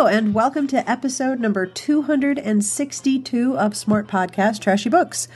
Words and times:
Hello, 0.00 0.10
and 0.10 0.32
welcome 0.32 0.66
to 0.68 0.90
episode 0.90 1.40
number 1.40 1.66
262 1.66 3.58
of 3.58 3.76
Smart 3.76 4.08
Podcast 4.08 4.62
Trashy 4.62 4.88
Books. 4.88 5.28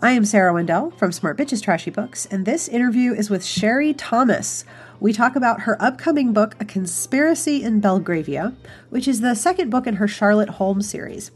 I 0.00 0.10
am 0.10 0.24
Sarah 0.24 0.52
Wendell 0.52 0.90
from 0.90 1.12
Smart 1.12 1.38
Bitches 1.38 1.62
Trashy 1.62 1.92
Books, 1.92 2.26
and 2.26 2.44
this 2.44 2.66
interview 2.66 3.12
is 3.12 3.30
with 3.30 3.44
Sherry 3.44 3.94
Thomas. 3.94 4.64
We 4.98 5.12
talk 5.12 5.36
about 5.36 5.60
her 5.60 5.80
upcoming 5.80 6.32
book, 6.32 6.56
A 6.58 6.64
Conspiracy 6.64 7.62
in 7.62 7.78
Belgravia, 7.78 8.56
which 8.90 9.06
is 9.06 9.20
the 9.20 9.36
second 9.36 9.70
book 9.70 9.86
in 9.86 9.94
her 9.94 10.08
Charlotte 10.08 10.50
Holmes 10.50 10.90
series. 10.90 11.30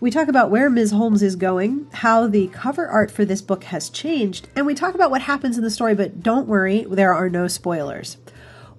We 0.00 0.10
talk 0.10 0.26
about 0.26 0.50
where 0.50 0.68
Ms. 0.68 0.90
Holmes 0.90 1.22
is 1.22 1.36
going, 1.36 1.86
how 1.92 2.26
the 2.26 2.48
cover 2.48 2.88
art 2.88 3.12
for 3.12 3.24
this 3.24 3.42
book 3.42 3.62
has 3.62 3.88
changed, 3.88 4.48
and 4.56 4.66
we 4.66 4.74
talk 4.74 4.96
about 4.96 5.12
what 5.12 5.22
happens 5.22 5.56
in 5.56 5.62
the 5.62 5.70
story, 5.70 5.94
but 5.94 6.20
don't 6.20 6.48
worry, 6.48 6.84
there 6.90 7.14
are 7.14 7.30
no 7.30 7.46
spoilers. 7.46 8.16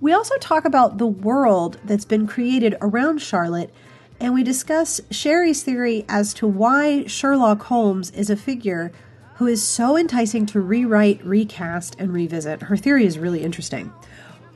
We 0.01 0.11
also 0.11 0.35
talk 0.37 0.65
about 0.65 0.97
the 0.97 1.07
world 1.07 1.79
that's 1.85 2.05
been 2.05 2.27
created 2.27 2.75
around 2.81 3.21
Charlotte, 3.21 3.73
and 4.19 4.33
we 4.33 4.43
discuss 4.43 4.99
Sherry's 5.09 5.63
theory 5.63 6.05
as 6.09 6.33
to 6.35 6.47
why 6.47 7.05
Sherlock 7.05 7.63
Holmes 7.63 8.11
is 8.11 8.29
a 8.29 8.35
figure 8.35 8.91
who 9.35 9.47
is 9.47 9.65
so 9.65 9.97
enticing 9.97 10.45
to 10.47 10.59
rewrite, 10.59 11.25
recast, 11.25 11.95
and 11.97 12.13
revisit. 12.13 12.63
Her 12.63 12.77
theory 12.77 13.05
is 13.05 13.19
really 13.19 13.43
interesting. 13.43 13.93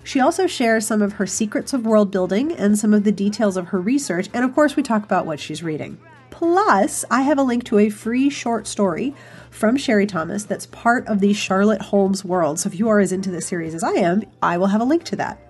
She 0.04 0.20
also 0.20 0.46
shares 0.46 0.86
some 0.86 1.02
of 1.02 1.14
her 1.14 1.28
secrets 1.28 1.74
of 1.74 1.86
world 1.86 2.12
building 2.12 2.52
and 2.52 2.78
some 2.78 2.94
of 2.94 3.04
the 3.04 3.12
details 3.12 3.56
of 3.58 3.68
her 3.68 3.80
research, 3.80 4.30
and 4.34 4.44
of 4.44 4.54
course, 4.54 4.76
we 4.76 4.84
talk 4.84 5.04
about 5.04 5.26
what 5.26 5.40
she's 5.40 5.64
reading. 5.64 5.98
Plus, 6.32 7.06
I 7.10 7.22
have 7.24 7.38
a 7.38 7.44
link 7.44 7.64
to 7.66 7.80
a 7.80 7.90
free 7.90 8.30
short 8.30 8.68
story 8.68 9.16
from 9.50 9.78
Sherry 9.78 10.06
Thomas 10.06 10.44
that's 10.44 10.66
part 10.68 11.08
of 11.08 11.20
the 11.20 11.34
Charlotte 11.34 11.82
Holmes 11.82 12.24
world. 12.24 12.60
So 12.60 12.68
if 12.68 12.80
you 12.80 12.90
are 12.90 13.00
as 13.00 13.12
into 13.12 13.32
this 13.32 13.48
series 13.48 13.74
as 13.74 13.84
I 13.84 13.92
am, 13.92 14.24
I 14.42 14.58
will 14.58 14.68
have 14.68 14.82
a 14.82 14.86
link 14.86 15.04
to 15.06 15.16
that. 15.18 15.42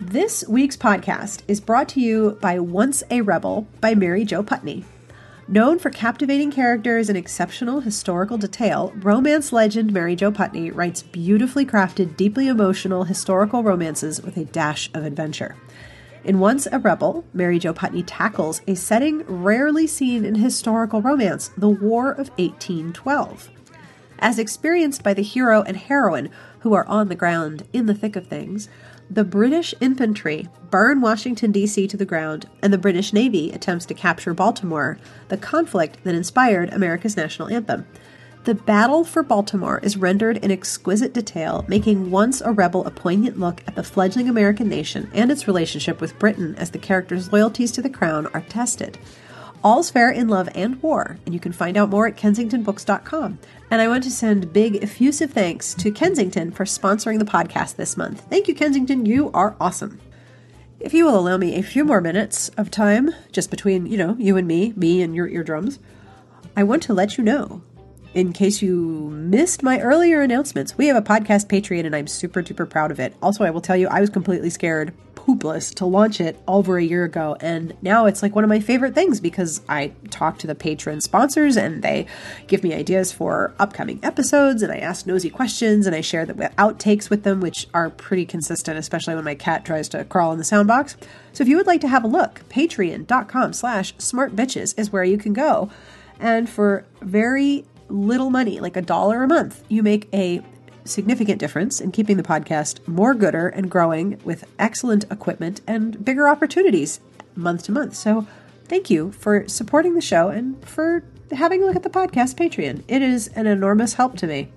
This 0.00 0.46
week's 0.48 0.76
podcast 0.76 1.42
is 1.48 1.60
brought 1.60 1.88
to 1.90 2.00
you 2.00 2.38
by 2.40 2.58
Once 2.58 3.02
a 3.10 3.20
Rebel 3.20 3.66
by 3.80 3.94
Mary 3.94 4.24
Jo 4.24 4.42
Putney. 4.42 4.84
Known 5.50 5.78
for 5.78 5.88
captivating 5.88 6.50
characters 6.50 7.08
and 7.08 7.16
exceptional 7.16 7.80
historical 7.80 8.36
detail, 8.36 8.92
romance 8.96 9.50
legend 9.50 9.92
Mary 9.92 10.14
Jo 10.14 10.30
Putney 10.30 10.70
writes 10.70 11.02
beautifully 11.02 11.64
crafted, 11.64 12.16
deeply 12.16 12.48
emotional 12.48 13.04
historical 13.04 13.62
romances 13.62 14.20
with 14.20 14.36
a 14.36 14.44
dash 14.44 14.90
of 14.92 15.04
adventure. 15.04 15.56
In 16.28 16.40
Once 16.40 16.68
a 16.70 16.78
Rebel, 16.78 17.24
Mary 17.32 17.58
Jo 17.58 17.72
Putney 17.72 18.02
tackles 18.02 18.60
a 18.66 18.74
setting 18.74 19.24
rarely 19.42 19.86
seen 19.86 20.26
in 20.26 20.34
historical 20.34 21.00
romance 21.00 21.50
the 21.56 21.70
War 21.70 22.10
of 22.10 22.28
1812. 22.36 23.48
As 24.18 24.38
experienced 24.38 25.02
by 25.02 25.14
the 25.14 25.22
hero 25.22 25.62
and 25.62 25.78
heroine 25.78 26.28
who 26.60 26.74
are 26.74 26.86
on 26.86 27.08
the 27.08 27.14
ground 27.14 27.66
in 27.72 27.86
the 27.86 27.94
thick 27.94 28.14
of 28.14 28.26
things, 28.26 28.68
the 29.08 29.24
British 29.24 29.74
infantry 29.80 30.50
burn 30.70 31.00
Washington, 31.00 31.50
D.C. 31.50 31.88
to 31.88 31.96
the 31.96 32.04
ground, 32.04 32.46
and 32.60 32.74
the 32.74 32.76
British 32.76 33.14
Navy 33.14 33.50
attempts 33.50 33.86
to 33.86 33.94
capture 33.94 34.34
Baltimore, 34.34 34.98
the 35.28 35.38
conflict 35.38 35.96
that 36.04 36.14
inspired 36.14 36.70
America's 36.74 37.16
national 37.16 37.48
anthem. 37.48 37.86
The 38.48 38.54
battle 38.54 39.04
for 39.04 39.22
Baltimore 39.22 39.78
is 39.80 39.98
rendered 39.98 40.38
in 40.38 40.50
exquisite 40.50 41.12
detail, 41.12 41.66
making 41.68 42.10
Once 42.10 42.40
a 42.40 42.50
Rebel 42.50 42.86
a 42.86 42.90
poignant 42.90 43.38
look 43.38 43.60
at 43.66 43.74
the 43.74 43.82
fledgling 43.82 44.26
American 44.26 44.70
nation 44.70 45.10
and 45.12 45.30
its 45.30 45.46
relationship 45.46 46.00
with 46.00 46.18
Britain 46.18 46.54
as 46.56 46.70
the 46.70 46.78
characters' 46.78 47.30
loyalties 47.30 47.70
to 47.72 47.82
the 47.82 47.90
crown 47.90 48.26
are 48.28 48.40
tested. 48.40 48.96
All's 49.62 49.90
fair 49.90 50.10
in 50.10 50.28
love 50.28 50.48
and 50.54 50.82
war, 50.82 51.18
and 51.26 51.34
you 51.34 51.40
can 51.40 51.52
find 51.52 51.76
out 51.76 51.90
more 51.90 52.06
at 52.06 52.16
kensingtonbooks.com. 52.16 53.38
And 53.70 53.82
I 53.82 53.88
want 53.88 54.04
to 54.04 54.10
send 54.10 54.50
big, 54.50 54.82
effusive 54.82 55.30
thanks 55.30 55.74
to 55.74 55.90
Kensington 55.90 56.50
for 56.50 56.64
sponsoring 56.64 57.18
the 57.18 57.26
podcast 57.26 57.76
this 57.76 57.98
month. 57.98 58.22
Thank 58.30 58.48
you, 58.48 58.54
Kensington. 58.54 59.04
You 59.04 59.30
are 59.32 59.56
awesome. 59.60 60.00
If 60.80 60.94
you 60.94 61.04
will 61.04 61.18
allow 61.18 61.36
me 61.36 61.56
a 61.56 61.62
few 61.62 61.84
more 61.84 62.00
minutes 62.00 62.48
of 62.56 62.70
time, 62.70 63.10
just 63.30 63.50
between, 63.50 63.84
you 63.84 63.98
know, 63.98 64.16
you 64.18 64.38
and 64.38 64.48
me, 64.48 64.72
me 64.74 65.02
and 65.02 65.14
your 65.14 65.28
eardrums, 65.28 65.78
I 66.56 66.62
want 66.62 66.82
to 66.84 66.94
let 66.94 67.18
you 67.18 67.24
know 67.24 67.60
in 68.18 68.32
case 68.32 68.60
you 68.60 69.10
missed 69.12 69.62
my 69.62 69.78
earlier 69.78 70.22
announcements, 70.22 70.76
we 70.76 70.88
have 70.88 70.96
a 70.96 71.02
podcast 71.02 71.46
Patreon 71.46 71.86
and 71.86 71.94
I'm 71.94 72.08
super 72.08 72.42
duper 72.42 72.68
proud 72.68 72.90
of 72.90 72.98
it. 72.98 73.14
Also, 73.22 73.44
I 73.44 73.50
will 73.50 73.60
tell 73.60 73.76
you, 73.76 73.86
I 73.86 74.00
was 74.00 74.10
completely 74.10 74.50
scared, 74.50 74.92
poopless, 75.14 75.72
to 75.76 75.86
launch 75.86 76.20
it 76.20 76.36
over 76.48 76.78
a 76.78 76.82
year 76.82 77.04
ago. 77.04 77.36
And 77.40 77.76
now 77.80 78.06
it's 78.06 78.20
like 78.20 78.34
one 78.34 78.42
of 78.42 78.48
my 78.50 78.58
favorite 78.58 78.92
things 78.92 79.20
because 79.20 79.60
I 79.68 79.92
talk 80.10 80.38
to 80.38 80.48
the 80.48 80.56
patron 80.56 81.00
sponsors 81.00 81.56
and 81.56 81.80
they 81.80 82.06
give 82.48 82.64
me 82.64 82.74
ideas 82.74 83.12
for 83.12 83.54
upcoming 83.60 84.00
episodes 84.02 84.62
and 84.62 84.72
I 84.72 84.78
ask 84.78 85.06
nosy 85.06 85.30
questions 85.30 85.86
and 85.86 85.94
I 85.94 86.00
share 86.00 86.26
the 86.26 86.34
outtakes 86.58 87.08
with 87.08 87.22
them, 87.22 87.40
which 87.40 87.68
are 87.72 87.88
pretty 87.88 88.26
consistent, 88.26 88.78
especially 88.78 89.14
when 89.14 89.24
my 89.24 89.36
cat 89.36 89.64
tries 89.64 89.88
to 89.90 90.04
crawl 90.04 90.32
in 90.32 90.38
the 90.38 90.44
soundbox. 90.44 90.96
So 91.32 91.42
if 91.42 91.48
you 91.48 91.56
would 91.56 91.68
like 91.68 91.82
to 91.82 91.88
have 91.88 92.02
a 92.02 92.08
look, 92.08 92.40
patreon.com 92.48 93.52
slash 93.52 93.94
smartbitches 93.94 94.76
is 94.76 94.90
where 94.90 95.04
you 95.04 95.18
can 95.18 95.34
go. 95.34 95.70
And 96.18 96.50
for 96.50 96.84
very 97.00 97.64
little 97.88 98.30
money, 98.30 98.60
like 98.60 98.76
a 98.76 98.82
dollar 98.82 99.22
a 99.22 99.28
month, 99.28 99.64
you 99.68 99.82
make 99.82 100.08
a 100.12 100.42
significant 100.84 101.38
difference 101.38 101.80
in 101.80 101.92
keeping 101.92 102.16
the 102.16 102.22
podcast 102.22 102.86
more 102.88 103.14
gooder 103.14 103.48
and 103.48 103.70
growing 103.70 104.18
with 104.24 104.44
excellent 104.58 105.04
equipment 105.10 105.60
and 105.66 106.04
bigger 106.04 106.28
opportunities 106.28 107.00
month 107.34 107.64
to 107.64 107.72
month. 107.72 107.94
So, 107.94 108.26
thank 108.64 108.90
you 108.90 109.12
for 109.12 109.46
supporting 109.48 109.94
the 109.94 110.00
show 110.00 110.28
and 110.28 110.62
for 110.66 111.04
having 111.32 111.62
a 111.62 111.66
look 111.66 111.76
at 111.76 111.82
the 111.82 111.90
podcast 111.90 112.36
Patreon. 112.36 112.82
It 112.88 113.02
is 113.02 113.28
an 113.28 113.46
enormous 113.46 113.94
help 113.94 114.16
to 114.18 114.26
me. 114.26 114.50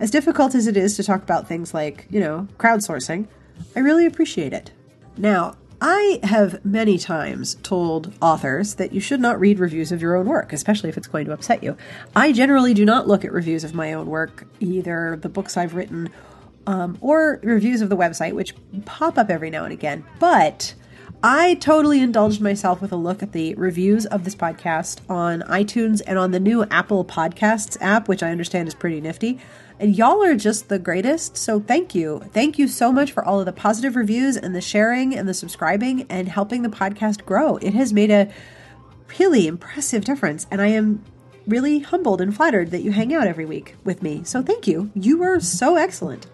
As 0.00 0.10
difficult 0.10 0.54
as 0.54 0.66
it 0.66 0.76
is 0.76 0.96
to 0.96 1.02
talk 1.02 1.22
about 1.22 1.48
things 1.48 1.74
like, 1.74 2.06
you 2.10 2.20
know, 2.20 2.46
crowdsourcing, 2.58 3.26
I 3.74 3.80
really 3.80 4.06
appreciate 4.06 4.52
it. 4.52 4.70
Now, 5.16 5.56
I 5.80 6.18
have 6.24 6.64
many 6.64 6.98
times 6.98 7.56
told 7.62 8.12
authors 8.20 8.74
that 8.74 8.92
you 8.92 9.00
should 9.00 9.20
not 9.20 9.38
read 9.38 9.60
reviews 9.60 9.92
of 9.92 10.02
your 10.02 10.16
own 10.16 10.26
work, 10.26 10.52
especially 10.52 10.88
if 10.88 10.96
it's 10.96 11.06
going 11.06 11.26
to 11.26 11.32
upset 11.32 11.62
you. 11.62 11.76
I 12.16 12.32
generally 12.32 12.74
do 12.74 12.84
not 12.84 13.06
look 13.06 13.24
at 13.24 13.32
reviews 13.32 13.62
of 13.62 13.74
my 13.74 13.92
own 13.92 14.06
work, 14.06 14.46
either 14.58 15.16
the 15.20 15.28
books 15.28 15.56
I've 15.56 15.74
written 15.74 16.10
um, 16.66 16.98
or 17.00 17.40
reviews 17.44 17.80
of 17.80 17.90
the 17.90 17.96
website, 17.96 18.34
which 18.34 18.54
pop 18.84 19.18
up 19.18 19.30
every 19.30 19.50
now 19.50 19.64
and 19.64 19.72
again. 19.72 20.04
But 20.18 20.74
I 21.22 21.54
totally 21.54 22.00
indulged 22.00 22.40
myself 22.40 22.80
with 22.82 22.92
a 22.92 22.96
look 22.96 23.22
at 23.22 23.32
the 23.32 23.54
reviews 23.54 24.04
of 24.06 24.24
this 24.24 24.34
podcast 24.34 25.00
on 25.08 25.42
iTunes 25.42 26.02
and 26.06 26.18
on 26.18 26.32
the 26.32 26.40
new 26.40 26.64
Apple 26.70 27.04
Podcasts 27.04 27.76
app, 27.80 28.08
which 28.08 28.22
I 28.22 28.30
understand 28.30 28.68
is 28.68 28.74
pretty 28.74 29.00
nifty. 29.00 29.40
And 29.80 29.96
y'all 29.96 30.22
are 30.24 30.34
just 30.34 30.68
the 30.68 30.78
greatest. 30.78 31.36
So 31.36 31.60
thank 31.60 31.94
you. 31.94 32.22
Thank 32.32 32.58
you 32.58 32.66
so 32.66 32.90
much 32.92 33.12
for 33.12 33.24
all 33.24 33.38
of 33.40 33.46
the 33.46 33.52
positive 33.52 33.96
reviews 33.96 34.36
and 34.36 34.54
the 34.54 34.60
sharing 34.60 35.16
and 35.16 35.28
the 35.28 35.34
subscribing 35.34 36.06
and 36.08 36.28
helping 36.28 36.62
the 36.62 36.68
podcast 36.68 37.24
grow. 37.24 37.56
It 37.58 37.74
has 37.74 37.92
made 37.92 38.10
a 38.10 38.30
really 39.18 39.46
impressive 39.46 40.04
difference. 40.04 40.46
And 40.50 40.60
I 40.60 40.68
am 40.68 41.04
really 41.46 41.78
humbled 41.78 42.20
and 42.20 42.34
flattered 42.34 42.70
that 42.72 42.82
you 42.82 42.92
hang 42.92 43.14
out 43.14 43.26
every 43.26 43.46
week 43.46 43.76
with 43.84 44.02
me. 44.02 44.22
So 44.24 44.42
thank 44.42 44.66
you. 44.66 44.90
You 44.94 45.22
are 45.22 45.40
so 45.40 45.76
excellent. 45.76 46.26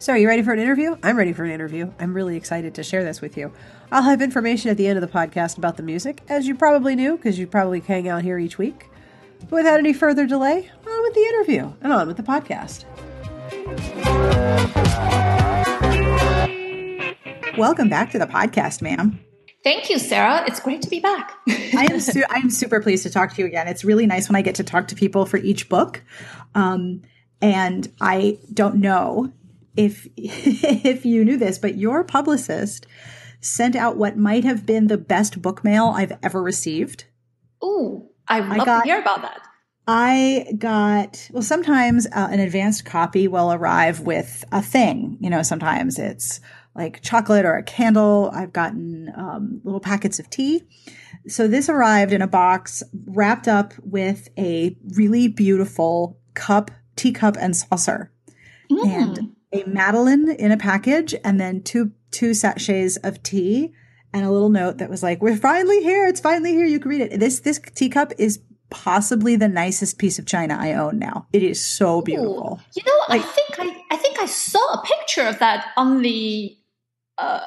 So, 0.00 0.12
are 0.12 0.18
you 0.18 0.28
ready 0.28 0.42
for 0.42 0.52
an 0.52 0.60
interview? 0.60 0.96
I'm 1.02 1.16
ready 1.16 1.32
for 1.32 1.42
an 1.42 1.50
interview. 1.50 1.90
I'm 1.98 2.14
really 2.14 2.36
excited 2.36 2.72
to 2.76 2.84
share 2.84 3.02
this 3.02 3.20
with 3.20 3.36
you. 3.36 3.52
I'll 3.90 4.02
have 4.02 4.22
information 4.22 4.70
at 4.70 4.76
the 4.76 4.86
end 4.86 4.96
of 4.96 5.02
the 5.02 5.18
podcast 5.18 5.58
about 5.58 5.76
the 5.76 5.82
music, 5.82 6.22
as 6.28 6.46
you 6.46 6.54
probably 6.54 6.94
knew, 6.94 7.16
because 7.16 7.36
you 7.36 7.48
probably 7.48 7.80
hang 7.80 8.06
out 8.08 8.22
here 8.22 8.38
each 8.38 8.58
week. 8.58 8.88
But 9.40 9.50
without 9.50 9.80
any 9.80 9.92
further 9.92 10.24
delay, 10.24 10.70
with 11.08 11.14
the 11.14 11.20
interview 11.22 11.72
and 11.80 11.92
on 11.92 12.06
with 12.06 12.18
the 12.18 12.22
podcast. 12.22 12.84
Welcome 17.56 17.88
back 17.88 18.10
to 18.10 18.18
the 18.18 18.26
podcast, 18.26 18.82
ma'am. 18.82 19.18
Thank 19.64 19.88
you, 19.88 19.98
Sarah. 19.98 20.44
It's 20.46 20.60
great 20.60 20.82
to 20.82 20.90
be 20.90 21.00
back. 21.00 21.32
I 21.48 21.88
am 21.90 21.98
su- 21.98 22.24
I'm 22.28 22.50
super 22.50 22.80
pleased 22.80 23.04
to 23.04 23.10
talk 23.10 23.32
to 23.34 23.40
you 23.40 23.46
again. 23.46 23.68
It's 23.68 23.84
really 23.84 24.06
nice 24.06 24.28
when 24.28 24.36
I 24.36 24.42
get 24.42 24.56
to 24.56 24.64
talk 24.64 24.88
to 24.88 24.94
people 24.94 25.24
for 25.24 25.38
each 25.38 25.68
book. 25.68 26.02
Um, 26.54 27.02
and 27.40 27.90
I 28.00 28.38
don't 28.52 28.76
know 28.76 29.32
if 29.76 30.06
if 30.16 31.06
you 31.06 31.24
knew 31.24 31.38
this, 31.38 31.58
but 31.58 31.76
your 31.76 32.04
publicist 32.04 32.86
sent 33.40 33.74
out 33.74 33.96
what 33.96 34.18
might 34.18 34.44
have 34.44 34.66
been 34.66 34.88
the 34.88 34.98
best 34.98 35.40
book 35.40 35.64
mail 35.64 35.92
I've 35.96 36.18
ever 36.22 36.42
received. 36.42 37.04
Ooh, 37.64 38.10
I 38.28 38.40
love 38.40 38.60
I 38.60 38.64
got, 38.64 38.82
to 38.82 38.88
hear 38.88 39.00
about 39.00 39.22
that. 39.22 39.47
I 39.90 40.52
got, 40.58 41.30
well, 41.32 41.42
sometimes 41.42 42.06
uh, 42.06 42.28
an 42.30 42.40
advanced 42.40 42.84
copy 42.84 43.26
will 43.26 43.50
arrive 43.50 44.00
with 44.00 44.44
a 44.52 44.60
thing. 44.60 45.16
You 45.18 45.30
know, 45.30 45.42
sometimes 45.42 45.98
it's 45.98 46.40
like 46.74 47.00
chocolate 47.00 47.46
or 47.46 47.54
a 47.54 47.62
candle. 47.62 48.30
I've 48.34 48.52
gotten 48.52 49.10
um, 49.16 49.62
little 49.64 49.80
packets 49.80 50.18
of 50.18 50.28
tea. 50.28 50.62
So 51.26 51.48
this 51.48 51.70
arrived 51.70 52.12
in 52.12 52.20
a 52.20 52.26
box 52.26 52.82
wrapped 53.06 53.48
up 53.48 53.72
with 53.82 54.28
a 54.36 54.76
really 54.94 55.26
beautiful 55.26 56.18
cup, 56.34 56.70
teacup, 56.94 57.38
and 57.40 57.56
saucer. 57.56 58.12
Mm. 58.70 58.84
And 58.84 59.36
a 59.54 59.64
Madeline 59.64 60.28
in 60.28 60.52
a 60.52 60.58
package, 60.58 61.14
and 61.24 61.40
then 61.40 61.62
two 61.62 61.92
two 62.10 62.34
sachets 62.34 62.98
of 62.98 63.22
tea, 63.22 63.72
and 64.12 64.26
a 64.26 64.30
little 64.30 64.50
note 64.50 64.76
that 64.78 64.90
was 64.90 65.02
like, 65.02 65.22
"We're 65.22 65.36
finally 65.36 65.82
here! 65.82 66.06
It's 66.06 66.20
finally 66.20 66.52
here! 66.52 66.66
You 66.66 66.78
can 66.78 66.90
read 66.90 67.00
it." 67.00 67.18
This 67.18 67.40
this 67.40 67.58
teacup 67.74 68.12
is 68.18 68.40
possibly 68.70 69.36
the 69.36 69.48
nicest 69.48 69.98
piece 69.98 70.18
of 70.18 70.26
china 70.26 70.56
I 70.58 70.74
own 70.74 70.98
now. 70.98 71.26
It 71.32 71.42
is 71.42 71.64
so 71.64 72.02
beautiful. 72.02 72.60
Ooh. 72.60 72.64
You 72.74 72.82
know, 72.84 72.98
like, 73.08 73.22
I 73.22 73.24
think 73.24 73.58
I 73.58 73.82
I 73.90 73.96
think 73.96 74.20
I 74.20 74.26
saw 74.26 74.74
a 74.74 74.82
picture 74.84 75.26
of 75.26 75.38
that 75.38 75.68
on 75.76 76.02
the 76.02 76.56
uh 77.18 77.40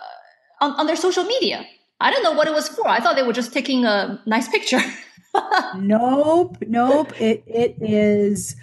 on, 0.59 0.71
on 0.73 0.88
their 0.88 0.95
social 0.95 1.23
media. 1.23 1.65
I 2.00 2.12
don't 2.12 2.23
know 2.23 2.33
what 2.33 2.47
it 2.47 2.53
was 2.53 2.68
for. 2.68 2.88
I 2.88 3.00
thought 3.00 3.15
they 3.15 3.23
were 3.23 3.33
just 3.33 3.53
taking 3.53 3.85
a 3.85 4.21
nice 4.25 4.47
picture. 4.47 4.81
nope, 5.77 6.57
nope. 6.68 7.21
It 7.21 7.44
it 7.45 7.75
is 7.79 8.56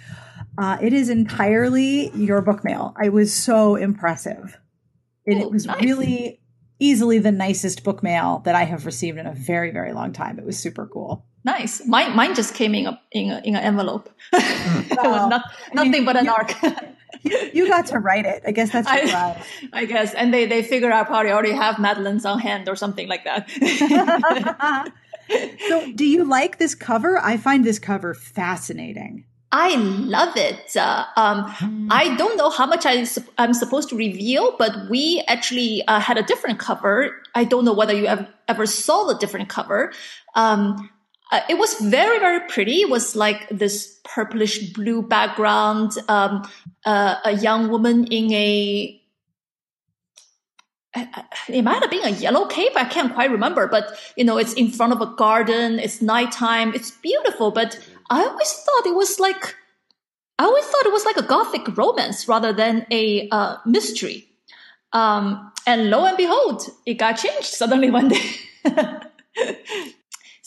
uh, 0.57 0.77
it 0.81 0.91
is 0.91 1.09
entirely 1.09 2.09
your 2.09 2.41
book 2.41 2.65
mail. 2.65 2.93
I 3.01 3.09
was 3.09 3.33
so 3.33 3.75
impressive. 3.75 4.57
And 5.25 5.39
Ooh, 5.39 5.43
it 5.43 5.51
was 5.51 5.65
nice. 5.65 5.81
really 5.81 6.41
easily 6.79 7.19
the 7.19 7.31
nicest 7.31 7.83
book 7.83 8.03
mail 8.03 8.41
that 8.45 8.55
I 8.55 8.63
have 8.63 8.85
received 8.85 9.17
in 9.17 9.25
a 9.25 9.33
very, 9.33 9.71
very 9.71 9.93
long 9.93 10.11
time. 10.11 10.37
It 10.37 10.45
was 10.45 10.59
super 10.59 10.87
cool. 10.87 11.25
Nice. 11.43 11.85
Mine, 11.85 12.15
mine 12.15 12.35
just 12.35 12.53
came 12.53 12.75
in 12.75 12.87
a, 12.87 13.01
in, 13.11 13.31
a, 13.31 13.41
in 13.43 13.55
an 13.55 13.63
envelope. 13.63 14.09
it 14.33 14.89
was 14.91 15.29
not, 15.29 15.43
nothing 15.73 15.93
I 15.93 15.97
mean, 15.97 16.05
but 16.05 16.17
an 16.17 16.25
you, 16.25 16.31
arc. 16.31 16.53
you 17.53 17.67
got 17.67 17.87
to 17.87 17.99
write 17.99 18.25
it. 18.25 18.43
I 18.45 18.51
guess 18.51 18.71
that's 18.71 18.87
I, 18.89 19.43
I 19.73 19.85
guess. 19.85 20.13
And 20.13 20.33
they, 20.33 20.45
they 20.45 20.63
figure 20.63 20.91
out 20.91 21.07
probably 21.07 21.31
already 21.31 21.53
have 21.53 21.79
Madeline's 21.79 22.25
on 22.25 22.39
hand 22.39 22.67
or 22.67 22.75
something 22.75 23.07
like 23.07 23.23
that. 23.23 23.49
so 25.67 25.91
do 25.93 26.05
you 26.05 26.25
like 26.25 26.57
this 26.57 26.75
cover? 26.75 27.17
I 27.17 27.37
find 27.37 27.63
this 27.63 27.79
cover 27.79 28.13
fascinating. 28.13 29.25
I 29.51 29.75
love 29.77 30.37
it. 30.37 30.75
Uh, 30.77 31.05
um, 31.15 31.87
I 31.89 32.15
don't 32.17 32.37
know 32.37 32.51
how 32.51 32.67
much 32.67 32.85
I, 32.85 33.07
am 33.39 33.53
supposed 33.55 33.89
to 33.89 33.95
reveal, 33.95 34.55
but 34.57 34.89
we 34.91 35.23
actually 35.27 35.83
uh, 35.87 35.99
had 35.99 36.19
a 36.19 36.23
different 36.23 36.59
cover. 36.59 37.15
I 37.33 37.45
don't 37.45 37.65
know 37.65 37.73
whether 37.73 37.93
you 37.93 38.05
ever, 38.05 38.27
ever 38.47 38.67
saw 38.67 39.05
the 39.05 39.15
different 39.15 39.49
cover. 39.49 39.91
Um, 40.35 40.91
uh, 41.31 41.41
it 41.49 41.57
was 41.57 41.75
very, 41.75 42.19
very 42.19 42.47
pretty. 42.47 42.81
It 42.81 42.89
was 42.89 43.15
like 43.15 43.47
this 43.49 43.99
purplish 44.03 44.73
blue 44.73 45.01
background, 45.01 45.91
um, 46.07 46.49
uh, 46.85 47.15
a 47.23 47.33
young 47.33 47.69
woman 47.69 48.05
in 48.07 48.31
a 48.33 48.95
it 51.47 51.61
might 51.61 51.81
have 51.81 51.91
been 51.91 52.05
a 52.05 52.09
yellow 52.09 52.45
cape. 52.45 52.71
I 52.75 52.85
can't 52.85 53.13
quite 53.13 53.29
remember, 53.31 53.67
but 53.67 53.97
you 54.15 54.23
know, 54.23 54.37
it's 54.37 54.53
in 54.53 54.71
front 54.71 54.91
of 54.93 55.01
a 55.01 55.05
garden. 55.15 55.79
It's 55.79 56.01
nighttime. 56.01 56.73
It's 56.73 56.91
beautiful, 56.91 57.51
but 57.51 57.79
I 58.09 58.23
always 58.23 58.51
thought 58.51 58.87
it 58.87 58.95
was 58.95 59.19
like, 59.19 59.55
I 60.39 60.45
always 60.45 60.65
thought 60.65 60.85
it 60.85 60.91
was 60.91 61.05
like 61.05 61.17
a 61.17 61.23
gothic 61.23 61.77
romance 61.77 62.27
rather 62.27 62.51
than 62.53 62.87
a 62.91 63.29
uh, 63.29 63.57
mystery. 63.65 64.27
Um, 64.91 65.51
and 65.67 65.91
lo 65.91 66.05
and 66.05 66.17
behold, 66.17 66.63
it 66.87 66.95
got 66.95 67.13
changed 67.13 67.45
suddenly 67.45 67.91
one 67.91 68.09
day. 68.09 68.31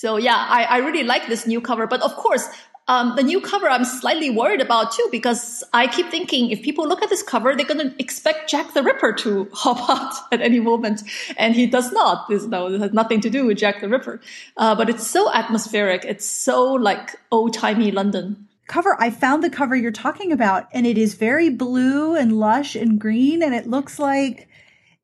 so 0.02 0.16
yeah, 0.16 0.34
I, 0.34 0.64
I 0.64 0.76
really 0.78 1.04
like 1.04 1.28
this 1.28 1.46
new 1.46 1.60
cover, 1.60 1.86
but 1.86 2.02
of 2.02 2.16
course, 2.16 2.48
um, 2.88 3.14
the 3.14 3.22
new 3.22 3.40
cover 3.40 3.68
I'm 3.68 3.84
slightly 3.84 4.30
worried 4.30 4.60
about 4.60 4.90
too 4.90 5.08
because 5.12 5.62
I 5.72 5.86
keep 5.86 6.10
thinking 6.10 6.50
if 6.50 6.60
people 6.60 6.88
look 6.88 7.04
at 7.04 7.08
this 7.08 7.22
cover, 7.22 7.54
they're 7.54 7.64
going 7.64 7.88
to 7.88 7.94
expect 8.00 8.50
Jack 8.50 8.74
the 8.74 8.82
Ripper 8.82 9.12
to 9.12 9.48
hop 9.52 9.88
out 9.88 10.12
at 10.32 10.40
any 10.40 10.58
moment, 10.58 11.02
and 11.36 11.54
he 11.54 11.68
does 11.68 11.92
not. 11.92 12.28
This 12.28 12.44
no, 12.46 12.76
has 12.80 12.92
nothing 12.92 13.20
to 13.20 13.30
do 13.30 13.46
with 13.46 13.58
Jack 13.58 13.80
the 13.80 13.88
Ripper. 13.88 14.20
Uh, 14.56 14.74
but 14.74 14.90
it's 14.90 15.06
so 15.06 15.32
atmospheric. 15.32 16.04
It's 16.04 16.26
so 16.26 16.72
like 16.72 17.14
old 17.30 17.54
timey 17.54 17.92
London. 17.92 18.48
Cover. 18.66 18.96
I 18.98 19.10
found 19.10 19.44
the 19.44 19.50
cover 19.50 19.76
you're 19.76 19.92
talking 19.92 20.32
about, 20.32 20.66
and 20.72 20.84
it 20.84 20.98
is 20.98 21.14
very 21.14 21.48
blue 21.48 22.16
and 22.16 22.40
lush 22.40 22.74
and 22.74 22.98
green, 22.98 23.40
and 23.40 23.54
it 23.54 23.68
looks 23.68 24.00
like 24.00 24.48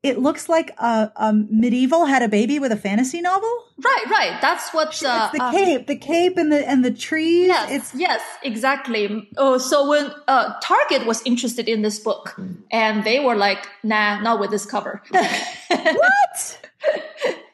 it 0.01 0.17
looks 0.17 0.47
like 0.47 0.71
a, 0.77 1.11
a, 1.15 1.33
medieval 1.33 2.05
had 2.05 2.21
a 2.21 2.29
baby 2.29 2.57
with 2.57 2.71
a 2.71 2.77
fantasy 2.77 3.19
novel. 3.19 3.51
Right, 3.83 4.05
right. 4.09 4.41
That's 4.41 4.73
what 4.73 5.03
uh, 5.03 5.29
the 5.33 5.43
um, 5.43 5.53
cape, 5.53 5.87
the 5.87 5.97
cape, 5.97 6.37
and 6.37 6.51
the 6.51 6.67
and 6.67 6.85
the 6.85 6.91
trees. 6.91 7.47
Yes, 7.47 7.71
it's 7.71 7.95
yes, 7.95 8.21
exactly. 8.41 9.29
Oh, 9.37 9.57
so 9.57 9.89
when 9.89 10.11
uh, 10.27 10.53
Target 10.61 11.05
was 11.05 11.21
interested 11.23 11.67
in 11.67 11.81
this 11.81 11.99
book, 11.99 12.39
and 12.71 13.03
they 13.03 13.19
were 13.19 13.35
like, 13.35 13.67
"Nah, 13.83 14.21
not 14.21 14.39
with 14.39 14.51
this 14.51 14.65
cover." 14.65 15.01
what? 15.11 16.69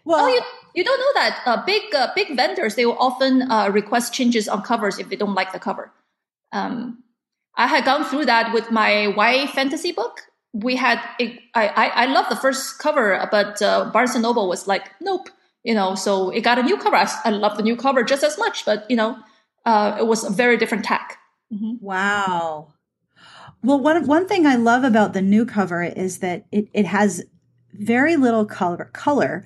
well, 0.06 0.26
oh, 0.26 0.28
you, 0.28 0.42
you 0.76 0.84
don't 0.84 1.00
know 1.00 1.22
that 1.22 1.42
uh, 1.48 1.66
big 1.66 1.96
uh, 1.96 2.12
big 2.16 2.36
vendors 2.36 2.76
they 2.76 2.86
will 2.86 2.98
often 3.00 3.50
uh, 3.52 3.70
request 3.70 4.14
changes 4.14 4.48
on 4.48 4.62
covers 4.62 5.00
if 5.00 5.10
they 5.10 5.16
don't 5.16 5.34
like 5.34 5.52
the 5.52 5.60
cover. 5.60 5.92
Um, 6.52 7.04
I 7.56 7.66
had 7.68 7.86
gone 7.86 8.04
through 8.04 8.26
that 8.26 8.54
with 8.54 8.70
my 8.70 9.08
YA 9.08 9.48
fantasy 9.48 9.92
book 9.92 10.22
we 10.56 10.78
had 10.78 11.02
I, 11.20 11.40
I, 11.54 11.88
I 11.88 12.06
love 12.06 12.28
the 12.30 12.36
first 12.36 12.80
cover, 12.80 13.28
but 13.30 13.62
uh, 13.62 13.90
Barnes 13.92 14.16
and 14.16 14.24
Noble 14.24 14.48
was 14.48 14.68
like, 14.68 14.90
nope, 15.02 15.30
you 15.64 15.74
know. 15.74 15.96
So 15.96 16.30
it 16.30 16.42
got 16.42 16.58
a 16.58 16.64
new 16.64 16.78
cover. 16.78 16.96
I, 16.96 17.12
I 17.26 17.30
love 17.32 17.58
the 17.58 17.64
new 17.64 17.76
cover 17.76 18.04
just 18.04 18.24
as 18.24 18.38
much, 18.38 18.64
but 18.64 18.90
you 18.90 18.96
know, 18.96 19.18
uh, 19.66 19.98
it 20.00 20.08
was 20.08 20.24
a 20.24 20.30
very 20.30 20.56
different 20.56 20.86
tack. 20.86 21.18
Mm-hmm. 21.54 21.86
Wow. 21.86 22.74
Well, 23.64 23.82
one 23.82 24.06
one 24.08 24.28
thing 24.28 24.46
I 24.46 24.56
love 24.56 24.86
about 24.86 25.12
the 25.12 25.22
new 25.22 25.46
cover 25.46 25.84
is 25.84 26.20
that 26.20 26.46
it 26.52 26.70
it 26.74 26.86
has 26.86 27.24
very 27.74 28.16
little 28.16 28.46
color 28.46 28.90
color, 28.94 29.46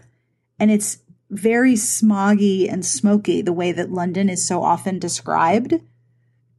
and 0.59 0.69
it's 0.69 0.99
very 1.31 1.73
smoggy 1.73 2.71
and 2.71 2.85
smoky. 2.85 3.41
The 3.41 3.53
way 3.53 3.71
that 3.71 3.91
London 3.91 4.29
is 4.29 4.47
so 4.47 4.61
often 4.61 4.99
described. 4.99 5.73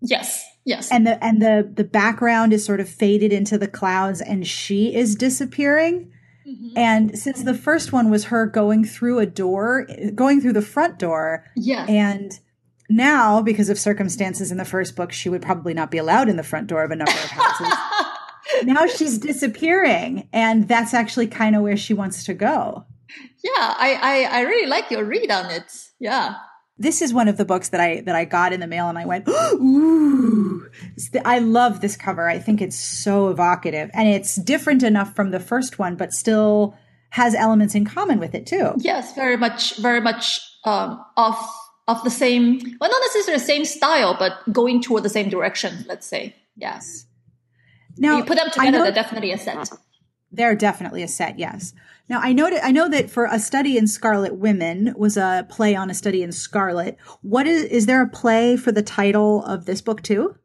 Yes. 0.00 0.44
Yes. 0.64 0.90
And 0.90 1.06
the 1.06 1.22
and 1.24 1.40
the 1.40 1.70
the 1.72 1.84
background 1.84 2.52
is 2.52 2.64
sort 2.64 2.80
of 2.80 2.88
faded 2.88 3.32
into 3.32 3.56
the 3.56 3.68
clouds 3.68 4.20
and 4.20 4.46
she 4.46 4.94
is 4.94 5.14
disappearing. 5.14 6.12
Mm-hmm. 6.46 6.78
And 6.78 7.18
since 7.18 7.42
the 7.42 7.54
first 7.54 7.92
one 7.92 8.10
was 8.10 8.24
her 8.24 8.46
going 8.46 8.84
through 8.84 9.20
a 9.20 9.26
door, 9.26 9.86
going 10.14 10.40
through 10.40 10.54
the 10.54 10.62
front 10.62 10.98
door. 10.98 11.44
Yeah. 11.56 11.86
And 11.88 12.38
now, 12.88 13.40
because 13.40 13.68
of 13.68 13.78
circumstances 13.78 14.50
in 14.50 14.58
the 14.58 14.64
first 14.64 14.96
book, 14.96 15.12
she 15.12 15.28
would 15.28 15.42
probably 15.42 15.74
not 15.74 15.90
be 15.90 15.98
allowed 15.98 16.28
in 16.28 16.36
the 16.36 16.42
front 16.42 16.66
door 16.66 16.82
of 16.82 16.90
a 16.90 16.96
number 16.96 17.12
of 17.12 17.30
houses. 17.30 17.72
now 18.64 18.86
she's 18.86 19.16
disappearing, 19.18 20.28
and 20.32 20.66
that's 20.66 20.92
actually 20.92 21.28
kind 21.28 21.54
of 21.54 21.62
where 21.62 21.76
she 21.76 21.94
wants 21.94 22.24
to 22.24 22.34
go. 22.34 22.84
Yeah, 23.44 23.50
I, 23.56 24.26
I, 24.30 24.38
I 24.38 24.40
really 24.40 24.66
like 24.66 24.90
your 24.90 25.04
read 25.04 25.30
on 25.30 25.50
it. 25.52 25.72
Yeah 26.00 26.34
this 26.80 27.02
is 27.02 27.12
one 27.12 27.28
of 27.28 27.36
the 27.36 27.44
books 27.44 27.68
that 27.68 27.80
I 27.80 28.00
that 28.00 28.16
I 28.16 28.24
got 28.24 28.52
in 28.52 28.60
the 28.60 28.66
mail 28.66 28.88
and 28.88 28.98
I 28.98 29.04
went, 29.04 29.28
ooh, 29.28 30.68
I 31.24 31.38
love 31.38 31.80
this 31.82 31.96
cover. 31.96 32.28
I 32.28 32.38
think 32.38 32.62
it's 32.62 32.76
so 32.76 33.28
evocative 33.28 33.90
and 33.92 34.08
it's 34.08 34.34
different 34.36 34.82
enough 34.82 35.14
from 35.14 35.30
the 35.30 35.40
first 35.40 35.78
one, 35.78 35.94
but 35.94 36.12
still 36.12 36.74
has 37.10 37.34
elements 37.34 37.74
in 37.74 37.84
common 37.84 38.18
with 38.18 38.34
it 38.34 38.46
too. 38.46 38.72
Yes, 38.78 39.14
very 39.14 39.36
much, 39.36 39.76
very 39.76 40.00
much 40.00 40.40
um, 40.64 41.04
of 41.16 41.36
of 41.86 42.02
the 42.02 42.10
same, 42.10 42.60
well, 42.80 42.90
not 42.90 43.00
necessarily 43.02 43.38
the 43.38 43.44
same 43.44 43.64
style, 43.64 44.16
but 44.18 44.32
going 44.52 44.80
toward 44.80 45.02
the 45.02 45.08
same 45.08 45.28
direction. 45.28 45.84
Let's 45.86 46.06
say, 46.06 46.34
yes. 46.56 47.04
Now 47.98 48.16
you 48.18 48.24
put 48.24 48.38
them 48.38 48.50
together, 48.50 48.78
they're 48.78 48.92
definitely 48.92 49.32
a 49.32 49.38
set. 49.38 49.70
They're 50.32 50.54
definitely 50.54 51.02
a 51.02 51.08
set. 51.08 51.38
Yes. 51.38 51.72
Now 52.08 52.20
I 52.20 52.32
know 52.32 52.50
I 52.62 52.72
know 52.72 52.88
that 52.88 53.10
for 53.10 53.26
a 53.26 53.38
study 53.38 53.76
in 53.76 53.86
Scarlet 53.86 54.36
Women 54.36 54.94
was 54.96 55.16
a 55.16 55.46
play 55.48 55.74
on 55.74 55.90
a 55.90 55.94
study 55.94 56.22
in 56.22 56.32
Scarlet. 56.32 56.98
What 57.22 57.46
is 57.46 57.64
is 57.64 57.86
there 57.86 58.02
a 58.02 58.08
play 58.08 58.56
for 58.56 58.72
the 58.72 58.82
title 58.82 59.44
of 59.44 59.66
this 59.66 59.80
book 59.80 60.02
too? 60.02 60.36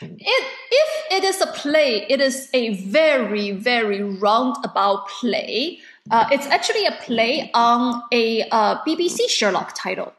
It, 0.00 0.44
if 0.70 1.12
it 1.12 1.24
is 1.24 1.40
a 1.40 1.46
play, 1.48 2.06
it 2.08 2.20
is 2.20 2.48
a 2.52 2.74
very 2.74 3.52
very 3.52 4.02
roundabout 4.02 5.08
play. 5.08 5.78
Uh, 6.10 6.26
it's 6.30 6.46
actually 6.46 6.86
a 6.86 6.92
play 6.92 7.50
on 7.52 8.02
a 8.12 8.42
uh, 8.50 8.82
BBC 8.84 9.28
Sherlock 9.28 9.72
title. 9.74 10.12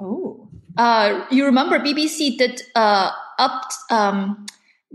Oh, 0.00 0.48
uh, 0.76 1.26
you 1.30 1.44
remember 1.44 1.78
BBC 1.78 2.38
did 2.38 2.62
uh, 2.74 3.10
up 3.38 3.64
um, 3.90 4.46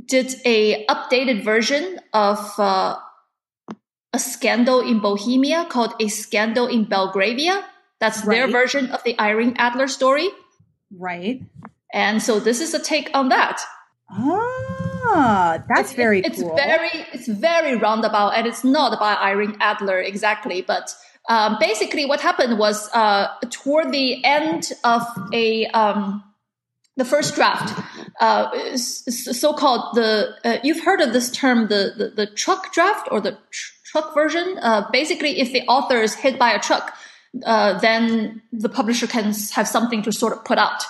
did 0.06 0.36
a 0.46 0.86
updated 0.88 1.44
version 1.44 2.00
of 2.13 2.39
uh, 2.58 2.98
a 4.15 4.19
scandal 4.19 4.79
in 4.79 5.00
Bohemia 5.00 5.65
called 5.65 5.93
A 6.00 6.07
Scandal 6.07 6.67
in 6.67 6.86
Belgravia. 6.86 7.63
That's 8.00 8.24
right. 8.24 8.36
their 8.36 8.48
version 8.48 8.91
of 8.91 9.03
the 9.03 9.19
Irene 9.19 9.55
Adler 9.57 9.88
story. 9.88 10.29
Right. 10.89 11.41
And 11.93 12.24
so 12.24 12.39
this 12.39 12.62
is 12.62 12.74
a 12.74 12.79
take 12.79 13.10
on 13.13 13.29
that. 13.29 13.62
Ah, 14.10 15.63
that's 15.67 15.89
it's, 15.89 15.93
very 15.93 16.22
it's, 16.22 16.41
cool. 16.41 16.55
It's 16.55 16.65
very, 16.65 17.05
it's 17.13 17.27
very 17.27 17.75
roundabout, 17.75 18.29
and 18.38 18.48
it's 18.48 18.63
not 18.63 18.93
about 18.93 19.22
Irene 19.22 19.57
Adler 19.60 20.00
exactly, 20.00 20.62
but 20.62 20.93
um, 21.27 21.57
basically 21.60 22.05
what 22.05 22.22
happened 22.22 22.57
was 22.57 22.89
uh, 22.93 23.27
toward 23.50 23.91
the 23.91 24.24
end 24.24 24.72
of 24.84 25.01
a 25.34 25.65
um, 25.67 26.24
the 26.98 27.05
first 27.05 27.36
draft, 27.36 27.77
uh, 28.22 28.77
so-called 28.77 29.95
the 29.95 30.36
uh, 30.45 30.57
you've 30.63 30.84
heard 30.86 31.01
of 31.01 31.12
this 31.12 31.29
term 31.31 31.67
the, 31.67 31.93
the, 31.98 32.10
the 32.10 32.27
truck 32.27 32.72
draft 32.72 33.10
or 33.12 33.19
the 33.19 33.38
tr- 33.51 33.75
truck 33.96 34.14
version. 34.14 34.58
Uh, 34.62 34.86
basically, 34.92 35.40
if 35.40 35.54
the 35.54 35.62
author 35.68 36.02
is 36.02 36.16
hit 36.16 36.38
by 36.38 36.52
a 36.52 36.60
truck, 36.60 36.94
uh, 37.46 37.80
then 37.80 38.42
the 38.52 38.68
publisher 38.68 39.08
can 39.08 39.34
have 39.54 39.68
something 39.68 40.04
to 40.04 40.12
sort 40.12 40.34
of 40.34 40.44
put 40.44 40.58
out. 40.58 40.84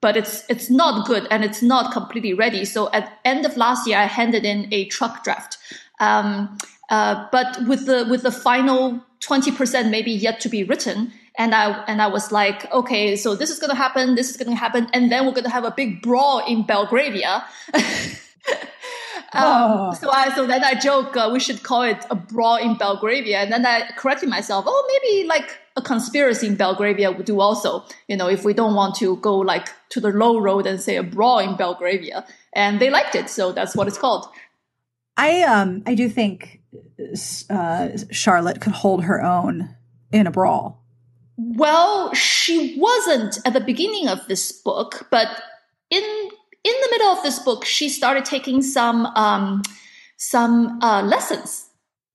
But 0.00 0.16
it's 0.16 0.44
it's 0.48 0.70
not 0.70 1.06
good 1.06 1.26
and 1.30 1.44
it's 1.44 1.62
not 1.62 1.92
completely 1.92 2.34
ready. 2.34 2.64
So 2.64 2.90
at 2.92 3.18
end 3.24 3.44
of 3.46 3.56
last 3.56 3.86
year, 3.86 3.98
I 3.98 4.06
handed 4.06 4.44
in 4.44 4.68
a 4.72 4.86
truck 4.86 5.24
draft. 5.24 5.58
Um, 5.98 6.56
uh, 6.90 7.26
but 7.32 7.66
with 7.66 7.86
the 7.86 8.06
with 8.08 8.22
the 8.22 8.32
final 8.32 9.04
twenty 9.20 9.50
percent 9.50 9.90
maybe 9.90 10.12
yet 10.12 10.40
to 10.40 10.48
be 10.48 10.62
written, 10.62 11.12
and 11.36 11.54
I 11.54 11.82
and 11.86 12.00
I 12.00 12.06
was 12.06 12.30
like, 12.30 12.70
okay, 12.72 13.16
so 13.16 13.34
this 13.34 13.50
is 13.50 13.58
going 13.58 13.70
to 13.70 13.76
happen, 13.76 14.14
this 14.14 14.30
is 14.30 14.36
going 14.36 14.50
to 14.50 14.56
happen, 14.56 14.88
and 14.92 15.10
then 15.10 15.24
we're 15.24 15.32
going 15.32 15.50
to 15.50 15.56
have 15.58 15.64
a 15.64 15.74
big 15.76 16.02
brawl 16.02 16.38
in 16.46 16.62
Belgravia. 16.62 17.44
Um, 19.34 19.94
so 19.94 20.10
I 20.10 20.34
so 20.34 20.46
then 20.46 20.62
I 20.62 20.74
joke 20.74 21.16
uh, 21.16 21.30
we 21.32 21.40
should 21.40 21.62
call 21.62 21.82
it 21.82 22.04
a 22.10 22.14
brawl 22.14 22.56
in 22.56 22.76
Belgravia, 22.76 23.38
and 23.38 23.50
then 23.52 23.64
I 23.64 23.90
corrected 23.96 24.28
myself. 24.28 24.64
Oh, 24.68 25.00
maybe 25.02 25.26
like 25.26 25.58
a 25.76 25.82
conspiracy 25.82 26.46
in 26.46 26.56
Belgravia 26.56 27.10
would 27.10 27.24
do 27.24 27.40
also. 27.40 27.84
You 28.08 28.16
know, 28.16 28.28
if 28.28 28.44
we 28.44 28.52
don't 28.52 28.74
want 28.74 28.94
to 28.96 29.16
go 29.16 29.38
like 29.38 29.68
to 29.90 30.00
the 30.00 30.10
low 30.10 30.38
road 30.38 30.66
and 30.66 30.80
say 30.80 30.96
a 30.96 31.02
brawl 31.02 31.38
in 31.38 31.56
Belgravia, 31.56 32.26
and 32.52 32.78
they 32.78 32.90
liked 32.90 33.14
it, 33.14 33.30
so 33.30 33.52
that's 33.52 33.74
what 33.74 33.88
it's 33.88 33.98
called. 33.98 34.26
I 35.16 35.42
um 35.42 35.82
I 35.86 35.94
do 35.94 36.08
think 36.08 36.60
uh, 37.50 37.88
Charlotte 38.10 38.60
could 38.60 38.72
hold 38.72 39.04
her 39.04 39.22
own 39.22 39.74
in 40.12 40.26
a 40.26 40.30
brawl. 40.30 40.82
Well, 41.36 42.12
she 42.14 42.76
wasn't 42.78 43.38
at 43.44 43.54
the 43.54 43.60
beginning 43.60 44.08
of 44.08 44.26
this 44.28 44.52
book, 44.52 45.08
but 45.10 45.28
in 46.64 46.72
the 46.72 46.88
middle 46.90 47.08
of 47.08 47.22
this 47.22 47.38
book, 47.38 47.64
she 47.64 47.88
started 47.88 48.24
taking 48.24 48.62
some 48.62 49.06
um, 49.06 49.62
some 50.16 50.80
uh, 50.82 51.02
lessons 51.02 51.68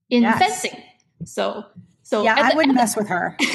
in 0.10 0.24
yes. 0.24 0.39
fencing. 0.39 0.84
So 1.25 1.66
so 2.04 2.24
yeah, 2.24 2.36
I 2.38 2.56
wouldn't 2.56 2.75
mess 2.75 2.96
with 2.96 3.10
her. 3.10 3.36
and 3.39 3.50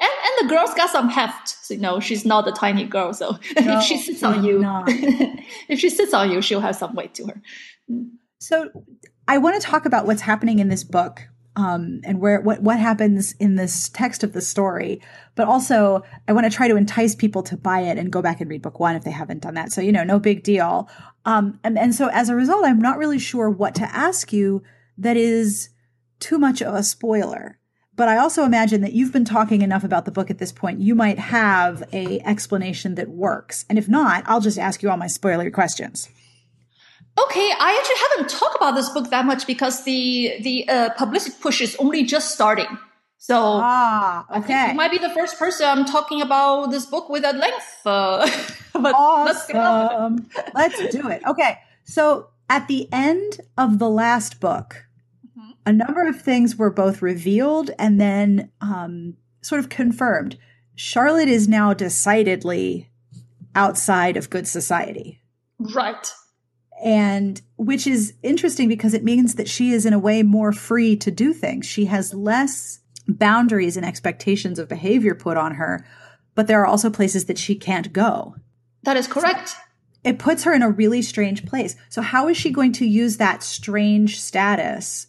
and 0.00 0.34
the 0.40 0.46
girl's 0.48 0.74
got 0.74 0.90
some 0.90 1.08
heft. 1.08 1.48
So, 1.48 1.72
you 1.72 1.80
know, 1.80 1.98
she's 1.98 2.26
not 2.26 2.46
a 2.46 2.52
tiny 2.52 2.84
girl. 2.84 3.14
So 3.14 3.30
no, 3.30 3.38
if 3.78 3.84
she 3.84 3.96
sits 3.96 4.22
on 4.22 4.44
you, 4.44 4.62
if 5.68 5.80
she 5.80 5.88
sits 5.88 6.12
on 6.12 6.30
you, 6.30 6.42
she'll 6.42 6.60
have 6.60 6.76
some 6.76 6.94
weight 6.94 7.14
to 7.14 7.26
her. 7.28 7.40
So 8.38 8.70
I 9.26 9.38
want 9.38 9.60
to 9.60 9.66
talk 9.66 9.86
about 9.86 10.06
what's 10.06 10.20
happening 10.20 10.58
in 10.58 10.68
this 10.68 10.84
book 10.84 11.22
um, 11.56 12.00
and 12.04 12.20
where 12.20 12.40
what 12.40 12.62
what 12.62 12.78
happens 12.78 13.32
in 13.40 13.56
this 13.56 13.88
text 13.88 14.22
of 14.22 14.32
the 14.32 14.42
story. 14.42 15.00
But 15.34 15.48
also, 15.48 16.02
I 16.28 16.32
want 16.32 16.50
to 16.50 16.54
try 16.54 16.68
to 16.68 16.76
entice 16.76 17.14
people 17.14 17.42
to 17.44 17.56
buy 17.56 17.80
it 17.80 17.98
and 17.98 18.12
go 18.12 18.22
back 18.22 18.40
and 18.40 18.48
read 18.48 18.62
book 18.62 18.78
one 18.78 18.94
if 18.94 19.04
they 19.04 19.10
haven't 19.10 19.42
done 19.42 19.54
that. 19.54 19.72
So 19.72 19.80
you 19.80 19.92
know, 19.92 20.04
no 20.04 20.18
big 20.18 20.42
deal. 20.42 20.88
Um, 21.24 21.58
and 21.64 21.78
and 21.78 21.94
so 21.94 22.08
as 22.08 22.28
a 22.28 22.36
result, 22.36 22.64
I'm 22.64 22.80
not 22.80 22.98
really 22.98 23.18
sure 23.18 23.50
what 23.50 23.74
to 23.76 23.84
ask 23.84 24.32
you 24.32 24.62
that 24.98 25.16
is 25.16 25.70
too 26.20 26.38
much 26.38 26.62
of 26.62 26.74
a 26.74 26.82
spoiler. 26.82 27.58
But 27.94 28.08
I 28.08 28.18
also 28.18 28.44
imagine 28.44 28.82
that 28.82 28.92
you've 28.92 29.12
been 29.12 29.24
talking 29.24 29.62
enough 29.62 29.82
about 29.82 30.04
the 30.04 30.10
book 30.10 30.30
at 30.30 30.36
this 30.36 30.52
point. 30.52 30.80
You 30.80 30.94
might 30.94 31.18
have 31.18 31.82
a 31.94 32.20
explanation 32.20 32.94
that 32.96 33.08
works. 33.08 33.64
And 33.70 33.78
if 33.78 33.88
not, 33.88 34.22
I'll 34.26 34.42
just 34.42 34.58
ask 34.58 34.82
you 34.82 34.90
all 34.90 34.98
my 34.98 35.06
spoiler 35.06 35.50
questions. 35.50 36.10
Okay, 37.18 37.50
I 37.58 37.78
actually 37.78 37.96
haven't 38.10 38.38
talked 38.38 38.56
about 38.56 38.74
this 38.74 38.90
book 38.90 39.08
that 39.08 39.24
much 39.24 39.46
because 39.46 39.84
the 39.84 40.36
the 40.42 40.68
uh, 40.68 40.90
publicity 40.90 41.36
push 41.40 41.62
is 41.62 41.74
only 41.76 42.04
just 42.04 42.32
starting. 42.32 42.66
So 43.16 43.36
ah, 43.40 44.26
okay. 44.38 44.68
you 44.68 44.74
might 44.74 44.90
be 44.90 44.98
the 44.98 45.10
first 45.10 45.38
person 45.38 45.66
I'm 45.66 45.86
talking 45.86 46.20
about 46.20 46.70
this 46.70 46.84
book 46.84 47.08
with 47.08 47.24
at 47.24 47.36
length. 47.36 47.86
Uh, 47.86 48.28
but 48.74 48.94
awesome. 48.94 50.28
let's, 50.54 50.78
let's 50.78 50.94
do 50.94 51.08
it. 51.08 51.22
Okay, 51.26 51.58
so 51.84 52.28
at 52.50 52.68
the 52.68 52.86
end 52.92 53.40
of 53.56 53.78
the 53.78 53.88
last 53.88 54.38
book, 54.38 54.84
mm-hmm. 55.26 55.52
a 55.64 55.72
number 55.72 56.06
of 56.06 56.20
things 56.20 56.56
were 56.56 56.70
both 56.70 57.00
revealed 57.00 57.70
and 57.78 57.98
then 57.98 58.50
um, 58.60 59.16
sort 59.40 59.58
of 59.58 59.70
confirmed. 59.70 60.36
Charlotte 60.74 61.28
is 61.28 61.48
now 61.48 61.72
decidedly 61.72 62.90
outside 63.54 64.18
of 64.18 64.28
good 64.28 64.46
society. 64.46 65.22
Right 65.58 66.12
and 66.82 67.40
which 67.56 67.86
is 67.86 68.14
interesting 68.22 68.68
because 68.68 68.94
it 68.94 69.04
means 69.04 69.36
that 69.36 69.48
she 69.48 69.72
is 69.72 69.86
in 69.86 69.92
a 69.92 69.98
way 69.98 70.22
more 70.22 70.52
free 70.52 70.96
to 70.96 71.10
do 71.10 71.32
things. 71.32 71.66
She 71.66 71.86
has 71.86 72.12
less 72.12 72.80
boundaries 73.08 73.76
and 73.76 73.86
expectations 73.86 74.58
of 74.58 74.68
behavior 74.68 75.14
put 75.14 75.36
on 75.36 75.54
her, 75.54 75.86
but 76.34 76.46
there 76.46 76.60
are 76.60 76.66
also 76.66 76.90
places 76.90 77.26
that 77.26 77.38
she 77.38 77.54
can't 77.54 77.92
go. 77.92 78.34
That 78.82 78.96
is 78.96 79.06
correct. 79.06 79.50
So 79.50 79.56
it 80.04 80.18
puts 80.18 80.44
her 80.44 80.52
in 80.52 80.62
a 80.62 80.70
really 80.70 81.02
strange 81.02 81.46
place. 81.46 81.76
So 81.88 82.02
how 82.02 82.28
is 82.28 82.36
she 82.36 82.50
going 82.50 82.72
to 82.74 82.86
use 82.86 83.16
that 83.16 83.42
strange 83.42 84.20
status? 84.20 85.06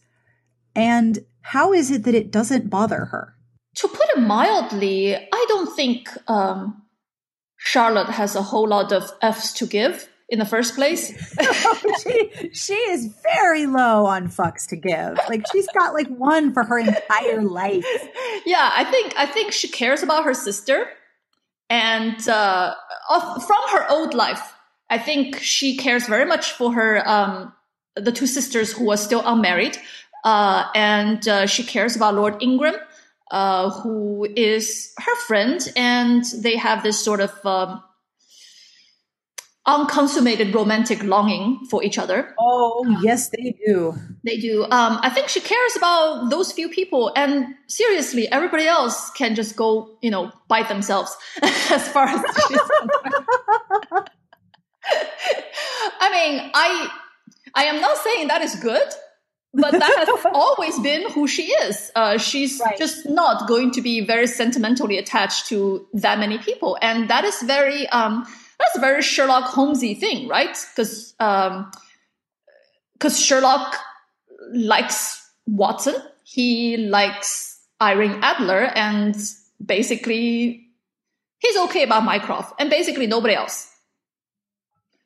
And 0.76 1.20
how 1.42 1.74
is 1.74 1.92
it 1.92 2.04
that 2.04 2.16
it 2.16 2.32
doesn't 2.32 2.70
bother 2.70 3.06
her? 3.06 3.36
To 3.76 3.88
put 3.88 4.10
it 4.16 4.20
mildly, 4.20 5.16
I 5.16 5.46
don't 5.48 5.76
think 5.76 6.10
um, 6.28 6.82
Charlotte 7.58 8.10
has 8.10 8.36
a 8.36 8.42
whole 8.42 8.68
lot 8.68 8.92
of 8.92 9.12
F's 9.22 9.54
to 9.54 9.68
give 9.68 10.10
in 10.30 10.40
the 10.40 10.46
first 10.46 10.76
place. 10.76 11.08
she 12.04 12.50
she 12.54 12.74
is 12.74 13.14
very 13.24 13.66
low 13.66 14.06
on 14.06 14.28
fucks 14.28 14.68
to 14.70 14.76
give. 14.76 15.18
Like 15.30 15.44
she's 15.52 15.68
got 15.68 15.94
like 15.94 16.08
one 16.08 16.54
for 16.54 16.64
her 16.64 16.78
entire 16.80 17.42
life. 17.42 17.86
Yeah, 18.46 18.70
I 18.74 18.84
think 18.84 19.14
I 19.18 19.26
think 19.26 19.52
she 19.52 19.68
cares 19.68 20.04
about 20.04 20.26
her 20.26 20.34
sister, 20.34 20.88
and 21.70 22.28
uh, 22.28 22.76
from 23.10 23.70
her 23.72 23.90
old 23.90 24.14
life, 24.14 24.54
I 24.90 24.98
think 24.98 25.40
she 25.40 25.78
cares 25.78 26.08
very 26.08 26.26
much 26.26 26.52
for 26.52 26.74
her 26.74 27.08
um, 27.08 27.54
the 27.96 28.12
two 28.12 28.28
sisters 28.28 28.72
who 28.72 28.92
are 28.92 28.98
still 28.98 29.24
unmarried, 29.26 29.78
uh, 30.24 30.66
and 30.76 31.26
uh, 31.28 31.46
she 31.46 31.64
cares 31.64 31.96
about 31.96 32.16
Lord 32.16 32.42
Ingram. 32.42 32.76
Uh, 33.30 33.70
who 33.70 34.26
is 34.38 34.94
her 35.00 35.16
friend, 35.28 35.60
and 35.76 36.24
they 36.38 36.56
have 36.56 36.82
this 36.82 36.98
sort 36.98 37.20
of 37.20 37.46
um, 37.46 37.84
unconsummated 39.68 40.56
romantic 40.56 41.04
longing 41.04 41.60
for 41.70 41.84
each 41.84 41.98
other. 41.98 42.34
Oh, 42.40 42.98
yes, 43.02 43.30
they 43.30 43.54
do. 43.66 43.94
They 44.24 44.38
do. 44.38 44.64
Um, 44.64 45.00
I 45.02 45.10
think 45.10 45.28
she 45.28 45.42
cares 45.42 45.76
about 45.76 46.30
those 46.30 46.54
few 46.54 46.70
people, 46.70 47.12
and 47.16 47.54
seriously, 47.68 48.32
everybody 48.32 48.66
else 48.66 49.12
can 49.12 49.36
just 49.36 49.58
go, 49.58 49.98
you 50.02 50.10
know, 50.10 50.32
bite 50.48 50.70
themselves 50.70 51.16
as 51.42 51.88
far 51.90 52.08
as 52.08 52.22
she's 52.22 52.46
concerned. 52.46 52.92
I 56.00 56.10
mean, 56.12 56.50
I 56.54 56.90
I 57.54 57.66
am 57.66 57.82
not 57.82 57.98
saying 57.98 58.30
that 58.30 58.42
is 58.42 58.56
good, 58.56 58.88
but 59.54 59.72
that 59.72 60.08
has 60.08 60.26
always 60.34 60.80
been 60.80 61.10
who 61.12 61.28
she 61.28 61.52
is. 61.52 61.92
Uh, 61.94 62.18
she's 62.18 62.62
right. 62.64 62.78
just 62.78 63.06
not 63.10 63.50
going 63.50 63.72
to 63.72 63.82
be 63.82 64.00
very 64.06 64.28
sentimentally 64.28 64.98
attached 64.98 65.48
to 65.48 65.86
that 65.94 66.20
many 66.20 66.38
people, 66.38 66.78
and 66.82 67.10
that 67.10 67.26
is 67.26 67.42
very. 67.42 67.86
Um, 67.90 68.26
that's 68.60 68.76
a 68.76 68.80
very 68.80 69.02
Sherlock 69.02 69.46
Holmesy 69.46 69.94
thing, 69.96 70.28
right? 70.28 70.58
Because 70.76 71.14
um, 71.20 71.72
because 72.94 73.20
Sherlock 73.20 73.76
likes 74.52 75.24
Watson, 75.46 75.96
he 76.24 76.78
likes 76.78 77.60
Irene 77.82 78.20
Adler, 78.24 78.72
and 78.76 79.16
basically 79.64 80.68
he's 81.40 81.58
okay 81.58 81.84
about 81.84 82.04
Mycroft, 82.04 82.54
and 82.60 82.70
basically 82.70 83.08
nobody 83.08 83.36
else. 83.36 83.72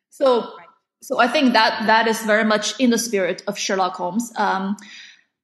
So, 0.09 0.53
so 1.01 1.19
I 1.19 1.27
think 1.27 1.53
that 1.53 1.87
that 1.87 2.07
is 2.07 2.21
very 2.23 2.43
much 2.43 2.79
in 2.79 2.89
the 2.89 2.97
spirit 2.97 3.43
of 3.47 3.57
Sherlock 3.57 3.95
Holmes. 3.95 4.31
Um, 4.37 4.77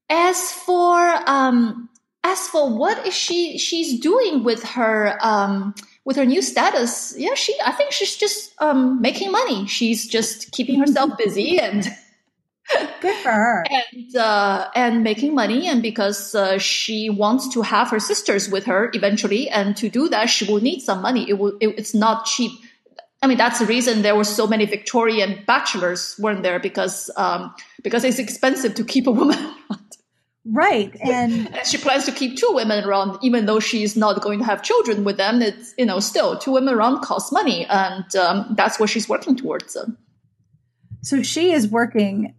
as 0.10 0.52
for 0.52 0.98
um, 1.28 1.90
as 2.24 2.48
for 2.48 2.70
what 2.70 3.06
is 3.06 3.14
she 3.14 3.58
she's 3.58 4.00
doing 4.00 4.44
with 4.44 4.64
her 4.64 5.18
um, 5.22 5.76
with 6.08 6.16
her 6.16 6.26
new 6.26 6.42
status, 6.42 7.14
yeah, 7.18 7.34
she 7.36 7.54
I 7.64 7.74
think 7.74 7.92
she's 7.92 8.16
just 8.16 8.54
um, 8.62 9.02
making 9.02 9.30
money. 9.30 9.68
She's 9.68 10.08
just 10.08 10.54
keeping 10.54 10.80
herself 10.80 11.18
busy 11.18 11.60
and 11.60 11.86
good 13.02 13.16
for 13.18 13.32
her 13.32 13.66
and 13.92 14.16
uh, 14.16 14.70
and 14.74 15.04
making 15.04 15.36
money. 15.36 15.68
And 15.68 15.82
because 15.82 16.34
uh, 16.34 16.60
she 16.60 17.10
wants 17.10 17.50
to 17.50 17.62
have 17.62 17.90
her 17.90 18.00
sisters 18.00 18.50
with 18.50 18.64
her 18.68 18.90
eventually, 18.94 19.50
and 19.50 19.76
to 19.76 19.90
do 19.90 20.08
that, 20.08 20.30
she 20.30 20.46
will 20.46 20.62
need 20.62 20.80
some 20.80 21.02
money. 21.02 21.30
It 21.30 21.40
will. 21.40 21.58
It, 21.60 21.78
it's 21.78 21.94
not 21.94 22.26
cheap. 22.26 22.54
I 23.22 23.28
mean, 23.28 23.38
that's 23.38 23.60
the 23.60 23.66
reason 23.66 24.02
there 24.02 24.16
were 24.16 24.24
so 24.24 24.48
many 24.48 24.66
Victorian 24.66 25.44
bachelors 25.46 26.16
weren't 26.20 26.42
there 26.42 26.60
because 26.60 27.12
um, 27.18 27.54
because 27.84 28.06
it's 28.06 28.18
expensive 28.18 28.76
to 28.76 28.86
keep 28.86 29.08
a 29.08 29.12
woman. 29.12 29.54
Right. 30.50 30.96
And 31.02 31.50
she 31.66 31.78
plans 31.78 32.06
to 32.06 32.12
keep 32.12 32.38
two 32.38 32.50
women 32.52 32.84
around, 32.84 33.20
even 33.22 33.46
though 33.46 33.60
she's 33.60 33.96
not 33.96 34.22
going 34.22 34.40
to 34.40 34.46
have 34.46 34.64
children 34.64 35.04
with 35.04 35.18
them. 35.18 35.42
It's, 35.42 35.74
you 35.78 35.86
know, 35.86 36.00
still 36.00 36.38
two 36.38 36.52
women 36.52 36.74
around 36.74 37.02
costs 37.02 37.32
money. 37.32 37.66
And 37.66 38.16
um, 38.16 38.54
that's 38.58 38.80
what 38.80 38.90
she's 38.90 39.10
working 39.10 39.36
towards. 39.36 39.78
So 41.02 41.22
she 41.22 41.52
is 41.52 41.68
working, 41.68 42.34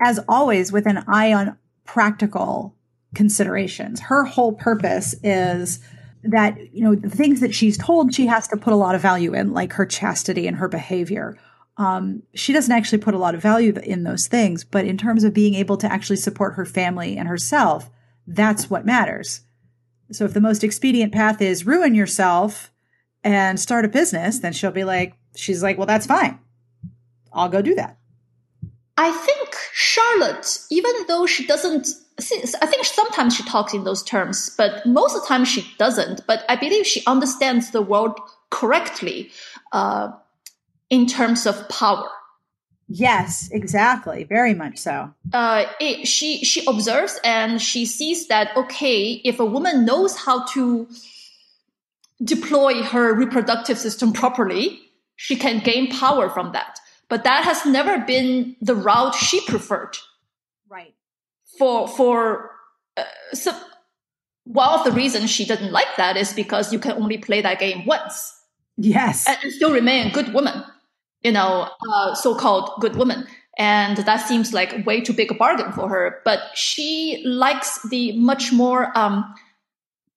as 0.00 0.20
always, 0.28 0.72
with 0.72 0.86
an 0.86 1.04
eye 1.06 1.32
on 1.32 1.56
practical 1.84 2.74
considerations. 3.14 4.00
Her 4.00 4.24
whole 4.24 4.52
purpose 4.52 5.14
is 5.22 5.80
that, 6.22 6.74
you 6.74 6.82
know, 6.82 6.94
the 6.94 7.10
things 7.10 7.40
that 7.40 7.54
she's 7.54 7.76
told 7.76 8.14
she 8.14 8.26
has 8.26 8.48
to 8.48 8.56
put 8.56 8.72
a 8.72 8.76
lot 8.76 8.94
of 8.94 9.00
value 9.00 9.34
in, 9.34 9.52
like 9.52 9.74
her 9.74 9.86
chastity 9.86 10.46
and 10.46 10.56
her 10.56 10.68
behavior 10.68 11.36
um, 11.76 12.22
she 12.34 12.52
doesn't 12.52 12.72
actually 12.72 12.98
put 12.98 13.14
a 13.14 13.18
lot 13.18 13.34
of 13.34 13.42
value 13.42 13.74
in 13.82 14.04
those 14.04 14.28
things, 14.28 14.64
but 14.64 14.84
in 14.84 14.96
terms 14.96 15.24
of 15.24 15.34
being 15.34 15.54
able 15.54 15.76
to 15.78 15.90
actually 15.90 16.16
support 16.16 16.54
her 16.54 16.64
family 16.64 17.16
and 17.16 17.28
herself, 17.28 17.90
that's 18.26 18.70
what 18.70 18.86
matters. 18.86 19.40
So 20.12 20.24
if 20.24 20.34
the 20.34 20.40
most 20.40 20.62
expedient 20.62 21.12
path 21.12 21.42
is 21.42 21.66
ruin 21.66 21.94
yourself 21.94 22.70
and 23.24 23.58
start 23.58 23.84
a 23.84 23.88
business, 23.88 24.38
then 24.38 24.52
she'll 24.52 24.70
be 24.70 24.84
like, 24.84 25.14
she's 25.34 25.62
like, 25.62 25.76
well, 25.76 25.86
that's 25.86 26.06
fine. 26.06 26.38
I'll 27.32 27.48
go 27.48 27.62
do 27.62 27.74
that. 27.74 27.98
I 28.96 29.10
think 29.10 29.56
Charlotte, 29.72 30.58
even 30.70 30.92
though 31.08 31.26
she 31.26 31.44
doesn't, 31.44 31.88
I 32.20 32.66
think 32.66 32.84
sometimes 32.84 33.34
she 33.34 33.42
talks 33.42 33.74
in 33.74 33.82
those 33.82 34.04
terms, 34.04 34.54
but 34.56 34.86
most 34.86 35.16
of 35.16 35.22
the 35.22 35.26
time 35.26 35.44
she 35.44 35.66
doesn't. 35.78 36.24
But 36.28 36.44
I 36.48 36.54
believe 36.54 36.86
she 36.86 37.02
understands 37.06 37.72
the 37.72 37.82
world 37.82 38.20
correctly. 38.50 39.32
Uh, 39.72 40.12
in 40.94 41.06
terms 41.06 41.44
of 41.44 41.68
power. 41.68 42.08
Yes, 42.86 43.50
exactly. 43.50 44.22
Very 44.22 44.54
much 44.54 44.78
so. 44.78 45.12
Uh, 45.32 45.64
it, 45.80 46.06
she 46.06 46.44
she 46.44 46.64
observes 46.66 47.18
and 47.24 47.60
she 47.60 47.84
sees 47.84 48.28
that 48.28 48.56
okay, 48.56 49.20
if 49.24 49.40
a 49.40 49.44
woman 49.44 49.84
knows 49.84 50.16
how 50.16 50.44
to 50.54 50.86
deploy 52.22 52.82
her 52.82 53.12
reproductive 53.12 53.78
system 53.78 54.12
properly, 54.12 54.80
she 55.16 55.34
can 55.34 55.58
gain 55.58 55.90
power 55.90 56.30
from 56.30 56.52
that. 56.52 56.78
But 57.08 57.24
that 57.24 57.42
has 57.44 57.66
never 57.66 57.98
been 57.98 58.54
the 58.60 58.76
route 58.76 59.14
she 59.14 59.40
preferred. 59.46 59.96
Right. 60.68 60.94
For 61.58 61.88
for 61.88 62.50
uh, 62.96 63.04
so 63.32 63.50
one 64.44 64.78
of 64.78 64.84
the 64.84 64.92
reasons 64.92 65.30
she 65.30 65.44
didn't 65.44 65.72
like 65.72 65.96
that 65.96 66.16
is 66.16 66.32
because 66.32 66.72
you 66.72 66.78
can 66.78 66.92
only 66.92 67.18
play 67.18 67.40
that 67.40 67.58
game 67.58 67.84
once. 67.84 68.30
Yes. 68.76 69.26
And 69.26 69.52
still 69.52 69.72
remain 69.72 70.08
a 70.08 70.10
good 70.10 70.34
woman 70.34 70.62
you 71.24 71.32
know, 71.32 71.68
uh, 71.90 72.14
so-called 72.14 72.70
good 72.80 72.96
woman. 72.96 73.26
And 73.56 73.96
that 73.96 74.28
seems 74.28 74.52
like 74.52 74.84
way 74.84 75.00
too 75.00 75.12
big 75.12 75.30
a 75.30 75.34
bargain 75.34 75.72
for 75.72 75.88
her. 75.88 76.20
But 76.24 76.40
she 76.54 77.22
likes 77.24 77.80
the 77.88 78.12
much 78.18 78.52
more, 78.52 78.96
um, 78.96 79.34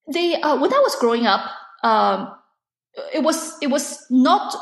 the, 0.08 0.36
uh, 0.36 0.60
when 0.60 0.74
I 0.74 0.80
was 0.80 0.96
growing 0.96 1.26
up, 1.26 1.50
um, 1.84 2.34
it 3.14 3.24
was, 3.24 3.58
it 3.62 3.68
was 3.68 4.06
not, 4.10 4.56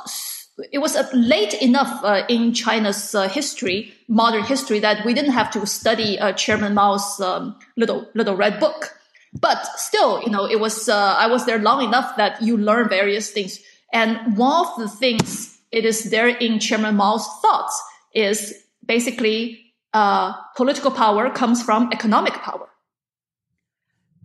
it 0.72 0.80
was 0.80 0.96
uh, 0.96 1.08
late 1.14 1.54
enough 1.62 2.04
uh, 2.04 2.26
in 2.28 2.54
China's 2.54 3.16
uh, 3.16 3.30
history, 3.30 3.94
modern 4.08 4.44
history, 4.44 4.80
that 4.80 5.06
we 5.06 5.14
didn't 5.14 5.32
have 5.32 5.52
to 5.52 5.66
study 5.66 6.20
uh, 6.20 6.34
Chairman 6.34 6.74
Mao's 6.74 7.20
um, 7.22 7.58
little 7.78 8.08
little 8.14 8.36
red 8.36 8.60
book. 8.60 8.92
But 9.40 9.66
still, 9.78 10.22
you 10.22 10.30
know, 10.30 10.46
it 10.46 10.60
was 10.60 10.88
I 10.88 11.28
was 11.28 11.46
there 11.46 11.60
long 11.60 11.84
enough 11.84 12.16
that 12.16 12.42
you 12.42 12.56
learn 12.56 12.88
various 12.88 13.32
things. 13.32 13.60
And 13.92 14.38
one 14.38 14.66
of 14.66 14.78
the 14.78 14.88
things 14.88 15.55
it 15.76 15.84
is 15.84 16.10
there 16.10 16.30
in 16.30 16.58
Chairman 16.58 16.96
Mao's 16.96 17.28
thoughts 17.42 17.84
is 18.14 18.54
basically 18.84 19.74
uh, 19.94 20.34
political 20.56 20.90
power 20.90 21.30
comes 21.30 21.62
from 21.62 21.90
economic 21.92 22.34
power. 22.36 22.70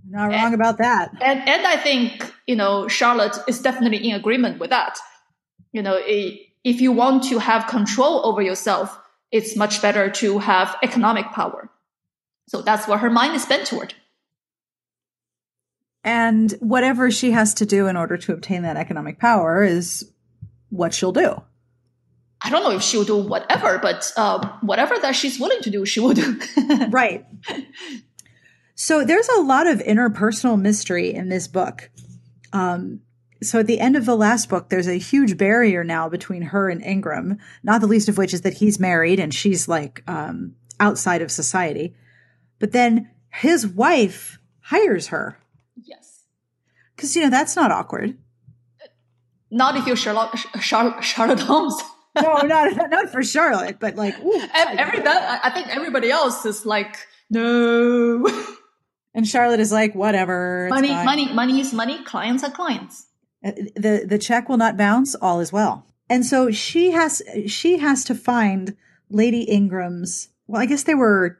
Not 0.09 0.31
wrong 0.31 0.53
and, 0.53 0.55
about 0.55 0.79
that. 0.79 1.11
And 1.21 1.41
and 1.49 1.67
I 1.67 1.77
think 1.77 2.33
you 2.47 2.57
know 2.57 2.87
Charlotte 2.89 3.37
is 3.49 3.61
definitely 3.61 4.09
in 4.09 4.15
agreement 4.15 4.61
with 4.61 4.71
that. 4.71 4.99
You 5.73 5.83
know, 5.83 5.99
if 6.07 6.81
you 6.81 6.93
want 6.93 7.25
to 7.25 7.39
have 7.39 7.67
control 7.67 8.25
over 8.25 8.43
yourself, 8.43 8.97
it's 9.33 9.57
much 9.57 9.83
better 9.83 10.09
to 10.23 10.39
have 10.39 10.77
economic 10.83 11.27
power. 11.33 11.69
So 12.49 12.63
that's 12.63 12.87
what 12.89 13.01
her 13.01 13.11
mind 13.11 13.35
is 13.35 13.47
bent 13.47 13.67
toward. 13.67 13.95
And 16.03 16.53
whatever 16.61 17.11
she 17.11 17.33
has 17.33 17.55
to 17.55 17.67
do 17.67 17.87
in 17.87 17.97
order 17.97 18.17
to 18.17 18.33
obtain 18.33 18.63
that 18.63 18.77
economic 18.77 19.19
power 19.19 19.63
is 19.63 20.11
what 20.71 20.95
she'll 20.95 21.13
do. 21.13 21.43
I 22.43 22.49
don't 22.49 22.63
know 22.63 22.71
if 22.71 22.83
she'll 22.83 23.05
do 23.05 23.17
whatever, 23.17 23.79
but 23.79 24.11
uh, 24.17 24.49
whatever 24.63 24.99
that 24.99 25.15
she's 25.15 25.39
willing 25.39 25.61
to 25.61 25.71
do, 25.71 25.85
she 25.85 26.01
will 26.01 26.15
do. 26.15 26.41
right. 26.91 27.27
So 28.75 29.05
there's 29.05 29.29
a 29.29 29.43
lot 29.43 29.67
of 29.67 29.81
interpersonal 29.81 30.59
mystery 30.59 31.13
in 31.13 31.29
this 31.29 31.47
book. 31.47 31.91
Um, 32.53 33.01
so 33.43 33.61
at 33.61 33.67
the 33.67 33.79
end 33.81 33.97
of 33.97 34.07
the 34.07 34.17
last 34.17 34.49
book, 34.49 34.71
there's 34.71 34.89
a 34.89 34.99
huge 34.99 35.37
barrier 35.37 35.85
now 35.85 36.09
between 36.09 36.43
her 36.43 36.71
and 36.71 36.83
Ingram, 36.83 37.39
not 37.63 37.83
the 37.83 37.87
least 37.87 38.09
of 38.09 38.17
which 38.17 38.33
is 38.33 38.41
that 38.43 38.55
he's 38.55 38.81
married 38.81 39.21
and 39.21 39.35
she's 39.35 39.69
like 39.69 40.03
um, 40.07 40.55
outside 40.79 41.21
of 41.21 41.31
society. 41.31 41.95
But 42.59 42.73
then 42.73 43.11
his 43.29 43.67
wife 43.67 44.39
hires 44.61 45.09
her. 45.09 45.39
Yes. 45.83 46.25
Because, 46.97 47.15
you 47.15 47.23
know, 47.23 47.31
that's 47.31 47.57
not 47.57 47.71
awkward. 47.71 48.17
Not 49.51 49.77
if 49.77 49.87
you're 49.87 49.97
Sherlock, 49.97 50.37
Charlotte, 50.61 51.03
Charlotte 51.03 51.41
Holmes. 51.41 51.77
no, 52.21 52.41
not 52.43 52.91
not 52.91 53.11
for 53.11 53.23
Charlotte, 53.23 53.79
but 53.81 53.97
like 53.97 54.19
ooh, 54.21 54.41
every 54.55 55.01
that 55.01 55.41
I 55.45 55.51
think 55.51 55.69
everybody 55.69 56.11
else 56.11 56.45
is 56.45 56.67
like 56.67 56.97
no. 57.31 58.27
And 59.15 59.27
Charlotte 59.27 59.61
is 59.61 59.73
like, 59.73 59.95
whatever. 59.95 60.69
Money, 60.71 60.93
money, 60.93 61.33
money 61.33 61.61
is 61.61 61.73
money. 61.73 62.03
Clients 62.05 62.45
are 62.45 62.51
clients. 62.51 63.07
Uh, 63.45 63.53
the 63.75 64.05
the 64.07 64.19
check 64.19 64.49
will 64.49 64.57
not 64.57 64.77
bounce. 64.77 65.15
All 65.17 65.41
is 65.41 65.53
well. 65.53 65.87
And 66.09 66.25
so 66.25 66.51
she 66.51 66.93
has 66.93 67.23
she 67.47 67.79
has 67.79 68.05
to 68.05 68.15
find 68.15 68.77
Lady 69.09 69.43
Ingram's. 69.43 70.29
Well, 70.47 70.61
I 70.61 70.67
guess 70.67 70.85
they 70.85 70.95
were 70.95 71.39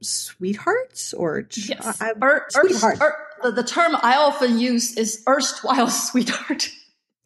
sweethearts 0.00 1.12
or 1.12 1.48
yes. 1.56 2.00
I, 2.00 2.12
er, 2.22 2.46
sweetheart. 2.50 2.98
Er, 3.00 3.16
the, 3.42 3.50
the 3.50 3.64
term 3.64 3.96
I 3.96 4.16
often 4.16 4.58
use 4.58 4.96
is 4.96 5.22
erstwhile 5.26 5.88
sweetheart. 5.88 6.70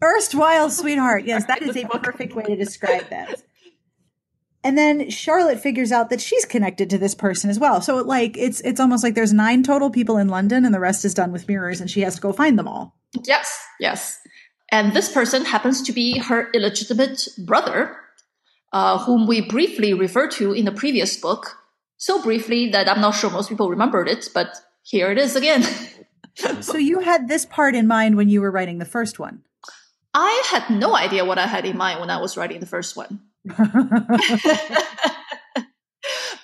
Erstwhile 0.03 0.71
sweetheart. 0.71 1.25
Yes, 1.25 1.47
that 1.47 1.63
is 1.63 1.77
a 1.77 1.85
perfect 2.03 2.35
way 2.35 2.45
to 2.45 2.57
describe 2.57 3.09
that. 3.11 3.43
And 4.65 4.79
then 4.79 5.11
Charlotte 5.11 5.61
figures 5.61 5.91
out 5.91 6.11
that 6.11 6.21
she's 6.21 6.45
connected 6.45 6.89
to 6.91 6.99
this 6.99 7.15
person 7.15 7.51
as 7.51 7.59
well. 7.59 7.81
So 7.81 7.97
like 7.97 8.37
it's 8.37 8.61
it's 8.61 8.81
almost 8.81 9.03
like 9.03 9.15
there's 9.15 9.33
nine 9.33 9.63
total 9.63 9.91
people 9.91 10.19
in 10.19 10.29
London 10.29 10.65
and 10.65 10.75
the 10.75 10.81
rest 10.81 11.05
is 11.05 11.15
done 11.15 11.33
with 11.33 11.49
mirrors 11.49 11.81
and 11.81 11.91
she 11.91 12.03
has 12.03 12.17
to 12.17 12.21
go 12.21 12.33
find 12.33 12.59
them 12.59 12.69
all. 12.69 12.97
Yes, 13.25 13.65
yes. 13.81 14.19
And 14.71 14.93
this 14.93 15.13
person 15.13 15.45
happens 15.45 15.83
to 15.83 15.93
be 15.93 16.19
her 16.19 16.51
illegitimate 16.53 17.29
brother, 17.39 17.97
uh, 18.73 18.99
whom 18.99 19.27
we 19.27 19.41
briefly 19.41 19.93
referred 19.95 20.31
to 20.33 20.53
in 20.53 20.65
the 20.65 20.73
previous 20.73 21.17
book. 21.17 21.59
So 21.97 22.23
briefly 22.23 22.71
that 22.71 22.89
I'm 22.89 23.01
not 23.01 23.13
sure 23.13 23.31
most 23.31 23.49
people 23.49 23.69
remembered 23.69 24.09
it, 24.09 24.29
but 24.33 24.57
here 24.83 25.11
it 25.11 25.19
is 25.19 25.37
again. 25.37 25.63
so 26.61 26.77
you 26.77 27.01
had 27.01 27.29
this 27.29 27.45
part 27.45 27.75
in 27.75 27.87
mind 27.87 28.17
when 28.17 28.29
you 28.29 28.41
were 28.41 28.51
writing 28.51 28.79
the 28.79 28.85
first 28.85 29.19
one. 29.19 29.43
I 30.15 30.43
had 30.51 30.69
no 30.71 30.95
idea 30.95 31.25
what 31.25 31.39
I 31.39 31.47
had 31.47 31.65
in 31.65 31.77
mind 31.77 32.01
when 32.01 32.11
I 32.11 32.21
was 32.21 32.37
writing 32.37 32.61
the 32.61 32.67
first 32.67 32.97
one. 32.97 33.21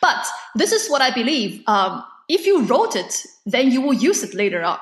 but 0.01 0.27
this 0.55 0.73
is 0.73 0.89
what 0.89 1.03
I 1.03 1.11
believe. 1.13 1.63
Um, 1.67 2.05
if 2.29 2.47
you 2.47 2.65
wrote 2.65 2.97
it, 2.97 3.25
then 3.47 3.71
you 3.71 3.81
will 3.81 3.95
use 3.95 4.23
it 4.23 4.35
later 4.35 4.63
on. 4.63 4.79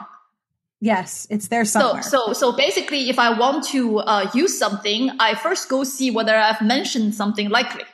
Yes, 0.81 1.27
it's 1.31 1.49
there 1.49 1.65
somewhere. 1.65 2.03
So, 2.03 2.27
so, 2.27 2.33
so 2.33 2.53
basically, 2.57 3.09
if 3.09 3.19
I 3.19 3.37
want 3.39 3.65
to 3.69 3.99
uh, 3.99 4.31
use 4.35 4.59
something, 4.59 5.11
I 5.19 5.35
first 5.35 5.69
go 5.69 5.85
see 5.85 6.11
whether 6.11 6.37
I've 6.37 6.61
mentioned 6.61 7.15
something 7.15 7.49
likely. 7.49 7.85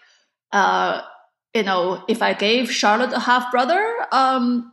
Uh, 0.50 1.02
you 1.54 1.62
know, 1.62 2.02
if 2.08 2.22
I 2.22 2.32
gave 2.32 2.72
Charlotte 2.72 3.12
a 3.12 3.20
half 3.20 3.50
brother, 3.52 3.80
um, 4.10 4.72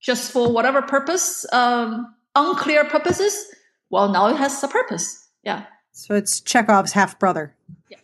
just 0.00 0.32
for 0.32 0.52
whatever 0.52 0.82
purpose, 0.82 1.46
um, 1.52 2.14
unclear 2.34 2.84
purposes, 2.84 3.46
well, 3.90 4.08
now 4.10 4.28
it 4.28 4.36
has 4.36 4.62
a 4.62 4.68
purpose. 4.68 5.26
Yeah. 5.42 5.64
So 5.92 6.14
it's 6.14 6.40
Chekhov's 6.40 6.92
half 6.92 7.18
brother. 7.18 7.54
Yeah. 7.88 7.98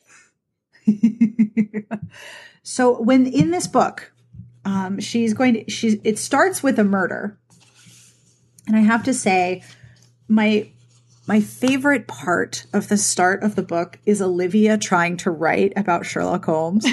so 2.62 3.00
when 3.00 3.26
in 3.26 3.50
this 3.50 3.66
book, 3.66 4.12
um, 4.64 4.98
she's 5.00 5.34
going 5.34 5.54
to 5.54 5.70
she's 5.70 5.96
it 6.04 6.18
starts 6.18 6.62
with 6.62 6.78
a 6.78 6.84
murder, 6.84 7.38
and 8.66 8.76
I 8.76 8.80
have 8.80 9.04
to 9.04 9.14
say, 9.14 9.62
my 10.28 10.70
my 11.26 11.40
favorite 11.40 12.06
part 12.06 12.66
of 12.72 12.88
the 12.88 12.96
start 12.96 13.42
of 13.42 13.54
the 13.54 13.62
book 13.62 13.98
is 14.06 14.20
Olivia 14.22 14.78
trying 14.78 15.16
to 15.18 15.30
write 15.30 15.72
about 15.76 16.06
Sherlock 16.06 16.44
Holmes. 16.44 16.86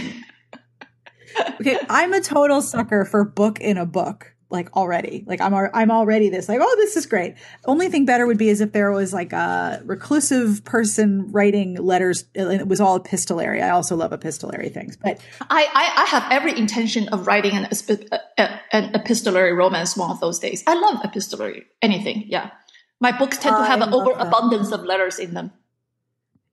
okay, 1.60 1.80
I'm 1.90 2.14
a 2.14 2.22
total 2.22 2.62
sucker 2.62 3.06
for 3.06 3.24
book 3.24 3.60
in 3.60 3.78
a 3.78 3.86
book 3.86 4.33
like 4.54 4.74
already. 4.78 5.26
Like 5.28 5.42
I'm 5.42 5.54
I'm 5.54 5.92
already 5.92 6.30
this 6.30 6.48
like 6.48 6.60
oh 6.62 6.76
this 6.78 6.96
is 6.96 7.06
great. 7.06 7.36
Only 7.66 7.90
thing 7.90 8.06
better 8.06 8.26
would 8.26 8.38
be 8.38 8.48
is 8.48 8.62
if 8.62 8.72
there 8.72 8.92
was 8.92 9.12
like 9.12 9.34
a 9.34 9.82
reclusive 9.84 10.64
person 10.64 11.32
writing 11.32 11.76
letters 11.76 12.24
uh, 12.38 12.48
and 12.48 12.62
it 12.62 12.68
was 12.68 12.80
all 12.80 12.96
epistolary. 12.96 13.62
I 13.62 13.72
also 13.72 13.96
love 13.96 14.14
epistolary 14.14 14.70
things. 14.70 14.96
But 14.96 15.20
I 15.42 15.68
I, 15.74 16.04
I 16.04 16.06
have 16.06 16.32
every 16.32 16.58
intention 16.58 17.10
of 17.10 17.28
writing 17.28 17.54
an 17.54 17.66
uh, 17.66 18.18
uh, 18.38 18.58
an 18.72 18.96
epistolary 18.96 19.54
romance 19.54 19.98
one 19.98 20.12
of 20.12 20.22
those 20.22 20.40
days. 20.40 20.64
I 20.68 20.76
love 20.76 21.04
epistolary 21.04 21.66
anything. 21.82 22.26
Yeah. 22.28 22.52
My 23.00 23.12
books 23.12 23.38
tend 23.38 23.56
to 23.56 23.60
oh, 23.60 23.64
have 23.64 23.82
an 23.82 23.94
overabundance 23.94 24.72
of 24.72 24.86
letters 24.86 25.20
in 25.20 25.34
them. 25.34 25.52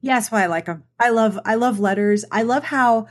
Yes, 0.01 0.33
why 0.33 0.43
I 0.43 0.47
like 0.47 0.65
them. 0.65 0.85
I 0.99 1.11
love 1.11 1.39
I 1.45 1.55
love 1.57 1.79
letters. 1.79 2.25
I 2.33 2.43
love 2.43 2.65
how 2.65 3.07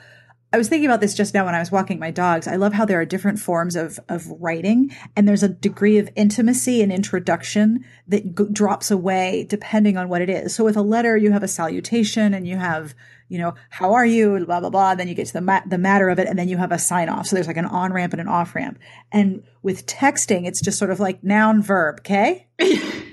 I 0.52 0.58
was 0.58 0.68
thinking 0.68 0.88
about 0.88 1.00
this 1.00 1.14
just 1.14 1.36
now 1.36 1.46
when 1.46 1.54
I 1.54 1.60
was 1.60 1.72
walking 1.72 2.00
my 2.00 2.10
dogs. 2.10 2.48
I 2.48 2.56
love 2.56 2.74
how 2.74 2.84
there 2.84 3.00
are 3.00 3.06
different 3.06 3.40
forms 3.40 3.76
of 3.76 4.00
of 4.10 4.28
writing, 4.40 4.96
and 5.16 5.28
there's 5.28 5.44
a 5.44 5.50
degree 5.50 6.00
of 6.00 6.10
intimacy 6.16 6.82
and 6.82 6.92
introduction 6.92 7.86
that 8.08 8.36
g- 8.36 8.46
drops 8.52 8.90
away 8.90 9.46
depending 9.48 9.96
on 9.96 10.10
what 10.10 10.22
it 10.22 10.30
is. 10.30 10.56
So 10.56 10.64
with 10.64 10.76
a 10.76 10.82
letter, 10.82 11.16
you 11.16 11.32
have 11.32 11.44
a 11.44 11.48
salutation, 11.48 12.34
and 12.34 12.48
you 12.48 12.58
have, 12.58 12.96
you 13.28 13.38
know, 13.38 13.54
how 13.70 13.94
are 13.94 14.06
you, 14.06 14.44
blah 14.46 14.60
blah 14.60 14.72
blah. 14.72 14.96
Then 14.96 15.08
you 15.08 15.14
get 15.14 15.28
to 15.28 15.34
the 15.34 15.42
ma- 15.42 15.62
the 15.68 15.78
matter 15.78 16.10
of 16.10 16.18
it, 16.18 16.28
and 16.28 16.40
then 16.40 16.50
you 16.50 16.58
have 16.58 16.72
a 16.72 16.80
sign 16.80 17.10
off. 17.10 17.28
So 17.28 17.36
there's 17.36 17.48
like 17.48 17.58
an 17.58 17.66
on 17.66 17.94
ramp 17.94 18.14
and 18.14 18.22
an 18.22 18.28
off 18.28 18.56
ramp. 18.56 18.80
And 19.12 19.44
with 19.62 19.86
texting, 19.86 20.48
it's 20.48 20.62
just 20.62 20.80
sort 20.80 20.90
of 20.90 21.00
like 21.00 21.24
noun 21.24 21.62
verb. 21.62 22.00
Okay. 22.00 22.48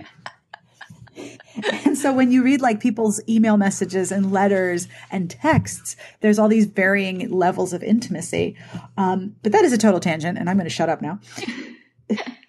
and 1.85 1.97
so 1.97 2.13
when 2.13 2.31
you 2.33 2.43
read 2.43 2.61
like 2.61 2.81
people's 2.81 3.21
email 3.29 3.57
messages 3.57 4.13
and 4.13 4.33
letters 4.33 4.89
and 5.11 5.31
texts, 5.31 5.97
there's 6.21 6.39
all 6.39 6.49
these 6.49 6.67
varying 6.67 7.31
levels 7.31 7.73
of 7.73 7.83
intimacy. 7.83 8.57
Um, 8.97 9.37
but 9.43 9.53
that 9.53 9.65
is 9.65 9.73
a 9.73 9.79
total 9.79 10.01
tangent, 10.01 10.39
and 10.39 10.49
I'm 10.51 10.57
going 10.57 10.65
to 10.69 10.71
shut 10.75 10.89
up 10.89 11.01
now. 11.03 11.19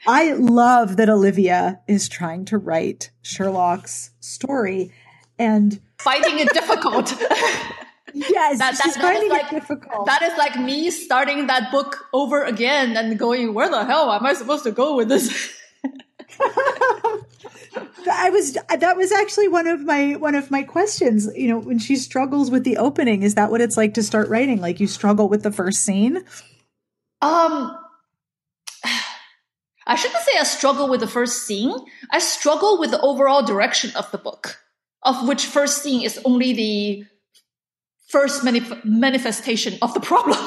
I 0.05 0.33
love 0.33 0.97
that 0.97 1.09
Olivia 1.09 1.79
is 1.87 2.07
trying 2.07 2.45
to 2.45 2.57
write 2.57 3.11
Sherlock's 3.23 4.11
story 4.19 4.91
and 5.39 5.79
finding 5.97 6.39
it 6.39 6.49
difficult. 6.53 7.13
Yes, 8.13 8.57
That- 8.57 8.75
that- 8.77 8.93
that 8.95 9.01
finding 9.01 9.23
is 9.25 9.29
like- 9.29 9.51
it 9.51 9.59
difficult. 9.59 10.05
That 10.07 10.21
is 10.23 10.35
like 10.39 10.57
me 10.57 10.89
starting 10.89 11.47
that 11.47 11.71
book 11.71 12.07
over 12.13 12.43
again 12.43 12.95
and 12.97 13.19
going, 13.19 13.53
where 13.53 13.69
the 13.69 13.83
hell 13.85 14.11
am 14.11 14.25
I 14.25 14.33
supposed 14.33 14.63
to 14.63 14.71
go 14.71 14.95
with 14.95 15.09
this? 15.09 15.53
I 18.09 18.29
was 18.29 18.53
that 18.53 18.97
was 18.97 19.11
actually 19.11 19.47
one 19.47 19.67
of 19.67 19.81
my 19.81 20.15
one 20.15 20.35
of 20.35 20.51
my 20.51 20.63
questions. 20.63 21.29
You 21.35 21.49
know, 21.49 21.59
when 21.59 21.79
she 21.79 21.95
struggles 21.95 22.51
with 22.51 22.63
the 22.63 22.77
opening, 22.77 23.23
is 23.23 23.35
that 23.35 23.51
what 23.51 23.61
it's 23.61 23.77
like 23.77 23.93
to 23.95 24.03
start 24.03 24.29
writing? 24.29 24.59
Like 24.61 24.79
you 24.79 24.87
struggle 24.87 25.29
with 25.29 25.43
the 25.43 25.51
first 25.51 25.83
scene? 25.83 26.23
Um, 27.21 27.77
I 29.87 29.95
shouldn't 29.95 30.23
say 30.23 30.39
I 30.39 30.43
struggle 30.43 30.89
with 30.89 30.99
the 30.99 31.07
first 31.07 31.47
scene. 31.47 31.73
I 32.11 32.19
struggle 32.19 32.79
with 32.79 32.91
the 32.91 33.01
overall 33.01 33.43
direction 33.43 33.91
of 33.95 34.11
the 34.11 34.17
book, 34.17 34.57
of 35.03 35.27
which 35.27 35.45
first 35.45 35.81
scene 35.81 36.03
is 36.03 36.19
only 36.25 36.53
the 36.53 37.05
first 38.09 38.43
manif- 38.43 38.83
manifestation 38.85 39.77
of 39.81 39.93
the 39.93 39.99
problem. 39.99 40.37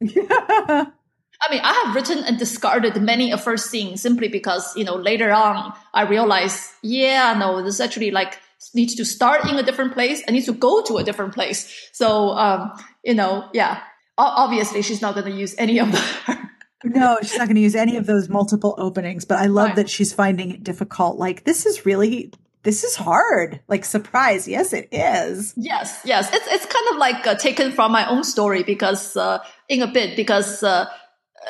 I 1.42 1.50
mean, 1.50 1.60
I 1.64 1.72
have 1.84 1.94
written 1.94 2.18
and 2.24 2.38
discarded 2.38 3.00
many 3.02 3.32
a 3.32 3.38
first 3.38 3.70
scene 3.70 3.96
simply 3.96 4.28
because, 4.28 4.76
you 4.76 4.84
know, 4.84 4.96
later 4.96 5.32
on 5.32 5.72
I 5.94 6.02
realized, 6.02 6.60
yeah, 6.82 7.34
no, 7.38 7.62
this 7.62 7.80
actually 7.80 8.10
like 8.10 8.38
needs 8.74 8.94
to 8.96 9.04
start 9.04 9.46
in 9.48 9.56
a 9.56 9.62
different 9.62 9.94
place 9.94 10.22
I 10.28 10.32
need 10.32 10.44
to 10.44 10.52
go 10.52 10.82
to 10.82 10.98
a 10.98 11.04
different 11.04 11.32
place. 11.34 11.88
So, 11.92 12.30
um, 12.30 12.72
you 13.02 13.14
know, 13.14 13.48
yeah, 13.54 13.80
O- 14.18 14.34
obviously 14.44 14.82
she's 14.82 15.00
not 15.00 15.14
going 15.14 15.32
to 15.32 15.38
use 15.38 15.54
any 15.56 15.78
of 15.80 15.90
the. 15.92 16.38
no, 16.84 17.16
she's 17.22 17.38
not 17.38 17.46
going 17.46 17.54
to 17.56 17.62
use 17.62 17.74
any 17.74 17.96
of 17.96 18.04
those 18.06 18.28
multiple 18.28 18.74
openings. 18.76 19.24
But 19.24 19.38
I 19.38 19.46
love 19.46 19.68
Right. 19.68 19.76
that 19.76 19.88
she's 19.90 20.12
finding 20.12 20.50
it 20.50 20.62
difficult. 20.62 21.16
Like 21.18 21.44
this 21.44 21.64
is 21.64 21.86
really 21.86 22.32
this 22.62 22.84
is 22.84 22.96
hard. 22.96 23.60
Like 23.68 23.86
surprise, 23.86 24.46
yes, 24.46 24.74
it 24.74 24.88
is. 24.92 25.54
Yes, 25.56 26.00
yes. 26.04 26.28
It's 26.32 26.46
it's 26.50 26.66
kind 26.66 26.86
of 26.92 26.96
like 26.98 27.26
uh, 27.26 27.34
taken 27.36 27.72
from 27.72 27.92
my 27.92 28.06
own 28.10 28.24
story 28.24 28.62
because 28.62 29.16
uh, 29.16 29.38
in 29.70 29.80
a 29.80 29.86
bit 29.86 30.16
because 30.16 30.62
uh, 30.62 30.84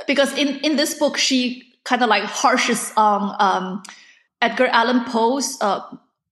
because 0.06 0.36
in 0.36 0.60
in 0.60 0.76
this 0.76 0.94
book 0.94 1.16
she 1.16 1.62
kind 1.84 2.02
of 2.02 2.08
like 2.08 2.24
harshes 2.24 2.92
on 2.96 3.34
um, 3.40 3.82
Edgar 4.42 4.66
Allan 4.66 5.04
Poe's 5.04 5.58
uh, 5.60 5.80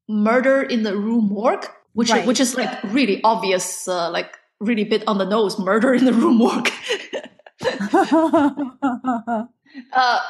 Murder 0.09 0.63
in 0.63 0.83
the 0.83 0.97
Rue 0.97 1.21
Morgue, 1.21 1.67
which 1.95 2.11
Right. 2.11 2.27
which 2.27 2.41
is 2.41 2.57
like 2.57 2.83
really 2.85 3.21
obvious, 3.23 3.89
uh, 3.89 4.11
like 4.11 4.37
really 4.61 4.85
bit 4.85 5.05
on 5.07 5.19
the 5.19 5.27
nose. 5.27 5.59
Murder 5.59 5.95
in 5.95 6.05
the 6.05 6.13
Rue 6.13 6.33
Morgue. 6.33 6.71
uh, 9.93 10.21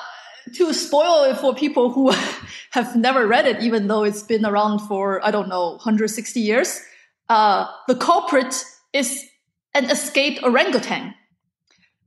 to 0.55 0.73
spoil 0.73 1.25
it 1.25 1.39
for 1.39 1.55
people 1.55 1.91
who 1.91 2.11
have 2.71 2.97
never 2.97 3.27
read 3.27 3.47
it, 3.47 3.63
even 3.63 3.87
though 3.89 4.05
it's 4.05 4.23
been 4.23 4.45
around 4.45 4.81
for, 4.81 5.25
I 5.25 5.31
don't 5.31 5.49
know, 5.49 5.73
160 5.73 6.41
years, 6.41 6.81
uh, 7.29 7.67
the 7.87 7.95
culprit 7.95 8.65
is 8.93 9.25
an 9.75 9.91
escaped 9.91 10.43
orangutan. 10.43 11.15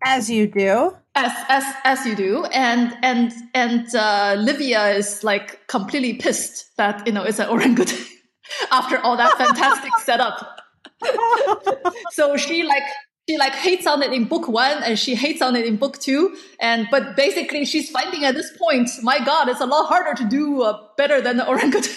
As 0.03 0.29
you 0.29 0.47
do. 0.47 0.97
As, 1.13 1.31
as, 1.49 1.63
as 1.83 2.05
you 2.05 2.15
do. 2.15 2.45
And, 2.45 2.95
and, 3.03 3.33
and, 3.53 3.93
uh, 3.93 4.35
Livia 4.39 4.91
is 4.91 5.23
like 5.23 5.67
completely 5.67 6.13
pissed 6.13 6.75
that, 6.77 7.05
you 7.05 7.11
know, 7.11 7.23
it's 7.23 7.39
an 7.39 7.49
orangutan 7.49 7.99
after 8.71 8.97
all 8.99 9.17
that 9.17 9.37
fantastic 9.37 9.91
setup. 10.03 10.61
so 12.11 12.37
she 12.37 12.63
like 12.63 12.83
she 13.27 13.37
like 13.37 13.53
hates 13.53 13.87
on 13.87 14.01
it 14.03 14.13
in 14.13 14.25
book 14.25 14.47
one 14.47 14.83
and 14.83 14.97
she 14.97 15.15
hates 15.15 15.41
on 15.41 15.55
it 15.55 15.65
in 15.65 15.77
book 15.77 15.97
two 15.99 16.35
and 16.59 16.87
but 16.91 17.15
basically 17.15 17.65
she's 17.65 17.89
finding 17.89 18.23
at 18.23 18.35
this 18.35 18.55
point 18.57 18.89
my 19.01 19.23
god 19.23 19.47
it's 19.47 19.61
a 19.61 19.65
lot 19.65 19.87
harder 19.87 20.13
to 20.13 20.27
do 20.27 20.61
uh, 20.63 20.79
better 20.97 21.21
than 21.21 21.37
the 21.37 21.47
orangutan 21.47 21.95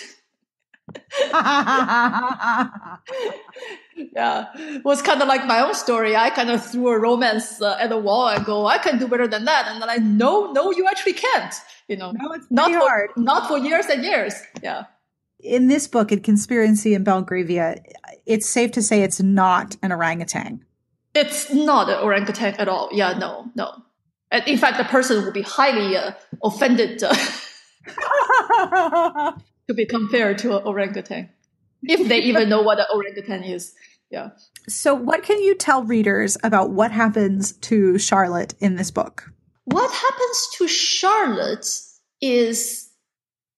yeah 4.15 4.47
it 4.55 4.85
was 4.85 5.03
kind 5.03 5.21
of 5.23 5.29
like 5.29 5.47
my 5.47 5.61
own 5.61 5.75
story 5.75 6.17
i 6.17 6.31
kind 6.31 6.51
of 6.51 6.65
threw 6.65 6.89
a 6.89 6.99
romance 6.99 7.61
uh, 7.63 7.77
at 7.81 7.91
the 7.91 7.99
wall 7.99 8.29
and 8.29 8.45
go 8.45 8.67
i 8.67 8.79
can 8.79 8.99
do 8.99 9.07
better 9.09 9.29
than 9.29 9.45
that 9.45 9.67
and 9.69 9.81
then 9.81 9.89
i 9.89 9.97
no 9.97 10.51
no 10.53 10.71
you 10.73 10.87
actually 10.89 11.13
can't 11.13 11.55
you 11.89 11.97
know 11.97 12.13
No, 12.13 12.33
it's 12.33 12.47
not 12.51 12.71
for, 12.71 12.79
hard. 12.79 13.11
not 13.17 13.49
for 13.49 13.59
years 13.59 13.87
and 13.87 14.05
years 14.05 14.35
yeah 14.63 14.85
In 15.45 15.69
this 15.69 15.87
book, 15.89 16.11
in 16.11 16.21
Conspiracy 16.25 16.95
in 16.95 17.05
Belgravia, 17.05 17.77
it's 18.25 18.49
safe 18.49 18.73
to 18.73 18.81
say 18.81 19.03
it's 19.05 19.21
not 19.21 19.77
an 19.83 19.93
orangutan. 19.93 20.65
It's 21.13 21.53
not 21.53 21.91
an 21.93 21.99
orangutan 22.01 22.55
at 22.57 22.65
all. 22.67 22.89
Yeah, 23.01 23.13
no, 23.21 23.53
no. 23.55 23.69
And 24.33 24.41
in 24.49 24.57
fact, 24.57 24.79
the 24.81 24.89
person 24.89 25.21
will 25.23 25.33
be 25.37 25.43
highly 25.45 25.99
uh, 26.01 26.13
offended 26.43 27.05
uh, 27.05 27.13
to 29.69 29.75
be 29.75 29.85
compared 29.85 30.39
to 30.39 30.57
an 30.57 30.63
orangutan, 30.65 31.29
if 31.89 32.09
they 32.09 32.19
even 32.19 32.49
know 32.49 32.63
what 32.63 32.79
an 32.79 32.87
orangutan 32.93 33.45
is. 33.45 33.75
Yeah. 34.11 34.31
So, 34.69 34.95
what 34.95 35.23
can 35.23 35.41
you 35.41 35.55
tell 35.55 35.83
readers 35.83 36.37
about 36.45 36.71
what 36.71 36.93
happens 36.93 37.53
to 37.53 37.99
Charlotte 37.99 38.55
in 38.61 38.77
this 38.77 38.91
book? 38.91 39.31
What 39.65 39.91
happens 39.91 40.49
to 40.59 40.69
Charlotte 40.69 41.67
is 42.21 42.91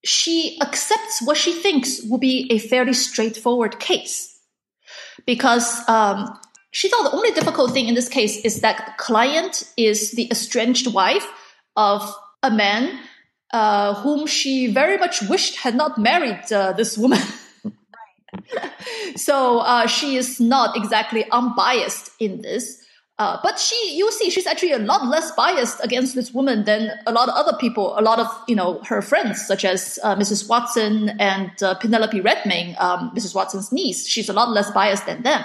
she 0.05 0.59
accepts 0.62 1.21
what 1.23 1.37
she 1.37 1.53
thinks 1.53 2.03
will 2.03 2.19
be 2.19 2.49
a 2.51 2.59
fairly 2.59 2.93
straightforward 2.93 3.79
case. 3.81 4.33
Because 5.27 5.87
um, 5.89 6.39
she 6.71 6.89
thought 6.89 7.11
the 7.11 7.17
only 7.17 7.33
difficult 7.33 7.73
thing 7.73 7.89
in 7.89 7.95
this 7.95 8.09
case 8.09 8.37
is 8.45 8.61
that 8.61 8.77
the 8.87 8.93
client 9.03 9.65
is 9.77 10.12
the 10.12 10.31
estranged 10.31 10.93
wife 10.93 11.27
of 11.75 12.15
a 12.43 12.51
man 12.51 12.99
uh, 13.53 13.95
whom 13.95 14.27
she 14.27 14.67
very 14.73 14.97
much 14.97 15.23
wished 15.23 15.57
had 15.57 15.75
not 15.75 15.99
married 15.99 16.53
uh, 16.53 16.73
this 16.73 16.97
woman. 16.97 17.21
so 19.16 19.59
uh, 19.59 19.87
she 19.87 20.16
is 20.16 20.40
not 20.40 20.76
exactly 20.76 21.29
unbiased 21.31 22.11
in 22.20 22.42
this. 22.42 22.83
Uh, 23.18 23.38
but 23.42 23.59
she, 23.59 23.96
you 23.96 24.12
see, 24.12 24.29
she's 24.29 24.46
actually 24.46 24.72
a 24.72 24.79
lot 24.79 25.07
less 25.07 25.31
biased 25.33 25.83
against 25.83 26.14
this 26.14 26.35
woman 26.35 26.64
than 26.64 26.90
a 27.07 27.12
lot 27.12 27.31
of 27.31 27.35
other 27.35 27.57
people, 27.57 27.98
a 27.98 28.02
lot 28.02 28.18
of, 28.18 28.26
you 28.46 28.55
know, 28.55 28.79
her 28.85 29.00
friends, 29.00 29.46
such 29.46 29.64
as 29.64 29.98
uh, 30.02 30.14
Mrs. 30.16 30.46
Watson 30.50 31.09
and 31.18 31.50
uh, 31.62 31.74
Penelope 31.76 32.20
Redmayne, 32.20 32.76
um, 32.79 33.11
Mrs. 33.16 33.35
Watson's 33.35 33.72
niece. 33.72 34.07
She's 34.07 34.29
a 34.29 34.35
lot 34.35 34.50
less 34.50 34.70
biased 34.70 35.07
than 35.07 35.22
them. 35.22 35.42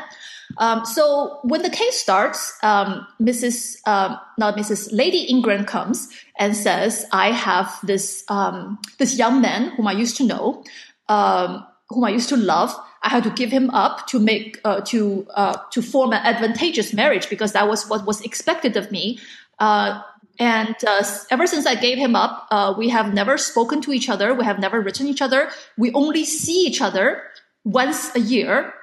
Um, 0.58 0.86
so 0.86 1.40
when 1.44 1.62
the 1.62 1.70
case 1.70 1.98
starts, 1.98 2.58
um, 2.62 3.08
Mrs. 3.22 3.78
Um, 3.88 4.20
not 4.38 4.58
Mrs. 4.58 4.90
Lady 4.92 5.24
Ingram 5.24 5.64
comes 5.66 6.10
and 6.38 6.56
says, 6.56 7.06
"I 7.14 7.32
have 7.32 7.80
this 7.84 8.26
um, 8.28 8.80
this 8.98 9.18
young 9.18 9.42
man 9.42 9.70
whom 9.72 9.88
I 9.88 9.94
used 9.94 10.18
to 10.18 10.26
know, 10.26 10.64
um, 11.08 11.66
whom 11.92 12.04
I 12.04 12.10
used 12.10 12.30
to 12.30 12.38
love. 12.38 12.76
I 13.04 13.10
had 13.10 13.24
to 13.24 13.30
give 13.32 13.52
him 13.52 13.70
up 13.72 14.08
to 14.08 14.20
make 14.20 14.60
uh, 14.64 14.82
to 14.82 15.28
uh, 15.34 15.58
to 15.72 15.82
form 15.82 16.14
an 16.14 16.22
advantageous 16.24 16.94
marriage 16.94 17.30
because 17.30 17.54
that 17.54 17.68
was 17.68 17.88
what 17.90 18.06
was 18.06 18.22
expected 18.22 18.78
of 18.78 18.92
me." 18.92 19.20
Uh, 19.60 20.02
and 20.40 20.76
uh, 20.88 21.04
ever 21.30 21.46
since 21.46 21.66
I 21.66 21.76
gave 21.76 21.98
him 21.98 22.16
up, 22.16 22.48
uh, 22.52 22.74
we 22.78 22.90
have 22.90 23.14
never 23.14 23.38
spoken 23.38 23.82
to 23.82 23.92
each 23.92 24.10
other. 24.10 24.34
We 24.34 24.46
have 24.46 24.60
never 24.60 24.82
written 24.82 25.08
each 25.08 25.22
other. 25.22 25.50
We 25.78 25.92
only 25.94 26.26
see 26.26 26.66
each 26.66 26.82
other 26.82 27.24
once 27.64 28.16
a 28.16 28.20
year 28.20 28.74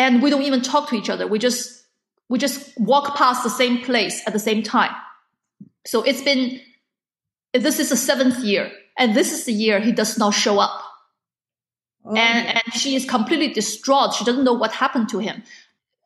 and 0.00 0.22
we 0.22 0.30
don't 0.30 0.42
even 0.42 0.62
talk 0.62 0.88
to 0.88 0.96
each 0.96 1.10
other. 1.10 1.26
We 1.26 1.38
just 1.38 1.84
we 2.30 2.38
just 2.38 2.78
walk 2.80 3.16
past 3.16 3.44
the 3.44 3.50
same 3.50 3.82
place 3.82 4.22
at 4.26 4.32
the 4.32 4.38
same 4.38 4.62
time. 4.62 4.94
So 5.86 6.02
it's 6.02 6.22
been 6.22 6.60
this 7.52 7.78
is 7.78 7.90
the 7.90 7.96
seventh 7.96 8.38
year, 8.38 8.72
and 8.98 9.14
this 9.14 9.30
is 9.32 9.44
the 9.44 9.52
year 9.52 9.78
he 9.78 9.92
does 9.92 10.16
not 10.16 10.30
show 10.30 10.58
up, 10.58 10.80
Oh, 12.04 12.14
and 12.14 12.48
and 12.48 12.74
she 12.74 12.94
is 12.94 13.04
completely 13.04 13.48
distraught. 13.48 14.14
She 14.14 14.24
doesn't 14.24 14.44
know 14.44 14.52
what 14.52 14.72
happened 14.72 15.08
to 15.10 15.18
him. 15.18 15.42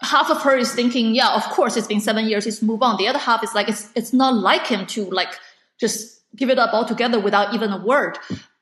Half 0.02 0.30
of 0.30 0.42
her 0.42 0.56
is 0.56 0.74
thinking, 0.74 1.14
yeah, 1.14 1.34
of 1.34 1.44
course, 1.44 1.76
it's 1.76 1.86
been 1.86 2.00
seven 2.00 2.26
years. 2.26 2.44
He's 2.44 2.60
move 2.62 2.82
on. 2.82 2.96
The 2.96 3.08
other 3.08 3.18
half 3.18 3.42
is 3.44 3.54
like, 3.54 3.68
it's 3.68 3.90
it's 3.94 4.12
not 4.12 4.34
like 4.34 4.66
him 4.66 4.86
to 4.86 5.04
like 5.10 5.32
just 5.80 6.20
give 6.36 6.50
it 6.50 6.58
up 6.58 6.74
altogether 6.74 7.20
without 7.20 7.54
even 7.54 7.70
a 7.70 7.84
word. 7.84 8.18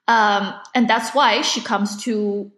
Um, 0.08 0.54
and 0.74 0.88
that's 0.88 1.14
why 1.14 1.42
she 1.42 1.60
comes 1.60 2.02
to 2.04 2.50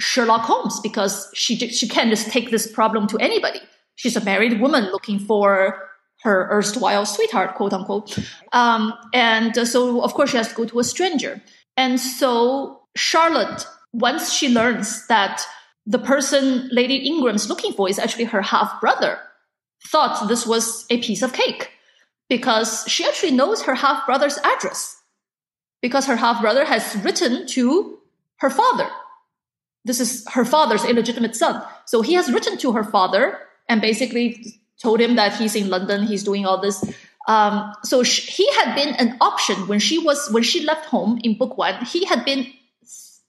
Sherlock 0.00 0.42
Holmes 0.42 0.80
because 0.80 1.30
she 1.34 1.56
she 1.56 1.88
can't 1.88 2.08
just 2.08 2.30
take 2.30 2.50
this 2.50 2.70
problem 2.70 3.06
to 3.08 3.18
anybody. 3.18 3.60
She's 3.96 4.16
a 4.16 4.24
married 4.24 4.60
woman 4.60 4.84
looking 4.84 5.18
for 5.18 5.90
her 6.22 6.48
erstwhile 6.50 7.06
sweetheart, 7.06 7.54
quote 7.54 7.72
unquote. 7.72 8.18
Um, 8.52 8.94
and 9.12 9.56
so, 9.68 10.02
of 10.02 10.14
course, 10.14 10.30
she 10.30 10.36
has 10.36 10.48
to 10.48 10.54
go 10.54 10.64
to 10.66 10.80
a 10.80 10.84
stranger. 10.84 11.42
And 11.76 12.00
so, 12.00 12.82
Charlotte, 12.96 13.66
once 13.92 14.32
she 14.32 14.48
learns 14.48 15.06
that 15.08 15.42
the 15.86 15.98
person 15.98 16.68
Lady 16.70 16.96
Ingram's 16.96 17.48
looking 17.48 17.72
for 17.72 17.88
is 17.88 17.98
actually 17.98 18.24
her 18.24 18.42
half 18.42 18.80
brother, 18.80 19.18
thought 19.86 20.28
this 20.28 20.46
was 20.46 20.86
a 20.90 21.00
piece 21.00 21.22
of 21.22 21.32
cake 21.32 21.70
because 22.28 22.84
she 22.86 23.04
actually 23.04 23.32
knows 23.32 23.62
her 23.62 23.74
half 23.74 24.06
brother's 24.06 24.38
address 24.38 25.00
because 25.82 26.06
her 26.06 26.16
half 26.16 26.40
brother 26.40 26.64
has 26.64 26.96
written 27.02 27.46
to 27.46 27.98
her 28.36 28.50
father 28.50 28.88
this 29.84 30.00
is 30.00 30.26
her 30.28 30.44
father's 30.44 30.84
illegitimate 30.84 31.34
son. 31.34 31.62
So 31.86 32.02
he 32.02 32.14
has 32.14 32.30
written 32.30 32.58
to 32.58 32.72
her 32.72 32.84
father 32.84 33.38
and 33.68 33.80
basically 33.80 34.60
told 34.82 35.00
him 35.00 35.16
that 35.16 35.36
he's 35.36 35.54
in 35.54 35.70
London, 35.70 36.02
he's 36.02 36.24
doing 36.24 36.46
all 36.46 36.60
this. 36.60 36.84
Um, 37.28 37.72
so 37.84 38.02
sh- 38.02 38.28
he 38.28 38.50
had 38.54 38.74
been 38.74 38.94
an 38.96 39.16
option 39.20 39.68
when 39.68 39.78
she 39.78 39.98
was 39.98 40.30
when 40.30 40.42
she 40.42 40.64
left 40.64 40.86
home 40.86 41.20
in 41.22 41.36
book 41.36 41.56
one. 41.56 41.84
He 41.84 42.04
had 42.04 42.24
been 42.24 42.46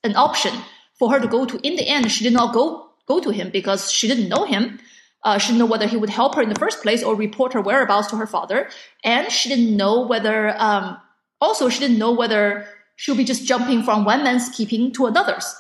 an 0.03 0.15
option 0.15 0.53
for 0.97 1.11
her 1.11 1.19
to 1.19 1.27
go 1.27 1.45
to. 1.45 1.57
In 1.67 1.75
the 1.75 1.87
end, 1.87 2.11
she 2.11 2.23
did 2.23 2.33
not 2.33 2.53
go 2.53 2.91
go 3.07 3.19
to 3.19 3.31
him 3.31 3.49
because 3.49 3.91
she 3.91 4.07
didn't 4.07 4.29
know 4.29 4.45
him. 4.45 4.79
Uh, 5.23 5.37
she 5.37 5.47
didn't 5.47 5.59
know 5.59 5.65
whether 5.73 5.87
he 5.87 5.97
would 5.97 6.09
help 6.09 6.35
her 6.35 6.41
in 6.41 6.49
the 6.49 6.59
first 6.59 6.81
place 6.81 7.03
or 7.03 7.15
report 7.15 7.53
her 7.53 7.61
whereabouts 7.61 8.07
to 8.07 8.15
her 8.15 8.27
father. 8.27 8.69
And 9.03 9.31
she 9.31 9.49
didn't 9.49 9.75
know 9.77 10.05
whether, 10.07 10.55
um, 10.57 10.97
also, 11.39 11.69
she 11.69 11.79
didn't 11.79 11.99
know 11.99 12.11
whether 12.11 12.65
she'll 12.95 13.15
be 13.15 13.23
just 13.23 13.45
jumping 13.45 13.83
from 13.83 14.05
one 14.05 14.23
man's 14.23 14.49
keeping 14.49 14.91
to 14.93 15.05
another's. 15.05 15.55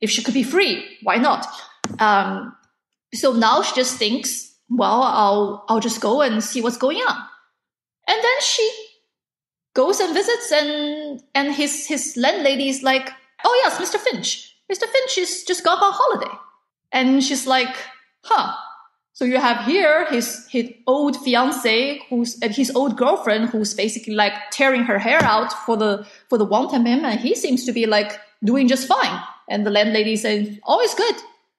If 0.00 0.10
she 0.10 0.22
could 0.22 0.34
be 0.34 0.42
free, 0.42 0.84
why 1.02 1.16
not? 1.16 1.46
Um, 1.98 2.54
so 3.14 3.32
now 3.32 3.62
she 3.62 3.74
just 3.74 3.96
thinks, 3.96 4.54
well, 4.68 5.02
I'll, 5.02 5.64
I'll 5.68 5.80
just 5.80 6.00
go 6.00 6.20
and 6.20 6.42
see 6.42 6.60
what's 6.60 6.76
going 6.76 6.98
on. 6.98 7.16
And 8.08 8.18
then 8.22 8.40
she 8.40 8.70
goes 9.74 10.00
and 10.00 10.12
visits 10.12 10.52
and, 10.52 11.22
and 11.34 11.54
his, 11.54 11.86
his 11.86 12.16
landlady 12.16 12.68
is 12.68 12.82
like, 12.82 13.10
oh 13.44 13.60
yes, 13.64 13.78
Mr. 13.78 13.98
Finch. 13.98 14.54
Mr. 14.70 14.84
Finch 14.84 15.18
is 15.18 15.44
just 15.44 15.64
gone 15.64 15.78
on 15.78 15.92
holiday. 15.94 16.38
And 16.92 17.22
she's 17.22 17.46
like, 17.46 17.76
huh. 18.22 18.54
So 19.12 19.24
you 19.24 19.38
have 19.38 19.64
here 19.64 20.06
his, 20.06 20.46
his 20.50 20.70
old 20.86 21.16
fiance 21.16 22.02
who's, 22.10 22.38
and 22.40 22.54
his 22.54 22.70
old 22.74 22.96
girlfriend 22.96 23.48
who's 23.48 23.72
basically 23.72 24.14
like 24.14 24.34
tearing 24.50 24.82
her 24.82 24.98
hair 24.98 25.22
out 25.22 25.52
for 25.64 25.76
the, 25.76 26.06
for 26.28 26.36
the 26.36 26.44
want 26.44 26.74
of 26.74 26.84
him. 26.84 27.04
And 27.04 27.18
he 27.18 27.34
seems 27.34 27.64
to 27.64 27.72
be 27.72 27.86
like 27.86 28.18
doing 28.44 28.68
just 28.68 28.86
fine. 28.86 29.22
And 29.48 29.64
the 29.64 29.70
landlady 29.70 30.16
says, 30.16 30.58
always 30.64 30.94
good, 30.94 31.14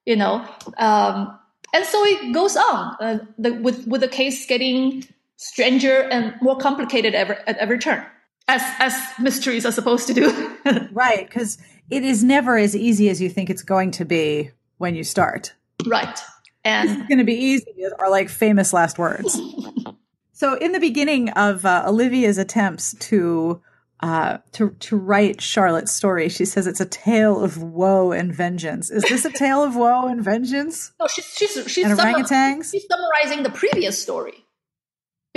you 0.06 0.16
know. 0.16 0.46
Um, 0.78 1.38
and 1.74 1.86
so 1.86 2.04
it 2.04 2.34
goes 2.34 2.56
on 2.58 2.96
uh, 3.00 3.20
the, 3.38 3.54
with, 3.54 3.88
with 3.88 4.02
the 4.02 4.08
case 4.08 4.46
getting 4.46 5.06
stranger 5.38 6.04
and 6.12 6.36
more 6.42 6.58
complicated 6.58 7.16
ever, 7.16 7.40
at 7.48 7.58
every 7.58 7.80
turn 7.80 8.06
as 8.48 8.62
as 8.80 8.94
mysteries 9.20 9.66
are 9.66 9.72
supposed 9.72 10.08
to 10.08 10.14
do. 10.14 10.58
right, 10.92 11.28
because 11.28 11.58
it 11.90 12.04
is 12.04 12.24
never 12.24 12.58
as 12.58 12.76
easy 12.76 13.10
as 13.10 13.22
you 13.22 13.30
think 13.30 13.50
it's 13.50 13.64
going 13.64 13.92
to 13.92 14.06
be 14.06 14.52
when 14.78 14.96
you 14.96 15.04
start. 15.04 15.54
Right. 15.86 16.20
And 16.64 16.90
it's 16.90 17.08
going 17.08 17.20
to 17.20 17.24
be 17.24 17.36
easy 17.36 17.66
are 18.00 18.10
like 18.10 18.30
famous 18.30 18.74
last 18.74 19.00
words. 19.00 19.40
so 20.34 20.56
in 20.56 20.72
the 20.72 20.80
beginning 20.80 21.30
of 21.32 21.66
uh, 21.66 21.84
Olivia's 21.88 22.38
attempts 22.38 22.94
to 22.96 23.62
uh, 24.02 24.38
to 24.52 24.72
to 24.72 24.96
write 24.96 25.42
Charlotte's 25.42 25.92
story, 25.92 26.30
she 26.30 26.46
says 26.46 26.68
it's 26.68 26.82
a 26.82 26.86
tale 26.86 27.44
of 27.44 27.62
woe 27.62 28.12
and 28.12 28.34
vengeance. 28.34 28.92
Is 28.92 29.04
this 29.04 29.26
a 29.26 29.32
tale 29.32 29.64
of 29.64 29.76
woe 29.76 30.08
and 30.08 30.24
vengeance? 30.24 30.92
No, 31.00 31.08
she's 31.08 31.26
she's 31.26 31.72
she's, 31.72 31.88
orangutans? 31.88 32.72
she's 32.72 32.86
summarizing 32.88 33.44
the 33.44 33.50
previous 33.50 34.02
story 34.02 34.46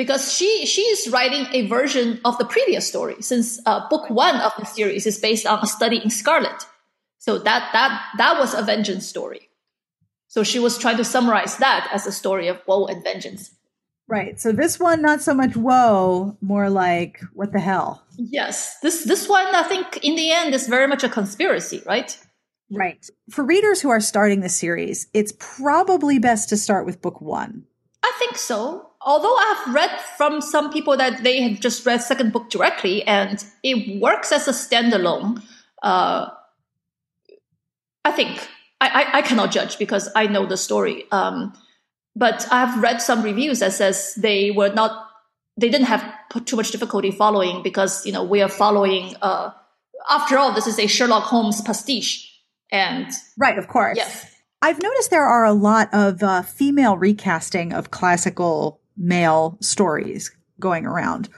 because 0.01 0.33
she 0.33 0.65
she 0.65 0.81
is 0.81 1.11
writing 1.11 1.47
a 1.53 1.67
version 1.69 2.23
of 2.25 2.39
the 2.39 2.47
previous 2.47 2.89
story 2.89 3.17
since 3.21 3.61
uh, 3.67 3.87
book 3.91 4.09
one 4.09 4.37
of 4.37 4.51
the 4.59 4.65
series 4.65 5.05
is 5.05 5.19
based 5.19 5.45
on 5.45 5.59
a 5.63 5.67
study 5.67 6.01
in 6.03 6.09
scarlet. 6.09 6.65
So 7.19 7.37
that 7.37 7.69
that 7.75 8.03
that 8.17 8.39
was 8.39 8.55
a 8.55 8.63
vengeance 8.63 9.07
story. 9.07 9.51
So 10.27 10.43
she 10.43 10.59
was 10.59 10.79
trying 10.79 10.97
to 10.97 11.05
summarize 11.05 11.59
that 11.59 11.91
as 11.93 12.07
a 12.07 12.13
story 12.13 12.49
of 12.49 12.63
woe 12.67 12.87
and 12.87 13.05
vengeance. 13.05 13.51
Right. 14.09 14.41
So 14.41 14.53
this 14.53 14.81
one 14.81 15.03
not 15.03 15.21
so 15.21 15.35
much 15.35 15.55
woe 15.55 16.39
more 16.41 16.71
like 16.71 17.21
what 17.35 17.53
the 17.53 17.61
hell? 17.61 18.03
Yes. 18.17 18.79
This 18.81 19.05
this 19.05 19.29
one 19.29 19.55
i 19.55 19.65
think 19.65 19.99
in 20.03 20.17
the 20.17 20.33
end 20.33 20.55
is 20.55 20.67
very 20.67 20.89
much 20.89 21.05
a 21.05 21.11
conspiracy 21.11 21.83
right? 21.85 22.17
Right. 22.71 23.05
For 23.29 23.45
readers 23.45 23.83
who 23.83 23.91
are 23.91 24.01
starting 24.01 24.41
the 24.41 24.49
series 24.49 25.09
it's 25.13 25.35
probably 25.39 26.19
best 26.19 26.49
to 26.49 26.57
start 26.57 26.87
with 26.87 27.03
book 27.03 27.21
one. 27.21 27.67
I 28.03 28.13
think 28.19 28.39
so. 28.39 28.90
Although 29.03 29.35
I've 29.35 29.75
read 29.75 29.91
from 30.19 30.41
some 30.43 30.71
people 30.71 30.97
that 30.97 31.23
they 31.23 31.41
have 31.43 31.61
just 31.61 31.87
read 31.87 32.03
second 32.03 32.33
book 32.33 32.51
directly 32.51 33.03
and 33.05 33.43
it 33.63 34.01
works 34.01 34.31
as 34.31 34.47
a 34.47 34.53
standalone. 34.53 35.43
Uh, 35.83 36.29
I 38.05 38.11
think 38.13 38.47
I, 38.81 38.89
I, 38.89 39.19
I, 39.19 39.23
cannot 39.23 39.51
judge 39.51 39.79
because 39.79 40.11
I 40.15 40.27
know 40.27 40.45
the 40.45 40.59
story. 40.59 41.05
Um, 41.11 41.55
but 42.15 42.47
I've 42.51 42.83
read 42.83 43.01
some 43.01 43.23
reviews 43.23 43.61
that 43.61 43.73
says 43.73 44.15
they 44.17 44.51
were 44.51 44.71
not, 44.71 45.09
they 45.57 45.71
didn't 45.71 45.87
have 45.87 46.05
too 46.45 46.57
much 46.57 46.71
difficulty 46.71 47.11
following 47.11 47.63
because 47.63 48.05
you 48.07 48.13
know 48.13 48.23
we 48.23 48.43
are 48.43 48.49
following. 48.49 49.15
Uh, 49.23 49.51
after 50.11 50.39
all, 50.39 50.53
this 50.53 50.67
is 50.67 50.79
a 50.79 50.87
Sherlock 50.87 51.25
Holmes 51.25 51.61
pastiche, 51.61 52.41
and 52.71 53.07
right, 53.39 53.59
of 53.59 53.69
course, 53.69 53.97
yes. 53.97 54.35
I've 54.63 54.83
noticed 54.83 55.11
there 55.11 55.27
are 55.27 55.45
a 55.45 55.53
lot 55.53 55.89
of 55.93 56.23
uh, 56.23 56.43
female 56.43 56.97
recasting 56.97 57.73
of 57.73 57.91
classical 57.91 58.80
male 59.01 59.57
stories 59.61 60.31
going 60.61 60.87
around. 60.87 61.29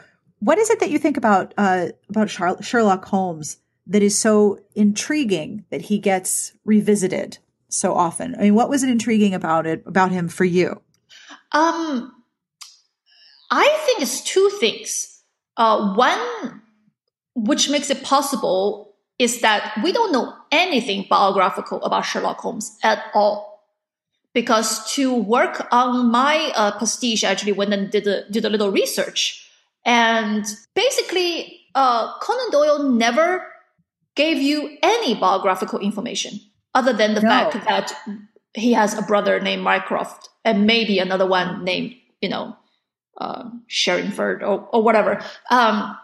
What 0.41 0.59
is 0.59 0.69
it 0.69 0.81
that 0.81 0.91
you 0.91 0.99
think 0.99 1.17
about 1.17 1.55
uh, 1.57 1.89
about 2.11 2.29
Sherlock 2.29 3.05
Holmes 3.05 3.59
that 3.87 4.03
is 4.03 4.19
so 4.19 4.59
intriguing 4.75 5.65
that 5.71 5.83
he 5.83 5.99
gets 5.99 6.53
revisited 6.65 7.39
so 7.69 7.95
often? 7.95 8.35
I 8.35 8.43
mean, 8.43 8.55
what 8.55 8.69
was 8.69 8.83
it 8.83 8.91
intriguing 8.91 9.33
about 9.33 9.67
it 9.67 9.85
about 9.87 10.11
him 10.11 10.29
for 10.29 10.45
you? 10.45 10.83
Um, 11.53 12.13
I 13.51 13.83
think 13.87 14.03
it's 14.03 14.23
two 14.23 14.51
things. 14.59 15.23
Uh, 15.57 15.95
one, 15.95 16.63
which 17.35 17.71
makes 17.71 17.91
it 17.91 18.03
possible 18.03 18.95
is 19.19 19.43
that 19.43 19.79
we 19.85 19.93
don't 19.93 20.11
know 20.13 20.35
anything 20.51 21.07
biographical 21.09 21.81
about 21.83 22.05
Sherlock 22.05 22.39
Holmes 22.39 22.77
at 22.83 23.05
all. 23.15 23.52
Because 24.35 24.93
to 24.95 25.15
work 25.15 25.69
on 25.71 26.11
my 26.11 26.53
uh, 26.55 26.79
pastiche, 26.79 27.23
I 27.23 27.31
actually 27.31 27.53
went 27.53 27.75
and 27.75 27.91
did 27.91 28.07
a, 28.07 28.29
did 28.31 28.45
a 28.45 28.49
little 28.49 28.71
research. 28.71 29.47
And 29.85 30.45
basically, 30.75 31.61
uh, 31.75 32.19
Conan 32.21 32.51
Doyle 32.51 32.83
never 32.91 33.47
gave 34.15 34.39
you 34.39 34.77
any 34.83 35.15
biographical 35.15 35.79
information 35.81 36.41
other 36.75 36.93
than 36.93 37.15
the 37.15 37.21
no. 37.21 37.29
fact 37.29 37.65
that 37.67 37.93
he 38.55 38.73
has 38.73 38.97
a 38.97 39.03
brother 39.03 39.41
named 39.41 39.63
Mycroft 39.63 40.29
and 40.45 40.67
maybe 40.67 40.99
another 40.99 41.27
one 41.27 41.65
named, 41.65 41.95
you 42.21 42.29
know, 42.29 42.57
uh, 43.19 43.45
Sherringford 43.69 44.43
or, 44.43 44.69
or 44.73 44.83
whatever. 44.83 45.23
Um, 45.51 45.97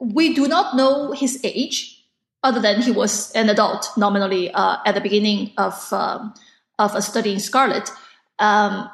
we 0.00 0.34
do 0.34 0.48
not 0.48 0.76
know 0.76 1.12
his 1.12 1.40
age 1.44 2.04
other 2.42 2.60
than 2.60 2.82
he 2.82 2.90
was 2.90 3.32
an 3.32 3.48
adult 3.48 3.90
nominally 3.96 4.50
uh, 4.52 4.76
at 4.86 4.94
the 4.94 5.00
beginning 5.00 5.52
of 5.58 5.92
um, 5.92 6.34
of 6.78 6.94
a 6.94 7.02
study 7.02 7.32
in 7.32 7.40
Scarlet. 7.40 7.90
Um, 8.38 8.88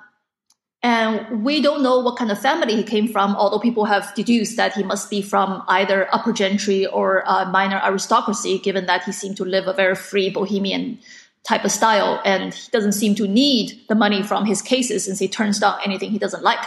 and 0.82 1.42
we 1.42 1.62
don't 1.62 1.82
know 1.82 2.00
what 2.00 2.18
kind 2.18 2.30
of 2.30 2.38
family 2.38 2.76
he 2.76 2.82
came 2.82 3.08
from, 3.08 3.34
although 3.36 3.58
people 3.58 3.86
have 3.86 4.14
deduced 4.14 4.58
that 4.58 4.74
he 4.74 4.82
must 4.82 5.08
be 5.08 5.22
from 5.22 5.62
either 5.66 6.14
upper 6.14 6.30
gentry 6.30 6.84
or 6.84 7.26
uh, 7.26 7.50
minor 7.50 7.80
aristocracy, 7.82 8.58
given 8.58 8.84
that 8.84 9.04
he 9.04 9.12
seemed 9.12 9.38
to 9.38 9.46
live 9.46 9.66
a 9.66 9.72
very 9.72 9.94
free 9.94 10.28
bohemian 10.28 10.98
type 11.42 11.64
of 11.64 11.72
style. 11.72 12.20
And 12.26 12.52
he 12.52 12.70
doesn't 12.70 12.92
seem 12.92 13.14
to 13.14 13.26
need 13.26 13.80
the 13.88 13.94
money 13.94 14.22
from 14.22 14.44
his 14.44 14.60
cases 14.60 15.06
since 15.06 15.18
he 15.18 15.26
turns 15.26 15.58
down 15.58 15.78
anything 15.86 16.10
he 16.10 16.18
doesn't 16.18 16.42
like. 16.42 16.62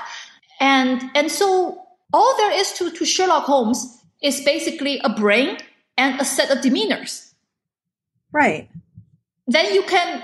And, 0.59 1.03
and 1.13 1.31
so 1.31 1.79
all 2.11 2.37
there 2.37 2.59
is 2.59 2.73
to, 2.73 2.89
to 2.89 3.05
Sherlock 3.05 3.43
Holmes 3.43 4.01
is 4.23 4.41
basically 4.41 4.99
a 5.03 5.09
brain 5.09 5.59
and 5.95 6.19
a 6.19 6.25
set 6.25 6.49
of 6.49 6.63
demeanors. 6.63 7.33
Right. 8.31 8.67
Then 9.45 9.75
you 9.75 9.83
can 9.83 10.23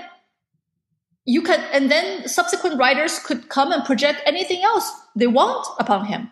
you 1.24 1.42
can 1.42 1.60
and 1.72 1.90
then 1.90 2.28
subsequent 2.28 2.78
writers 2.78 3.18
could 3.18 3.48
come 3.48 3.72
and 3.72 3.84
project 3.84 4.20
anything 4.26 4.62
else 4.62 4.90
they 5.16 5.26
want 5.26 5.66
upon 5.78 6.06
him. 6.06 6.30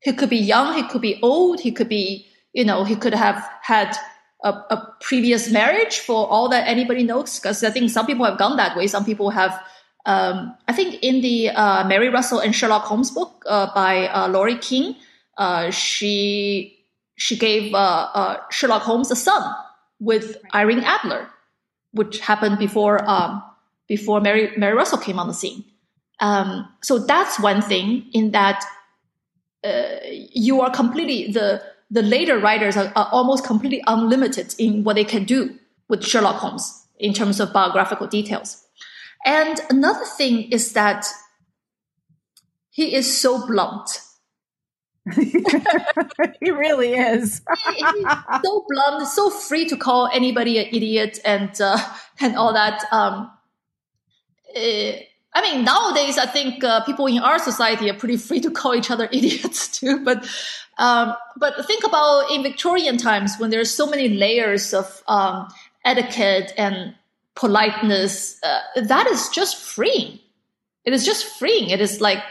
He 0.00 0.12
could 0.12 0.30
be 0.30 0.38
young, 0.38 0.74
he 0.74 0.82
could 0.88 1.02
be 1.02 1.20
old, 1.22 1.60
he 1.60 1.70
could 1.70 1.88
be, 1.88 2.26
you 2.52 2.64
know, 2.64 2.82
he 2.84 2.96
could 2.96 3.14
have 3.14 3.48
had 3.62 3.96
a, 4.42 4.50
a 4.50 4.94
previous 5.00 5.50
marriage 5.50 6.00
for 6.00 6.26
all 6.28 6.48
that 6.48 6.66
anybody 6.66 7.04
knows. 7.04 7.38
Because 7.38 7.62
I 7.62 7.70
think 7.70 7.90
some 7.90 8.06
people 8.06 8.24
have 8.24 8.36
gone 8.36 8.56
that 8.56 8.76
way. 8.76 8.88
Some 8.88 9.04
people 9.04 9.30
have 9.30 9.62
um, 10.04 10.56
I 10.66 10.72
think 10.72 11.02
in 11.02 11.20
the 11.20 11.50
uh, 11.50 11.86
Mary 11.86 12.08
Russell 12.08 12.40
and 12.40 12.54
Sherlock 12.54 12.82
Holmes 12.84 13.10
book 13.10 13.44
uh, 13.46 13.72
by 13.74 14.08
uh, 14.08 14.28
Laurie 14.28 14.58
King, 14.58 14.96
uh, 15.38 15.70
she 15.70 16.84
she 17.16 17.36
gave 17.36 17.72
uh, 17.72 18.08
uh, 18.12 18.36
Sherlock 18.50 18.82
Holmes 18.82 19.10
a 19.10 19.16
son 19.16 19.42
with 20.00 20.38
Irene 20.54 20.80
Adler, 20.80 21.28
which 21.92 22.18
happened 22.18 22.58
before 22.58 23.08
um, 23.08 23.42
before 23.88 24.20
Mary 24.20 24.52
Mary 24.56 24.74
Russell 24.74 24.98
came 24.98 25.18
on 25.18 25.28
the 25.28 25.34
scene. 25.34 25.64
Um, 26.20 26.68
so 26.82 26.98
that's 26.98 27.40
one 27.40 27.62
thing 27.62 28.06
in 28.12 28.30
that 28.30 28.64
uh, 29.64 29.96
you 30.04 30.60
are 30.60 30.70
completely 30.70 31.32
the 31.32 31.62
the 31.90 32.02
later 32.02 32.38
writers 32.38 32.76
are, 32.76 32.92
are, 32.96 33.08
almost 33.12 33.44
completely 33.44 33.82
unlimited 33.86 34.54
in 34.58 34.82
what 34.82 34.96
they 34.96 35.04
can 35.04 35.24
do 35.24 35.58
with 35.88 36.02
Sherlock 36.02 36.36
Holmes 36.36 36.86
in 36.98 37.12
terms 37.12 37.38
of 37.38 37.52
biographical 37.52 38.06
details. 38.06 38.64
And 39.26 39.60
another 39.68 40.04
thing 40.04 40.50
is 40.50 40.72
that 40.72 41.06
he 42.70 42.94
is 42.94 43.20
so 43.20 43.46
blunt 43.46 44.00
he 46.40 46.50
really 46.50 46.94
is. 46.94 47.42
he, 47.66 47.74
he's 47.74 48.06
so 48.44 48.64
blunt, 48.68 49.08
so 49.08 49.30
free 49.30 49.68
to 49.68 49.76
call 49.76 50.08
anybody 50.12 50.58
an 50.58 50.66
idiot 50.72 51.18
and 51.24 51.60
uh, 51.60 51.78
and 52.20 52.36
all 52.36 52.52
that. 52.52 52.84
Um, 52.92 53.30
I 54.54 55.40
mean, 55.40 55.64
nowadays 55.64 56.18
I 56.18 56.26
think 56.26 56.62
uh, 56.62 56.84
people 56.84 57.06
in 57.06 57.18
our 57.18 57.38
society 57.38 57.88
are 57.90 57.94
pretty 57.94 58.18
free 58.18 58.40
to 58.40 58.50
call 58.50 58.74
each 58.74 58.90
other 58.90 59.04
idiots 59.12 59.68
too. 59.68 60.04
But 60.04 60.28
um, 60.78 61.14
but 61.36 61.66
think 61.66 61.84
about 61.84 62.30
in 62.30 62.42
Victorian 62.42 62.96
times 62.96 63.36
when 63.38 63.50
there's 63.50 63.70
so 63.70 63.86
many 63.86 64.08
layers 64.08 64.74
of 64.74 65.02
um, 65.08 65.48
etiquette 65.84 66.52
and 66.56 66.94
politeness. 67.34 68.38
Uh, 68.42 68.60
that 68.82 69.06
is 69.06 69.28
just 69.28 69.56
freeing. 69.56 70.18
it 70.84 70.92
is 70.92 71.04
just 71.04 71.24
freeing. 71.38 71.70
It 71.70 71.80
is 71.80 72.00
like, 72.00 72.22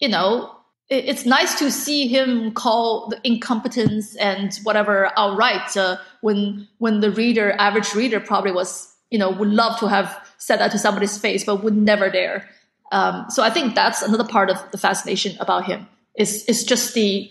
you 0.00 0.08
know, 0.08 0.54
it, 0.88 1.04
it's 1.06 1.24
nice 1.24 1.58
to 1.58 1.70
see 1.70 2.08
him 2.08 2.52
call 2.52 3.08
the 3.08 3.20
incompetence 3.24 4.16
and 4.16 4.54
whatever 4.62 5.10
outright 5.16 5.76
uh, 5.76 5.96
when 6.20 6.68
when 6.78 7.00
the 7.00 7.10
reader, 7.10 7.52
average 7.58 7.94
reader, 7.94 8.20
probably 8.20 8.52
was, 8.52 8.91
you 9.12 9.18
know, 9.18 9.30
would 9.30 9.50
love 9.50 9.78
to 9.78 9.86
have 9.86 10.08
said 10.38 10.56
that 10.56 10.72
to 10.72 10.78
somebody's 10.78 11.18
face, 11.18 11.44
but 11.44 11.62
would 11.62 11.76
never 11.76 12.10
dare. 12.10 12.48
Um, 12.90 13.26
so 13.28 13.42
I 13.42 13.50
think 13.50 13.74
that's 13.74 14.00
another 14.02 14.24
part 14.24 14.50
of 14.50 14.58
the 14.72 14.78
fascination 14.78 15.36
about 15.38 15.66
him. 15.66 15.86
Is 16.16 16.44
is 16.46 16.64
just 16.64 16.94
the 16.94 17.30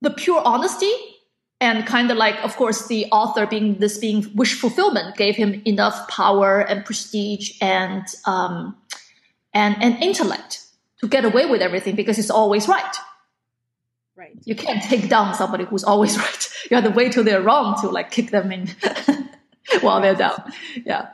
the 0.00 0.10
pure 0.10 0.42
honesty 0.44 0.92
and 1.60 1.86
kind 1.86 2.10
of 2.10 2.16
like 2.16 2.42
of 2.44 2.56
course 2.56 2.86
the 2.86 3.06
author 3.12 3.46
being 3.46 3.78
this 3.78 3.98
being 3.98 4.26
wish 4.34 4.54
fulfillment 4.54 5.16
gave 5.16 5.36
him 5.36 5.62
enough 5.64 6.08
power 6.08 6.60
and 6.60 6.84
prestige 6.84 7.52
and 7.60 8.04
um, 8.26 8.76
and 9.54 9.82
and 9.82 10.02
intellect 10.02 10.64
to 11.00 11.08
get 11.08 11.24
away 11.24 11.46
with 11.46 11.62
everything 11.62 11.94
because 11.96 12.16
he's 12.16 12.30
always 12.30 12.68
right 12.68 12.96
right 14.16 14.36
you 14.44 14.54
can't 14.54 14.82
take 14.82 15.08
down 15.08 15.34
somebody 15.34 15.64
who's 15.64 15.84
always 15.84 16.18
right 16.24 16.48
you 16.70 16.74
have 16.74 16.84
to 16.84 16.90
wait 16.90 17.12
till 17.12 17.24
they're 17.24 17.42
wrong 17.42 17.78
to 17.80 17.88
like 17.88 18.10
kick 18.10 18.30
them 18.30 18.52
in 18.52 18.68
while 19.80 20.00
they're 20.00 20.14
down 20.14 20.52
yeah 20.84 21.10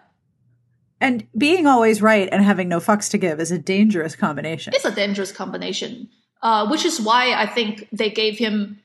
and 1.00 1.26
being 1.36 1.66
always 1.66 2.00
right 2.00 2.28
and 2.30 2.44
having 2.44 2.68
no 2.68 2.78
fucks 2.78 3.10
to 3.10 3.18
give 3.18 3.40
is 3.40 3.50
a 3.50 3.58
dangerous 3.58 4.14
combination 4.16 4.72
it's 4.74 4.84
a 4.84 4.94
dangerous 4.94 5.32
combination 5.32 6.08
uh, 6.42 6.66
which 6.68 6.84
is 6.84 7.00
why 7.00 7.32
i 7.34 7.46
think 7.46 7.88
they 7.92 8.10
gave 8.10 8.38
him 8.38 8.78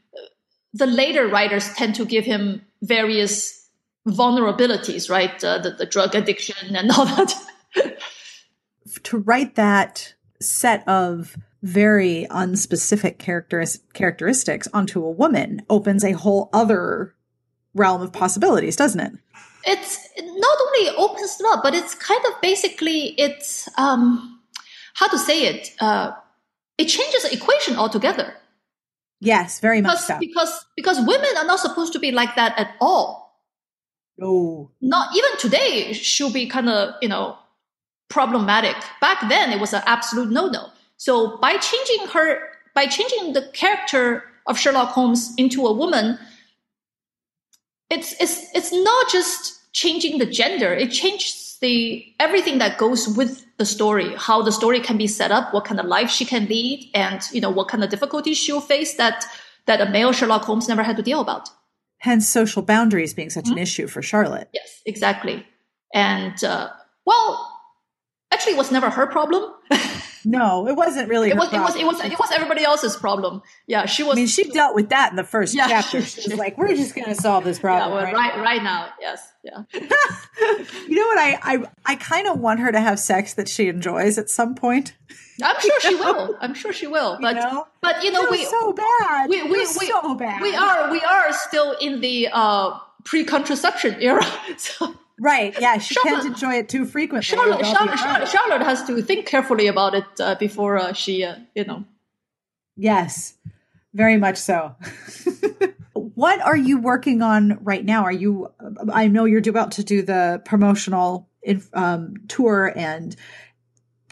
the 0.73 0.85
later 0.85 1.27
writers 1.27 1.73
tend 1.73 1.95
to 1.95 2.05
give 2.05 2.25
him 2.25 2.61
various 2.81 3.67
vulnerabilities, 4.07 5.09
right? 5.09 5.43
Uh, 5.43 5.57
the, 5.59 5.71
the 5.71 5.85
drug 5.85 6.15
addiction 6.15 6.75
and 6.75 6.91
all 6.97 7.05
that. 7.05 7.33
to 9.03 9.17
write 9.17 9.55
that 9.55 10.13
set 10.39 10.87
of 10.87 11.35
very 11.63 12.27
unspecific 12.29 13.17
characteris- 13.17 13.79
characteristics 13.93 14.67
onto 14.73 15.03
a 15.03 15.11
woman 15.11 15.61
opens 15.69 16.03
a 16.03 16.11
whole 16.11 16.49
other 16.53 17.15
realm 17.73 18.01
of 18.01 18.13
possibilities, 18.13 18.75
doesn't 18.75 18.99
it? 18.99 19.13
It's 19.67 20.09
not 20.17 20.57
only 20.61 20.97
opens 20.97 21.39
it 21.39 21.45
up, 21.49 21.61
but 21.61 21.75
it's 21.75 21.93
kind 21.93 22.23
of 22.27 22.41
basically 22.41 23.13
it's 23.19 23.67
um, 23.77 24.39
how 24.95 25.07
to 25.09 25.17
say 25.17 25.43
it. 25.43 25.75
Uh, 25.79 26.13
it 26.77 26.85
changes 26.85 27.23
the 27.23 27.33
equation 27.33 27.75
altogether. 27.75 28.33
Yes, 29.19 29.59
very 29.59 29.81
because, 29.81 30.09
much 30.09 30.17
so. 30.17 30.19
Because 30.19 30.65
because 30.75 30.97
women 30.99 31.29
are 31.37 31.45
not 31.45 31.59
supposed 31.59 31.93
to 31.93 31.99
be 31.99 32.11
like 32.11 32.35
that 32.35 32.57
at 32.57 32.75
all. 32.79 33.27
No. 34.17 34.71
Not 34.81 35.15
even 35.15 35.37
today 35.39 35.93
she'll 35.93 36.31
be 36.31 36.47
kind 36.47 36.69
of, 36.69 36.95
you 37.01 37.09
know, 37.09 37.37
problematic. 38.09 38.75
Back 39.01 39.27
then 39.27 39.51
it 39.51 39.59
was 39.59 39.73
an 39.73 39.83
absolute 39.85 40.31
no-no. 40.31 40.69
So 40.97 41.37
by 41.37 41.57
changing 41.57 42.07
her 42.07 42.39
by 42.73 42.85
changing 42.85 43.33
the 43.33 43.49
character 43.53 44.23
of 44.45 44.57
Sherlock 44.57 44.89
Holmes 44.89 45.33
into 45.37 45.65
a 45.65 45.73
woman, 45.73 46.17
it's 47.89 48.13
it's 48.21 48.55
it's 48.55 48.71
not 48.71 49.11
just 49.11 49.56
changing 49.73 50.17
the 50.17 50.25
gender, 50.25 50.73
it 50.73 50.91
changes 50.91 51.57
the 51.61 52.05
everything 52.19 52.59
that 52.59 52.77
goes 52.77 53.07
with 53.07 53.45
the 53.57 53.65
story, 53.65 54.13
how 54.15 54.41
the 54.41 54.51
story 54.51 54.79
can 54.79 54.97
be 54.97 55.07
set 55.07 55.31
up, 55.31 55.53
what 55.53 55.65
kind 55.65 55.79
of 55.79 55.85
life 55.85 56.09
she 56.09 56.25
can 56.25 56.45
lead, 56.45 56.89
and 56.93 57.21
you 57.31 57.41
know 57.41 57.49
what 57.49 57.67
kind 57.67 57.83
of 57.83 57.89
difficulties 57.89 58.37
she'll 58.37 58.61
face 58.61 58.95
that 58.95 59.25
that 59.65 59.81
a 59.81 59.89
male 59.89 60.11
Sherlock 60.11 60.43
Holmes 60.43 60.67
never 60.67 60.83
had 60.83 60.97
to 60.97 61.03
deal 61.03 61.19
about. 61.19 61.49
Hence, 61.99 62.27
social 62.27 62.61
boundaries 62.61 63.13
being 63.13 63.29
such 63.29 63.45
mm-hmm. 63.45 63.53
an 63.53 63.59
issue 63.59 63.87
for 63.87 64.01
Charlotte. 64.01 64.49
Yes, 64.53 64.81
exactly. 64.85 65.45
And 65.93 66.41
uh, 66.43 66.69
well, 67.05 67.59
actually, 68.31 68.53
it 68.53 68.57
was 68.57 68.71
never 68.71 68.89
her 68.89 69.07
problem. 69.07 69.51
No, 70.29 70.67
it 70.67 70.75
wasn't 70.75 71.07
really. 71.07 71.29
It 71.29 71.37
was, 71.37 71.53
it 71.53 71.59
was. 71.59 71.75
It 71.77 71.85
was. 71.85 72.03
It 72.03 72.19
was 72.19 72.31
everybody 72.33 72.61
else's 72.61 72.97
problem. 72.97 73.41
Yeah, 73.65 73.85
she 73.85 74.03
was. 74.03 74.13
I 74.13 74.15
mean, 74.15 74.27
she 74.27 74.43
dealt 74.43 74.75
with 74.75 74.89
that 74.89 75.09
in 75.09 75.15
the 75.15 75.23
first 75.23 75.55
yeah, 75.55 75.69
chapter. 75.69 76.01
She 76.01 76.29
was 76.29 76.37
like, 76.37 76.57
"We're 76.57 76.75
just 76.75 76.93
going 76.93 77.07
to 77.07 77.15
solve 77.15 77.45
this 77.45 77.59
problem." 77.59 77.91
Yeah, 77.91 77.95
well, 77.95 78.13
right, 78.13 78.35
right, 78.35 78.35
now. 78.35 78.43
right 78.43 78.63
now. 78.63 78.89
Yes. 78.99 79.33
Yeah. 79.41 79.63
you 79.73 80.95
know 80.95 81.07
what? 81.07 81.17
I 81.17 81.39
I 81.41 81.63
I 81.85 81.95
kind 81.95 82.27
of 82.27 82.41
want 82.41 82.59
her 82.59 82.73
to 82.73 82.79
have 82.81 82.99
sex 82.99 83.35
that 83.35 83.47
she 83.47 83.69
enjoys 83.69 84.17
at 84.17 84.29
some 84.29 84.53
point. 84.53 84.97
I'm 85.41 85.61
sure 85.61 85.79
she 85.79 85.95
will. 86.03 86.35
I'm 86.41 86.53
sure 86.53 86.73
she 86.73 86.87
will. 86.87 87.17
But 87.21 87.37
you 87.37 87.41
know? 87.41 87.67
but 87.81 88.03
you 88.03 88.11
know 88.11 88.27
we 88.29 88.43
so 88.43 88.73
bad. 88.73 89.29
We 89.29 89.43
we, 89.43 89.49
we 89.49 89.65
so 89.65 90.15
bad. 90.15 90.41
We 90.41 90.53
are 90.53 90.91
we 90.91 90.99
are 90.99 91.31
still 91.31 91.71
in 91.79 92.01
the 92.01 92.27
uh, 92.33 92.77
pre-contraception 93.05 94.01
era. 94.01 94.25
So 94.57 94.93
Right. 95.19 95.55
Yeah. 95.59 95.77
She 95.77 95.95
Charlotte, 95.95 96.21
can't 96.21 96.33
enjoy 96.33 96.53
it 96.55 96.69
too 96.69 96.85
frequently. 96.85 97.23
Charlotte, 97.23 97.65
Charlotte, 97.65 97.97
Charlotte, 97.97 98.27
Charlotte, 98.27 98.61
has 98.61 98.83
to 98.85 99.01
think 99.01 99.25
carefully 99.25 99.67
about 99.67 99.95
it 99.95 100.05
uh, 100.19 100.35
before 100.35 100.77
uh, 100.77 100.93
she, 100.93 101.23
uh, 101.23 101.37
you 101.55 101.65
know. 101.65 101.85
Yes, 102.75 103.33
very 103.93 104.17
much 104.17 104.37
so. 104.37 104.75
what 105.93 106.39
are 106.41 106.55
you 106.55 106.79
working 106.79 107.23
on 107.23 107.57
right 107.63 107.83
now? 107.83 108.03
Are 108.03 108.11
you, 108.11 108.51
I 108.93 109.07
know 109.07 109.25
you're 109.25 109.41
about 109.47 109.71
to 109.73 109.83
do 109.83 110.03
the 110.03 110.41
promotional 110.45 111.27
um, 111.73 112.15
tour 112.27 112.71
and 112.75 113.15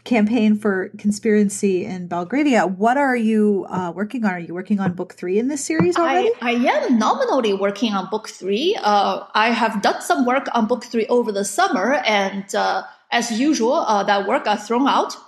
campaign 0.06 0.56
for 0.56 0.90
conspiracy 0.98 1.84
in 1.84 2.08
Belgravia. 2.08 2.66
What 2.66 2.98
are 2.98 3.16
you 3.16 3.66
uh, 3.70 3.92
working 3.94 4.24
on? 4.24 4.32
Are 4.32 4.40
you 4.40 4.54
working 4.54 4.80
on 4.80 4.94
book 4.94 5.16
three 5.16 5.38
in 5.40 5.50
this 5.50 5.66
series 5.66 5.98
already? 5.98 6.32
I, 6.42 6.52
I 6.52 6.86
am 6.86 6.98
nominally 6.98 7.54
working 7.54 7.94
on 7.94 8.08
book 8.10 8.30
three. 8.30 8.78
Uh, 8.82 9.26
I 9.34 9.50
have 9.50 9.82
done 9.82 10.02
some 10.02 10.26
work 10.26 10.48
on 10.54 10.68
book 10.68 10.86
three 10.86 11.08
over 11.08 11.32
the 11.32 11.44
summer, 11.44 11.96
and 12.06 12.54
uh, 12.56 12.84
as 13.12 13.38
usual, 13.38 13.74
uh, 13.74 14.04
that 14.04 14.28
work 14.28 14.46
got 14.46 14.66
thrown 14.66 14.88
out. 14.88 15.18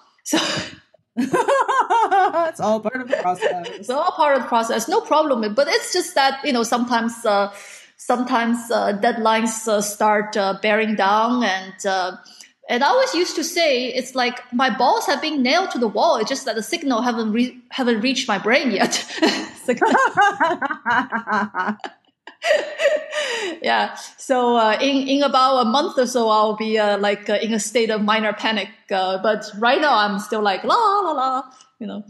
So. 1.19 1.29
it's 2.49 2.59
all 2.59 2.79
part 2.79 3.01
of 3.01 3.07
the 3.07 3.17
process. 3.17 3.67
It's 3.69 3.89
all 3.89 4.11
part 4.11 4.37
of 4.37 4.43
the 4.43 4.47
process. 4.47 4.87
No 4.87 5.01
problem. 5.01 5.55
But 5.55 5.67
it's 5.67 5.91
just 5.91 6.13
that, 6.13 6.45
you 6.45 6.53
know, 6.53 6.61
sometimes, 6.61 7.25
uh, 7.25 7.51
sometimes 7.95 8.69
uh, 8.69 8.93
deadlines 9.01 9.81
start 9.81 10.37
bearing 10.61 10.93
down 10.93 11.43
and, 11.43 11.73
and 12.69 12.83
I 12.83 12.87
always 12.87 13.13
used 13.13 13.35
to 13.35 13.43
say 13.43 13.87
it's 13.87 14.15
like 14.15 14.41
my 14.53 14.75
balls 14.75 15.05
have 15.05 15.21
been 15.21 15.41
nailed 15.41 15.71
to 15.71 15.79
the 15.79 15.87
wall. 15.87 16.17
It's 16.17 16.29
just 16.29 16.45
that 16.45 16.55
the 16.55 16.63
signal 16.63 17.01
haven't 17.01 17.31
re- 17.31 17.57
haven't 17.69 18.01
reached 18.01 18.27
my 18.27 18.37
brain 18.37 18.71
yet. 18.71 19.05
yeah. 23.61 23.95
So 24.17 24.57
uh, 24.57 24.77
in 24.81 25.07
in 25.07 25.23
about 25.23 25.61
a 25.61 25.65
month 25.65 25.97
or 25.97 26.07
so, 26.07 26.29
I'll 26.29 26.55
be 26.55 26.77
uh, 26.77 26.97
like 26.97 27.29
uh, 27.29 27.39
in 27.41 27.53
a 27.53 27.59
state 27.59 27.89
of 27.89 28.01
minor 28.01 28.33
panic. 28.33 28.69
Uh, 28.91 29.21
but 29.21 29.45
right 29.57 29.81
now, 29.81 29.97
I'm 29.97 30.19
still 30.19 30.41
like 30.41 30.63
la 30.63 30.75
la 30.75 31.11
la. 31.11 31.43
You 31.79 31.87
know. 31.87 32.03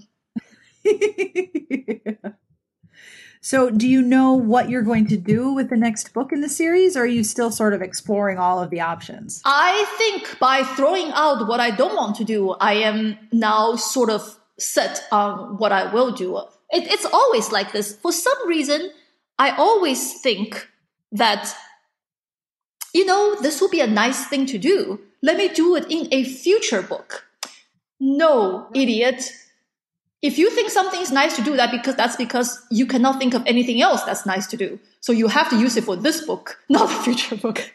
So, 3.47 3.69
do 3.69 3.87
you 3.87 4.01
know 4.01 4.33
what 4.33 4.69
you're 4.69 4.81
going 4.81 5.07
to 5.07 5.15
do 5.15 5.53
with 5.53 5.69
the 5.69 5.77
next 5.77 6.11
book 6.11 6.33
in 6.33 6.41
the 6.41 6.49
series, 6.49 6.97
or 6.97 7.03
are 7.03 7.05
you 7.05 7.23
still 7.23 7.49
sort 7.49 7.73
of 7.73 7.81
exploring 7.81 8.37
all 8.37 8.61
of 8.61 8.71
the 8.71 8.81
options? 8.81 9.41
I 9.45 9.85
think 9.97 10.37
by 10.37 10.63
throwing 10.63 11.13
out 11.13 11.47
what 11.47 11.61
I 11.61 11.71
don't 11.71 11.95
want 11.95 12.17
to 12.17 12.25
do, 12.25 12.49
I 12.59 12.73
am 12.73 13.17
now 13.31 13.77
sort 13.77 14.09
of 14.09 14.37
set 14.59 15.01
on 15.13 15.55
what 15.59 15.71
I 15.71 15.93
will 15.93 16.11
do. 16.11 16.35
It, 16.71 16.91
it's 16.91 17.05
always 17.05 17.53
like 17.53 17.71
this. 17.71 17.95
For 17.95 18.11
some 18.11 18.49
reason, 18.49 18.91
I 19.39 19.51
always 19.51 20.19
think 20.19 20.67
that, 21.13 21.55
you 22.93 23.05
know, 23.05 23.39
this 23.39 23.61
will 23.61 23.69
be 23.69 23.79
a 23.79 23.87
nice 23.87 24.25
thing 24.25 24.45
to 24.47 24.57
do. 24.57 24.99
Let 25.23 25.37
me 25.37 25.47
do 25.47 25.73
it 25.77 25.85
in 25.89 26.09
a 26.11 26.25
future 26.25 26.81
book. 26.81 27.23
No, 27.97 28.67
idiot 28.73 29.31
if 30.21 30.37
you 30.37 30.49
think 30.49 30.71
something 30.71 30.99
is 30.99 31.11
nice 31.11 31.35
to 31.35 31.43
do 31.43 31.55
that 31.57 31.71
because 31.71 31.95
that's 31.95 32.15
because 32.15 32.59
you 32.71 32.87
cannot 32.87 33.19
think 33.19 33.33
of 33.35 33.43
anything 33.45 33.81
else 33.81 34.03
that's 34.03 34.25
nice 34.25 34.47
to 34.47 34.57
do. 34.57 34.79
So 34.99 35.11
you 35.11 35.27
have 35.27 35.49
to 35.51 35.57
use 35.57 35.77
it 35.77 35.83
for 35.83 35.95
this 35.95 36.25
book 36.25 36.59
not 36.69 36.89
the 36.89 36.95
future 37.03 37.35
book. 37.35 37.71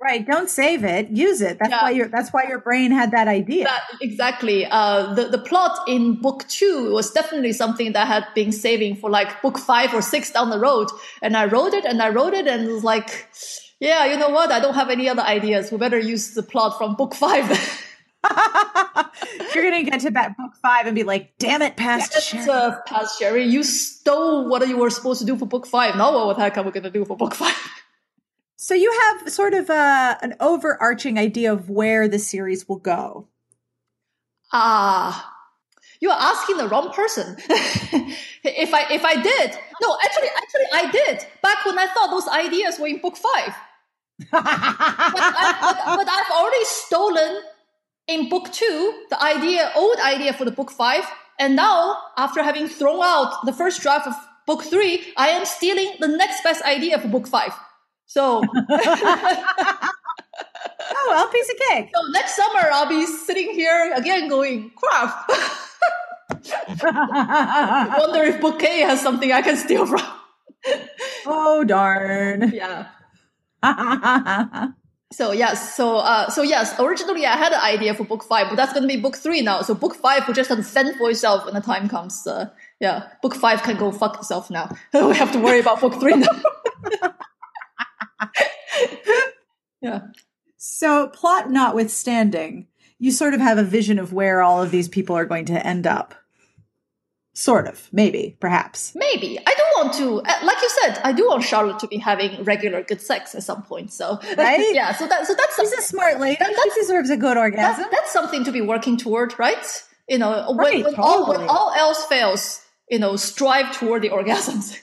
Right. 0.00 0.26
Don't 0.26 0.50
save 0.50 0.82
it. 0.82 1.10
Use 1.10 1.40
it. 1.40 1.58
That's 1.60 1.70
yeah. 1.70 1.82
why 1.82 1.90
your 1.90 2.08
that's 2.08 2.32
why 2.32 2.44
your 2.48 2.58
brain 2.58 2.90
had 2.90 3.12
that 3.12 3.28
idea. 3.28 3.64
That, 3.64 3.82
exactly. 4.00 4.66
Uh, 4.66 5.14
the, 5.14 5.28
the 5.28 5.38
plot 5.38 5.78
in 5.86 6.20
book 6.20 6.48
two 6.48 6.92
was 6.92 7.10
definitely 7.12 7.52
something 7.52 7.92
that 7.92 8.08
had 8.08 8.26
been 8.34 8.50
saving 8.50 8.96
for 8.96 9.10
like 9.10 9.40
book 9.42 9.58
five 9.58 9.94
or 9.94 10.02
six 10.02 10.32
down 10.32 10.50
the 10.50 10.58
road. 10.58 10.88
And 11.20 11.36
i 11.36 11.44
wrote 11.44 11.74
it 11.74 11.84
and 11.84 12.02
i 12.02 12.08
wrote 12.08 12.34
it 12.34 12.48
and 12.48 12.64
it 12.64 12.72
was 12.72 12.82
like 12.82 13.28
yeah 13.78 14.06
you 14.06 14.16
know 14.16 14.30
what? 14.30 14.50
I 14.50 14.58
don't 14.58 14.74
have 14.74 14.90
any 14.90 15.08
other 15.08 15.22
ideas. 15.22 15.70
We 15.70 15.78
better 15.78 15.98
use 15.98 16.34
the 16.34 16.42
plot 16.42 16.78
from 16.78 16.96
book 16.96 17.14
five 17.14 17.46
You're 19.54 19.64
gonna 19.64 19.82
get 19.82 20.00
to 20.00 20.10
that 20.12 20.36
book 20.36 20.54
five 20.62 20.86
and 20.86 20.94
be 20.94 21.02
like, 21.02 21.36
"Damn 21.38 21.62
it, 21.62 21.76
past 21.76 22.22
Sherry. 22.22 22.48
Uh, 22.48 22.76
past 22.86 23.18
Sherry, 23.18 23.44
you 23.44 23.62
stole 23.62 24.48
what 24.48 24.66
you 24.66 24.76
were 24.76 24.90
supposed 24.90 25.20
to 25.20 25.26
do 25.26 25.36
for 25.36 25.46
book 25.46 25.66
five. 25.66 25.96
Now 25.96 26.26
what 26.26 26.36
the 26.36 26.42
heck 26.42 26.56
are 26.56 26.62
we 26.62 26.70
gonna 26.70 26.90
do 26.90 27.04
for 27.04 27.16
book 27.16 27.34
five? 27.34 27.54
So 28.56 28.74
you 28.74 28.92
have 29.02 29.28
sort 29.32 29.54
of 29.54 29.70
a, 29.70 29.74
uh, 29.74 30.14
an 30.22 30.36
overarching 30.38 31.18
idea 31.18 31.52
of 31.52 31.68
where 31.68 32.06
the 32.06 32.20
series 32.20 32.68
will 32.68 32.78
go. 32.78 33.26
Ah, 34.52 35.32
you 36.00 36.10
are 36.10 36.18
asking 36.20 36.58
the 36.58 36.68
wrong 36.68 36.92
person. 36.92 37.36
if 37.48 38.72
I 38.72 38.86
if 38.92 39.04
I 39.04 39.20
did, 39.20 39.50
no, 39.80 39.96
actually, 40.04 40.28
actually, 40.36 40.66
I 40.72 40.90
did 40.92 41.26
back 41.42 41.64
when 41.66 41.78
I 41.78 41.86
thought 41.88 42.10
those 42.10 42.28
ideas 42.28 42.78
were 42.78 42.86
in 42.86 43.00
book 43.00 43.16
five. 43.16 43.54
but, 44.30 44.42
I, 44.44 45.84
but, 45.86 45.96
but 45.96 46.08
I've 46.08 46.30
already 46.30 46.64
stolen 46.64 47.42
in 48.08 48.28
book 48.28 48.50
two, 48.52 49.04
the 49.10 49.22
idea, 49.22 49.70
old 49.76 49.98
idea 49.98 50.32
for 50.32 50.44
the 50.44 50.50
book 50.50 50.70
five, 50.70 51.04
and 51.38 51.56
now 51.56 51.96
after 52.16 52.42
having 52.42 52.68
thrown 52.68 53.00
out 53.02 53.44
the 53.46 53.52
first 53.52 53.80
draft 53.82 54.06
of 54.06 54.14
book 54.46 54.62
three, 54.64 55.04
I 55.16 55.28
am 55.28 55.44
stealing 55.44 55.94
the 56.00 56.08
next 56.08 56.42
best 56.42 56.62
idea 56.64 56.98
for 56.98 57.08
book 57.08 57.26
five. 57.26 57.52
So, 58.06 58.42
Oh, 60.94 61.06
well, 61.08 61.26
piece 61.28 61.48
of 61.50 61.56
cake. 61.70 61.90
so 61.94 62.02
next 62.10 62.36
summer 62.36 62.68
I'll 62.72 62.88
be 62.88 63.06
sitting 63.06 63.50
here 63.52 63.92
again 63.94 64.28
going, 64.28 64.70
crap. 64.76 65.28
Wonder 67.98 68.22
if 68.24 68.40
book 68.40 68.62
A 68.62 68.80
has 68.80 69.00
something 69.00 69.32
I 69.32 69.42
can 69.42 69.56
steal 69.56 69.86
from. 69.86 70.02
oh, 71.26 71.64
darn. 71.64 72.52
yeah. 72.52 72.88
So 75.12 75.32
yes, 75.32 75.76
so 75.76 75.96
uh, 75.96 76.30
so 76.30 76.42
yes, 76.42 76.74
originally 76.80 77.26
I 77.26 77.36
had 77.36 77.52
an 77.52 77.60
idea 77.60 77.92
for 77.94 78.04
book 78.04 78.24
five, 78.24 78.48
but 78.48 78.56
that's 78.56 78.72
going 78.72 78.82
to 78.82 78.88
be 78.88 79.00
book 79.00 79.16
three 79.16 79.42
now. 79.42 79.60
So 79.62 79.74
book 79.74 79.94
five 79.94 80.26
will 80.26 80.34
just 80.34 80.48
have 80.48 80.58
to 80.58 80.64
fend 80.64 80.96
for 80.96 81.10
itself 81.10 81.44
when 81.44 81.54
the 81.54 81.60
time 81.60 81.88
comes. 81.88 82.26
Uh, 82.26 82.48
yeah, 82.80 83.08
book 83.20 83.34
five 83.34 83.62
can 83.62 83.76
go 83.76 83.92
fuck 83.92 84.16
itself 84.16 84.50
now. 84.50 84.74
we 84.94 85.14
have 85.14 85.32
to 85.32 85.38
worry 85.38 85.60
about 85.60 85.80
book 85.80 85.94
three 86.00 86.16
now. 86.16 86.42
yeah. 89.82 90.00
So, 90.56 91.08
plot 91.08 91.50
notwithstanding, 91.50 92.68
you 92.98 93.10
sort 93.10 93.34
of 93.34 93.40
have 93.40 93.58
a 93.58 93.64
vision 93.64 93.98
of 93.98 94.12
where 94.12 94.42
all 94.42 94.62
of 94.62 94.70
these 94.70 94.88
people 94.88 95.16
are 95.16 95.26
going 95.26 95.44
to 95.46 95.66
end 95.66 95.86
up. 95.86 96.14
Sort 97.34 97.66
of, 97.66 97.88
maybe, 97.92 98.36
perhaps. 98.40 98.92
Maybe 98.94 99.38
I 99.38 99.54
do 99.54 99.62
want 99.78 99.94
to, 99.94 100.20
uh, 100.20 100.44
like 100.44 100.60
you 100.60 100.68
said, 100.82 101.00
I 101.02 101.12
do 101.12 101.26
want 101.28 101.42
Charlotte 101.42 101.78
to 101.78 101.86
be 101.86 101.96
having 101.96 102.44
regular 102.44 102.82
good 102.82 103.00
sex 103.00 103.34
at 103.34 103.42
some 103.42 103.62
point. 103.62 103.90
So 103.90 104.20
Right? 104.36 104.70
yeah, 104.74 104.92
so 104.94 105.06
that 105.06 105.26
so 105.26 105.34
that's 105.34 105.56
She's 105.58 105.72
a 105.72 105.80
smart 105.82 106.20
lady. 106.20 106.36
She 106.44 106.80
deserves 106.80 107.08
a 107.08 107.16
good 107.16 107.38
orgasm. 107.38 107.82
that, 107.84 107.90
that's 107.90 108.12
something 108.12 108.44
to 108.44 108.52
be 108.52 108.60
working 108.60 108.98
toward, 108.98 109.38
right? 109.38 109.82
You 110.08 110.18
know, 110.18 110.44
when, 110.48 110.58
Right, 110.58 110.84
when 110.84 110.94
all 110.96 111.28
when 111.28 111.40
all 111.48 111.72
else 111.74 112.04
fails, 112.04 112.60
you 112.90 112.98
know, 112.98 113.16
strive 113.16 113.74
toward 113.76 114.02
the 114.02 114.10
orgasms. 114.18 114.78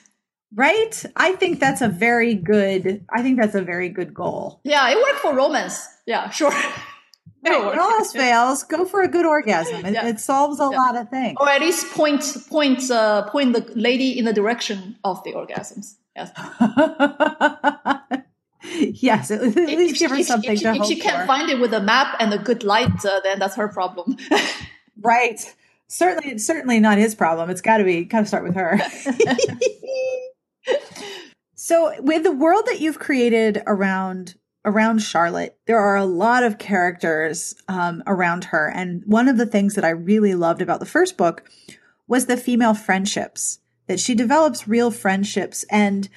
Right? 0.52 1.04
I 1.14 1.32
think 1.36 1.60
that's 1.60 1.80
a 1.80 1.88
very 1.88 2.34
good. 2.34 3.06
I 3.12 3.22
think 3.22 3.38
that's 3.40 3.54
a 3.54 3.62
very 3.62 3.88
good 3.88 4.12
goal. 4.12 4.60
Yeah, 4.64 4.90
it 4.90 4.96
worked 4.96 5.20
for 5.20 5.32
romance. 5.36 5.86
Yeah, 6.06 6.30
sure. 6.30 6.52
It'll 7.44 7.66
When 7.70 7.78
all 7.78 7.90
else 7.92 8.12
fails, 8.12 8.64
go 8.64 8.84
for 8.84 9.00
a 9.02 9.08
good 9.08 9.24
orgasm. 9.24 9.84
It, 9.86 9.94
Yeah. 9.94 10.06
it 10.08 10.20
solves 10.20 10.60
a 10.60 10.66
lot 10.66 10.96
of 10.96 11.08
things. 11.08 11.36
or 11.40 11.48
at 11.48 11.60
least 11.62 11.90
point 11.92 12.22
point 12.50 12.90
uh, 12.90 13.28
point 13.30 13.54
the 13.54 13.64
lady 13.74 14.18
in 14.18 14.24
the 14.26 14.32
direction 14.32 14.96
of 15.04 15.22
the 15.24 15.32
orgasms. 15.32 15.94
Yes. 16.14 16.30
yes, 19.00 19.30
at 19.30 19.40
least 19.56 19.98
give 19.98 20.10
her 20.10 20.18
if, 20.18 20.26
something 20.26 20.52
if, 20.52 20.58
she, 20.58 20.64
to 20.64 20.70
if 20.72 20.76
hope 20.78 20.86
she 20.86 20.96
can't 21.00 21.20
for. 21.22 21.26
find 21.26 21.48
it 21.50 21.60
with 21.60 21.72
a 21.72 21.80
map 21.80 22.16
and 22.20 22.32
a 22.34 22.38
good 22.38 22.62
light, 22.62 23.04
uh, 23.06 23.20
then 23.22 23.38
that's 23.38 23.56
her 23.56 23.68
problem. 23.68 24.16
right. 25.00 25.40
Certainly, 25.88 26.38
certainly 26.38 26.78
not 26.78 26.98
his 26.98 27.14
problem. 27.14 27.48
It's 27.50 27.62
got 27.62 27.78
to 27.78 27.84
be. 27.84 28.04
Got 28.04 28.20
to 28.20 28.26
start 28.26 28.44
with 28.44 28.54
her. 28.54 28.78
so, 31.54 31.92
with 32.02 32.22
the 32.22 32.32
world 32.32 32.64
that 32.66 32.80
you've 32.80 32.98
created 32.98 33.62
around 33.66 34.34
around 34.64 35.00
Charlotte, 35.00 35.56
there 35.66 35.80
are 35.80 35.96
a 35.96 36.04
lot 36.04 36.42
of 36.42 36.58
characters 36.58 37.54
um, 37.68 38.02
around 38.06 38.44
her, 38.44 38.68
and 38.68 39.02
one 39.06 39.28
of 39.28 39.38
the 39.38 39.46
things 39.46 39.74
that 39.74 39.84
I 39.84 39.90
really 39.90 40.34
loved 40.34 40.62
about 40.62 40.80
the 40.80 40.86
first 40.86 41.16
book 41.16 41.48
was 42.06 42.26
the 42.26 42.36
female 42.36 42.74
friendships 42.74 43.60
that 43.86 44.00
she 44.00 44.14
develops 44.14 44.68
real 44.68 44.90
friendships. 44.90 45.64
And 45.70 46.08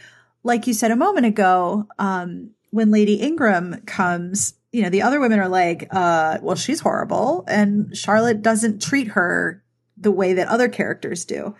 like 0.43 0.67
you 0.67 0.73
said 0.73 0.91
a 0.91 0.95
moment 0.95 1.25
ago 1.25 1.87
um, 1.97 2.51
when 2.71 2.91
lady 2.91 3.15
ingram 3.15 3.81
comes 3.87 4.53
you 4.71 4.81
know 4.81 4.89
the 4.89 5.03
other 5.03 5.19
women 5.19 5.39
are 5.39 5.47
like 5.47 5.87
uh, 5.91 6.39
well 6.41 6.55
she's 6.55 6.81
horrible. 6.81 7.43
And 7.47 7.95
charlotte 7.95 8.41
doesn't 8.41 8.81
treat 8.81 9.09
her 9.09 9.63
the 9.97 10.11
way 10.11 10.33
that 10.33 10.47
other 10.47 10.67
characters 10.67 11.25
do. 11.25 11.55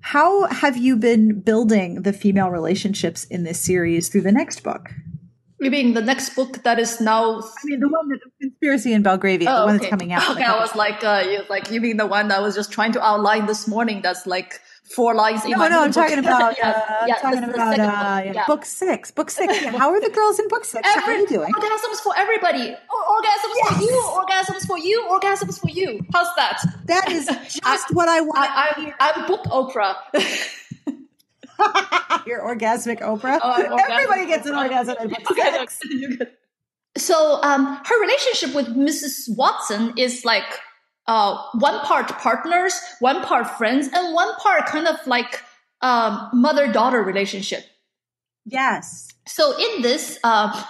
How 0.00 0.46
have 0.48 0.76
you 0.76 0.96
been 0.96 1.40
building 1.40 2.02
the 2.02 2.12
female 2.12 2.50
relationships 2.50 3.24
in 3.24 3.44
this 3.44 3.60
series 3.60 4.08
through 4.08 4.22
the 4.22 4.32
next 4.32 4.62
book 4.62 4.90
you 5.60 5.70
mean 5.70 5.94
the 5.94 6.02
next 6.02 6.34
book 6.34 6.62
that 6.64 6.78
is 6.78 7.00
now? 7.00 7.40
i 7.40 7.60
mean 7.64 7.80
the 7.80 7.88
one 7.88 8.08
that 8.08 8.20
conspiracy 8.40 8.92
in 8.92 9.02
belgravia 9.02 9.48
the 9.48 9.54
Oh, 9.56 9.66
one 9.66 9.76
okay. 9.76 9.78
that's 9.84 9.90
coming 9.90 10.12
out 10.12 10.30
Okay, 10.32 10.42
I 10.44 10.58
was 10.58 10.74
like, 10.74 11.02
uh, 11.04 11.22
you 11.30 11.40
like 11.48 11.70
you 11.70 11.80
mean 11.80 11.96
the 11.96 12.06
one 12.06 12.28
that 12.28 12.38
I 12.38 12.40
was 12.40 12.54
just 12.54 12.72
trying 12.72 12.92
to 12.92 13.02
outline 13.02 13.46
this 13.46 13.66
morning? 13.68 14.00
That's 14.02 14.26
like 14.26 14.60
four 14.94 15.14
lines. 15.14 15.44
no, 15.46 15.66
no, 15.68 15.80
I'm 15.82 15.92
talking 15.92 16.18
about, 16.24 16.56
Yeah, 16.58 16.70
uh, 16.70 17.06
I'm 17.06 17.20
talking 17.20 17.40
the- 17.40 17.46
the 17.46 17.54
about, 17.54 17.78
uh, 17.80 18.24
book. 18.26 18.34
yeah, 18.34 18.44
book 18.46 18.64
six, 18.66 19.10
book 19.10 19.30
six. 19.30 19.54
Yeah. 19.62 19.78
How 19.78 19.90
are 19.94 20.00
the 20.00 20.10
girls 20.10 20.38
in 20.38 20.48
book 20.48 20.64
six? 20.64 20.86
How 20.86 21.06
are 21.06 21.16
you 21.16 21.26
doing? 21.26 21.52
Orgasms 21.54 22.00
for 22.06 22.12
everybody. 22.16 22.66
Or- 22.94 23.04
orgasms 23.16 23.54
Yes. 23.62 23.76
for 23.76 23.82
you. 23.82 23.96
Orgasms 24.20 24.66
for 24.66 24.78
you. 24.78 24.98
Orgasms 25.14 25.58
for 25.60 25.70
you. 25.70 26.00
How's 26.12 26.28
that? 26.36 26.58
That 26.86 27.10
is 27.10 27.26
just 27.64 27.94
what 27.94 28.08
I 28.08 28.20
want. 28.20 28.38
I, 28.38 28.74
I'm, 28.76 28.92
I'm 29.00 29.26
book 29.26 29.44
Oprah. 29.44 29.94
Your 32.26 32.40
orgasmic 32.42 33.00
Oprah. 33.00 33.38
Oh, 33.42 33.52
I'm 33.52 33.66
orgasmic 33.70 33.90
Everybody 33.90 34.26
gets 34.26 34.46
an 34.46 34.54
Oprah. 34.54 34.62
orgasm 34.64 34.96
in 35.00 35.08
book 35.08 35.30
Okay, 35.30 35.50
six. 35.58 35.78
okay, 35.84 35.94
you're 35.96 36.10
good. 36.16 36.30
So, 36.96 37.42
um, 37.42 37.80
her 37.84 38.00
relationship 38.00 38.54
with 38.54 38.68
Mrs. 38.68 39.36
Watson 39.36 39.94
is 39.96 40.24
like 40.24 40.44
uh, 41.06 41.36
one 41.58 41.80
part 41.80 42.08
partners, 42.08 42.78
one 43.00 43.22
part 43.22 43.48
friends, 43.58 43.88
and 43.92 44.14
one 44.14 44.32
part 44.36 44.66
kind 44.66 44.86
of 44.86 44.96
like 45.06 45.42
um, 45.80 46.30
mother-daughter 46.32 47.02
relationship. 47.02 47.64
Yes. 48.46 49.08
So 49.26 49.56
in 49.58 49.82
this, 49.82 50.18
uh, 50.22 50.64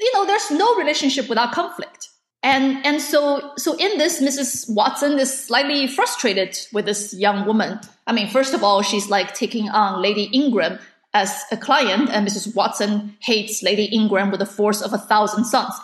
you 0.00 0.12
know, 0.14 0.26
there's 0.26 0.50
no 0.50 0.76
relationship 0.76 1.28
without 1.28 1.52
conflict. 1.52 2.08
And, 2.42 2.84
and 2.86 3.00
so, 3.00 3.52
so 3.56 3.74
in 3.76 3.98
this, 3.98 4.22
Mrs. 4.22 4.72
Watson 4.72 5.18
is 5.18 5.46
slightly 5.46 5.86
frustrated 5.88 6.58
with 6.72 6.84
this 6.86 7.12
young 7.14 7.46
woman. 7.46 7.80
I 8.06 8.12
mean, 8.12 8.28
first 8.28 8.54
of 8.54 8.62
all, 8.62 8.82
she's 8.82 9.10
like 9.10 9.34
taking 9.34 9.68
on 9.68 10.00
Lady 10.00 10.24
Ingram 10.32 10.78
as 11.14 11.44
a 11.50 11.56
client 11.56 12.10
and 12.10 12.26
Mrs. 12.26 12.54
Watson 12.54 13.16
hates 13.20 13.62
Lady 13.62 13.86
Ingram 13.86 14.30
with 14.30 14.40
the 14.40 14.46
force 14.46 14.82
of 14.82 14.92
a 14.92 14.98
thousand 14.98 15.46
suns. 15.46 15.74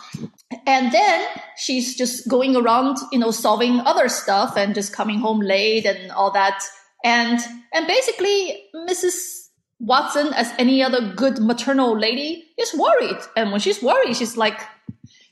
And 0.67 0.93
then 0.93 1.27
she's 1.57 1.97
just 1.97 2.29
going 2.29 2.55
around, 2.55 2.99
you 3.11 3.19
know, 3.19 3.31
solving 3.31 3.81
other 3.81 4.09
stuff 4.09 4.57
and 4.57 4.75
just 4.75 4.93
coming 4.93 5.19
home 5.19 5.41
late 5.41 5.87
and 5.87 6.13
all 6.13 6.31
that. 6.33 6.63
And, 7.03 7.41
and 7.73 7.87
basically 7.87 8.65
Mrs. 8.75 9.49
Watson, 9.81 10.33
as 10.35 10.53
any 10.59 10.83
other 10.83 11.13
good 11.15 11.41
maternal 11.41 11.99
lady, 11.99 12.45
is 12.59 12.73
worried. 12.75 13.19
And 13.37 13.51
when 13.51 13.61
she's 13.61 13.83
worried, 13.83 14.17
she's 14.17 14.37
like, 14.37 14.61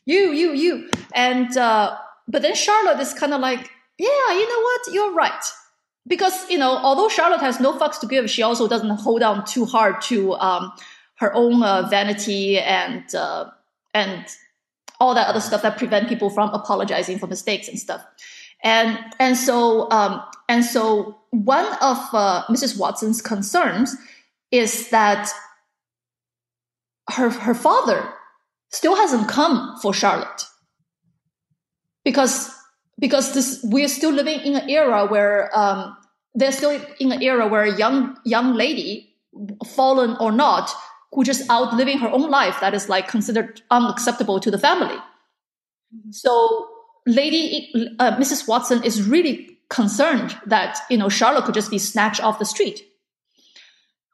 you, 0.05 0.33
you, 0.33 0.53
you. 0.53 0.91
And, 1.15 1.57
uh, 1.57 1.97
but 2.29 2.43
then 2.43 2.55
Charlotte 2.55 3.01
is 3.01 3.15
kind 3.15 3.33
of 3.33 3.41
like, 3.41 3.71
yeah, 3.99 4.33
you 4.33 4.49
know 4.49 4.61
what? 4.61 4.81
You're 4.93 5.13
right. 5.13 5.45
Because, 6.07 6.51
you 6.51 6.59
know, 6.59 6.77
although 6.77 7.09
Charlotte 7.09 7.41
has 7.41 7.61
no 7.61 7.79
fucks 7.79 8.01
to 8.01 8.07
give, 8.07 8.29
she 8.29 8.43
also 8.43 8.67
doesn't 8.67 8.91
hold 8.91 9.23
on 9.23 9.45
too 9.45 9.65
hard 9.65 10.01
to, 10.03 10.35
um, 10.35 10.73
her 11.17 11.33
own 11.35 11.63
uh, 11.63 11.87
vanity 11.89 12.59
and, 12.59 13.15
uh, 13.15 13.49
and 13.95 14.27
all 14.99 15.15
that 15.15 15.29
other 15.29 15.41
stuff 15.41 15.63
that 15.63 15.79
prevent 15.79 16.09
people 16.09 16.31
from 16.31 16.51
apologizing 16.51 17.19
for 17.19 17.29
mistakes 17.29 17.69
and 17.69 17.79
stuff. 17.79 18.05
And, 18.65 18.99
and 19.21 19.37
so, 19.37 19.89
um, 19.91 20.23
and 20.49 20.65
so 20.65 21.19
one 21.31 21.67
of, 21.81 21.99
uh, 22.13 22.45
Mrs. 22.49 22.79
Watson's 22.79 23.23
concerns 23.23 23.97
is 24.51 24.91
that 24.91 25.31
her, 27.11 27.31
her 27.31 27.55
father 27.55 28.13
still 28.73 28.97
hasn't 28.97 29.29
come 29.29 29.77
for 29.81 29.95
Charlotte. 29.95 30.47
Because, 32.05 32.51
because 32.99 33.33
this, 33.35 33.61
we're 33.63 33.89
still 33.89 34.11
living 34.13 34.41
in 34.41 34.57
an 34.57 34.69
era 34.69 35.07
where, 35.07 35.57
um, 35.57 35.97
they're 36.35 36.53
still 36.53 36.81
in 36.99 37.13
an 37.13 37.23
era 37.23 37.47
where 37.47 37.63
a 37.63 37.77
young, 37.77 38.17
young 38.25 38.55
lady, 38.55 39.15
fallen 39.67 40.17
or 40.19 40.33
not, 40.33 40.71
who 41.13 41.25
just 41.25 41.49
out 41.51 41.75
living 41.75 41.99
her 41.99 42.09
own 42.09 42.31
life 42.31 42.59
that 42.61 42.75
is 42.75 42.89
like 42.89 43.07
considered 43.07 43.61
unacceptable 43.71 44.41
to 44.41 44.51
the 44.51 44.59
family. 44.59 44.97
So 46.11 46.69
lady, 47.07 47.71
uh, 47.99 48.17
Mrs. 48.17 48.49
Watson 48.49 48.83
is 48.83 49.07
really 49.07 49.59
concerned 49.69 50.37
that, 50.47 50.79
you 50.89 50.97
know, 50.97 51.11
Charlotte 51.11 51.45
could 51.45 51.55
just 51.55 51.71
be 51.71 51.79
snatched 51.79 52.23
off 52.23 52.39
the 52.39 52.47
street 52.47 52.83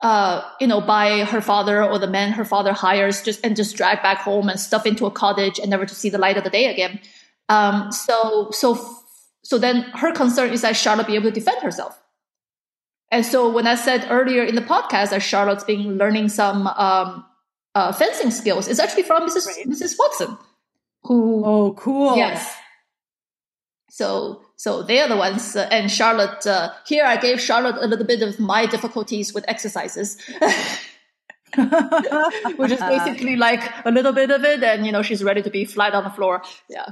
uh, 0.00 0.42
you 0.60 0.66
know, 0.66 0.80
by 0.80 1.24
her 1.24 1.40
father 1.40 1.82
or 1.82 1.98
the 1.98 2.06
man 2.06 2.32
her 2.32 2.44
father 2.44 2.72
hires 2.72 3.22
just 3.22 3.44
and 3.44 3.56
just 3.56 3.76
drag 3.76 4.02
back 4.02 4.18
home 4.18 4.48
and 4.48 4.60
stuff 4.60 4.86
into 4.86 5.06
a 5.06 5.10
cottage 5.10 5.58
and 5.58 5.70
never 5.70 5.86
to 5.86 5.94
see 5.94 6.08
the 6.08 6.18
light 6.18 6.36
of 6.36 6.44
the 6.44 6.50
day 6.50 6.66
again. 6.66 7.00
Um, 7.48 7.90
so, 7.90 8.50
so, 8.52 8.78
so 9.42 9.58
then 9.58 9.82
her 9.94 10.12
concern 10.12 10.52
is 10.52 10.62
that 10.62 10.76
Charlotte 10.76 11.06
be 11.06 11.14
able 11.14 11.30
to 11.30 11.32
defend 11.32 11.62
herself. 11.62 12.00
And 13.10 13.24
so 13.24 13.50
when 13.50 13.66
I 13.66 13.74
said 13.74 14.06
earlier 14.10 14.44
in 14.44 14.54
the 14.54 14.60
podcast 14.60 15.10
that 15.10 15.22
Charlotte's 15.22 15.64
been 15.64 15.96
learning 15.96 16.28
some, 16.28 16.66
um, 16.66 17.24
uh, 17.74 17.92
fencing 17.92 18.30
skills, 18.30 18.68
it's 18.68 18.78
actually 18.78 19.04
from 19.04 19.26
Mrs. 19.26 19.46
Right. 19.46 19.66
Mrs. 19.66 19.96
Watson, 19.98 20.36
who 21.04 21.42
Oh, 21.44 21.72
cool. 21.74 22.16
Yes. 22.16 22.54
So, 23.90 24.42
so 24.58 24.82
they 24.82 24.98
are 24.98 25.08
the 25.08 25.16
ones, 25.16 25.54
uh, 25.54 25.68
and 25.70 25.88
Charlotte. 25.88 26.44
Uh, 26.44 26.72
here, 26.84 27.04
I 27.04 27.16
gave 27.16 27.40
Charlotte 27.40 27.76
a 27.80 27.86
little 27.86 28.04
bit 28.04 28.22
of 28.22 28.40
my 28.40 28.66
difficulties 28.66 29.32
with 29.32 29.44
exercises, 29.46 30.18
which 32.56 32.72
is 32.72 32.80
basically 32.94 33.36
like 33.36 33.62
a 33.84 33.92
little 33.92 34.12
bit 34.12 34.32
of 34.32 34.42
it, 34.42 34.64
and 34.64 34.84
you 34.84 34.90
know 34.90 35.02
she's 35.02 35.22
ready 35.22 35.42
to 35.42 35.50
be 35.50 35.64
flat 35.64 35.94
on 35.94 36.02
the 36.02 36.10
floor. 36.10 36.42
Yeah. 36.68 36.88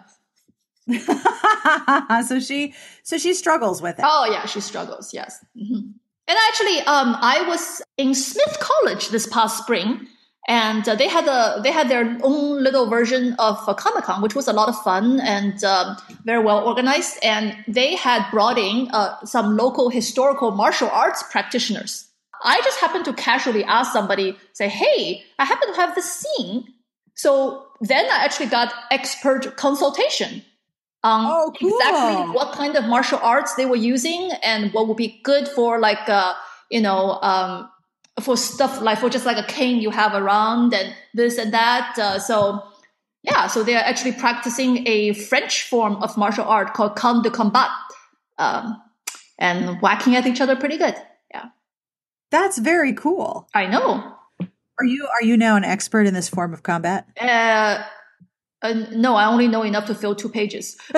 so 2.22 2.38
she 2.38 2.72
so 3.02 3.18
she 3.18 3.34
struggles 3.34 3.82
with 3.82 3.98
it. 3.98 4.04
Oh 4.06 4.28
yeah, 4.30 4.46
she 4.46 4.60
struggles. 4.60 5.12
Yes. 5.12 5.44
Mm-hmm. 5.56 5.90
And 6.28 6.38
actually, 6.48 6.78
um, 6.86 7.16
I 7.20 7.44
was 7.48 7.82
in 7.96 8.14
Smith 8.14 8.58
College 8.60 9.08
this 9.08 9.26
past 9.26 9.58
spring, 9.58 10.06
and 10.48 10.88
uh, 10.88 10.94
they 10.94 11.08
had 11.08 11.26
a 11.26 11.60
they 11.62 11.72
had 11.72 11.88
their 11.88 12.18
own 12.22 12.62
little 12.62 12.88
version 12.88 13.34
of 13.38 13.58
uh, 13.68 13.74
Comic 13.74 14.04
Con, 14.04 14.22
which 14.22 14.34
was 14.34 14.46
a 14.46 14.52
lot 14.52 14.68
of 14.68 14.76
fun 14.82 15.20
and 15.20 15.62
um, 15.64 15.96
very 16.24 16.42
well 16.42 16.64
organized. 16.66 17.18
And 17.22 17.56
they 17.66 17.96
had 17.96 18.30
brought 18.30 18.58
in 18.58 18.88
uh, 18.92 19.18
some 19.24 19.56
local 19.56 19.88
historical 19.90 20.52
martial 20.52 20.88
arts 20.90 21.24
practitioners. 21.30 22.08
I 22.44 22.60
just 22.62 22.78
happened 22.80 23.04
to 23.06 23.12
casually 23.14 23.64
ask 23.64 23.92
somebody, 23.92 24.36
say, 24.52 24.68
"Hey, 24.68 25.24
I 25.38 25.44
happen 25.44 25.72
to 25.72 25.80
have 25.80 25.94
this 25.94 26.10
scene." 26.10 26.64
So 27.14 27.66
then 27.80 28.04
I 28.06 28.24
actually 28.24 28.46
got 28.46 28.72
expert 28.90 29.56
consultation 29.56 30.44
on 31.02 31.26
Oh, 31.26 31.52
cool. 31.58 31.70
exactly 31.70 32.34
what 32.34 32.52
kind 32.52 32.76
of 32.76 32.84
martial 32.84 33.18
arts 33.22 33.54
they 33.54 33.66
were 33.66 33.76
using 33.76 34.30
and 34.42 34.72
what 34.72 34.86
would 34.88 34.96
be 34.96 35.20
good 35.24 35.48
for 35.48 35.78
like 35.78 36.08
uh, 36.08 36.34
you 36.70 36.80
know 36.80 37.18
um, 37.22 37.70
for 38.20 38.36
stuff 38.36 38.80
like 38.80 38.98
for 38.98 39.10
just 39.10 39.26
like 39.26 39.36
a 39.36 39.46
cane 39.46 39.80
you 39.80 39.90
have 39.90 40.14
around 40.14 40.72
and 40.74 40.94
this 41.14 41.38
and 41.38 41.52
that. 41.52 41.98
Uh, 41.98 42.18
so 42.18 42.62
yeah, 43.22 43.46
so 43.46 43.62
they 43.62 43.74
are 43.74 43.82
actually 43.82 44.12
practicing 44.12 44.86
a 44.86 45.12
French 45.12 45.64
form 45.64 45.96
of 45.96 46.16
martial 46.16 46.44
art 46.44 46.74
called 46.74 46.96
Canne 46.96 47.22
de 47.22 47.30
Combat, 47.30 47.70
um, 48.38 48.80
and 49.38 49.80
whacking 49.82 50.14
at 50.14 50.26
each 50.26 50.40
other 50.40 50.56
pretty 50.56 50.78
good. 50.78 50.94
Yeah, 51.32 51.46
That's 52.30 52.58
very 52.58 52.92
cool. 52.92 53.48
I 53.52 53.66
know. 53.66 54.12
Are 54.78 54.84
you 54.84 55.06
are 55.06 55.24
you 55.24 55.36
now 55.36 55.56
an 55.56 55.64
expert 55.64 56.06
in 56.06 56.14
this 56.14 56.28
form 56.28 56.52
of 56.52 56.62
combat? 56.62 57.08
Uh, 57.20 57.82
uh, 58.62 58.72
no, 58.92 59.14
I 59.16 59.26
only 59.26 59.48
know 59.48 59.62
enough 59.62 59.86
to 59.86 59.94
fill 59.94 60.14
two 60.14 60.28
pages. 60.28 60.76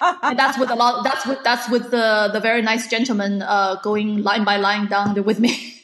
and 0.00 0.38
that's 0.38 0.58
with 0.58 0.70
a 0.70 0.74
lot. 0.74 1.04
That's 1.04 1.26
with 1.26 1.42
that's 1.44 1.68
with 1.70 1.90
the 1.90 2.30
the 2.32 2.40
very 2.40 2.62
nice 2.62 2.88
gentleman 2.88 3.42
uh, 3.42 3.76
going 3.82 4.22
line 4.22 4.44
by 4.44 4.56
line 4.56 4.88
down 4.88 5.14
there 5.14 5.22
with 5.22 5.40
me. 5.40 5.74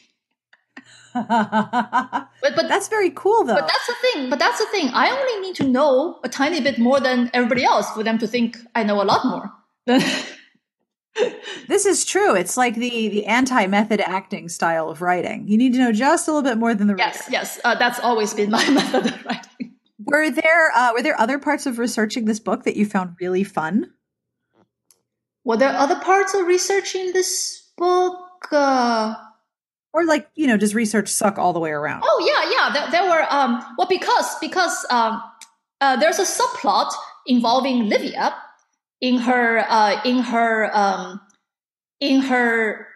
but 1.13 2.27
but 2.41 2.67
that's 2.67 2.87
very 2.87 3.11
cool 3.11 3.43
though. 3.43 3.55
But 3.55 3.67
that's 3.67 3.87
the 3.87 3.95
thing. 4.01 4.29
But 4.29 4.39
that's 4.39 4.59
the 4.59 4.65
thing. 4.67 4.89
I 4.93 5.09
only 5.11 5.47
need 5.47 5.55
to 5.57 5.67
know 5.67 6.19
a 6.23 6.29
tiny 6.29 6.59
bit 6.61 6.79
more 6.79 6.99
than 6.99 7.29
everybody 7.33 7.63
else 7.63 7.89
for 7.91 8.03
them 8.03 8.17
to 8.19 8.27
think 8.27 8.57
I 8.73 8.83
know 8.83 9.01
a 9.01 9.05
lot 9.05 9.25
more. 9.25 9.51
this 11.67 11.85
is 11.85 12.05
true. 12.05 12.35
It's 12.35 12.57
like 12.57 12.75
the 12.75 13.09
the 13.09 13.25
anti 13.25 13.67
method 13.67 14.01
acting 14.01 14.49
style 14.49 14.89
of 14.89 15.01
writing. 15.01 15.47
You 15.47 15.57
need 15.57 15.73
to 15.73 15.79
know 15.79 15.91
just 15.91 16.27
a 16.27 16.33
little 16.33 16.49
bit 16.49 16.57
more 16.57 16.73
than 16.73 16.87
the 16.87 16.95
rest. 16.95 17.29
yes, 17.29 17.29
reader. 17.29 17.31
yes. 17.31 17.59
Uh, 17.63 17.75
that's 17.75 17.99
always 17.99 18.33
been 18.33 18.49
my 18.49 18.67
method 18.71 19.05
of 19.07 19.25
writing. 19.25 19.75
Were 19.99 20.31
there 20.31 20.71
uh, 20.75 20.93
were 20.93 21.03
there 21.03 21.19
other 21.19 21.37
parts 21.37 21.65
of 21.65 21.77
researching 21.77 22.25
this 22.25 22.39
book 22.39 22.63
that 22.63 22.75
you 22.75 22.85
found 22.85 23.15
really 23.19 23.43
fun? 23.43 23.91
Were 25.45 25.57
there 25.57 25.75
other 25.75 25.99
parts 25.99 26.33
of 26.33 26.45
researching 26.47 27.11
this 27.13 27.69
book? 27.77 28.15
Uh, 28.51 29.15
Or 29.93 30.05
like 30.05 30.27
you 30.35 30.47
know, 30.47 30.57
does 30.57 30.73
research 30.73 31.07
suck 31.09 31.37
all 31.37 31.53
the 31.53 31.59
way 31.59 31.71
around? 31.71 32.03
Oh 32.05 32.19
yeah, 32.25 32.51
yeah. 32.51 32.73
There, 32.73 32.91
there 32.91 33.09
were 33.09 33.25
um 33.29 33.63
well 33.77 33.87
because 33.87 34.35
because 34.39 34.85
um 34.89 35.21
uh, 35.81 35.97
there's 35.97 36.19
a 36.19 36.23
subplot 36.25 36.91
involving 37.27 37.89
Livia 37.89 38.33
in 39.01 39.17
her 39.19 39.59
uh 39.69 40.01
in 40.05 40.19
her 40.19 40.75
um 40.75 41.21
in 41.99 42.21
her 42.21 42.87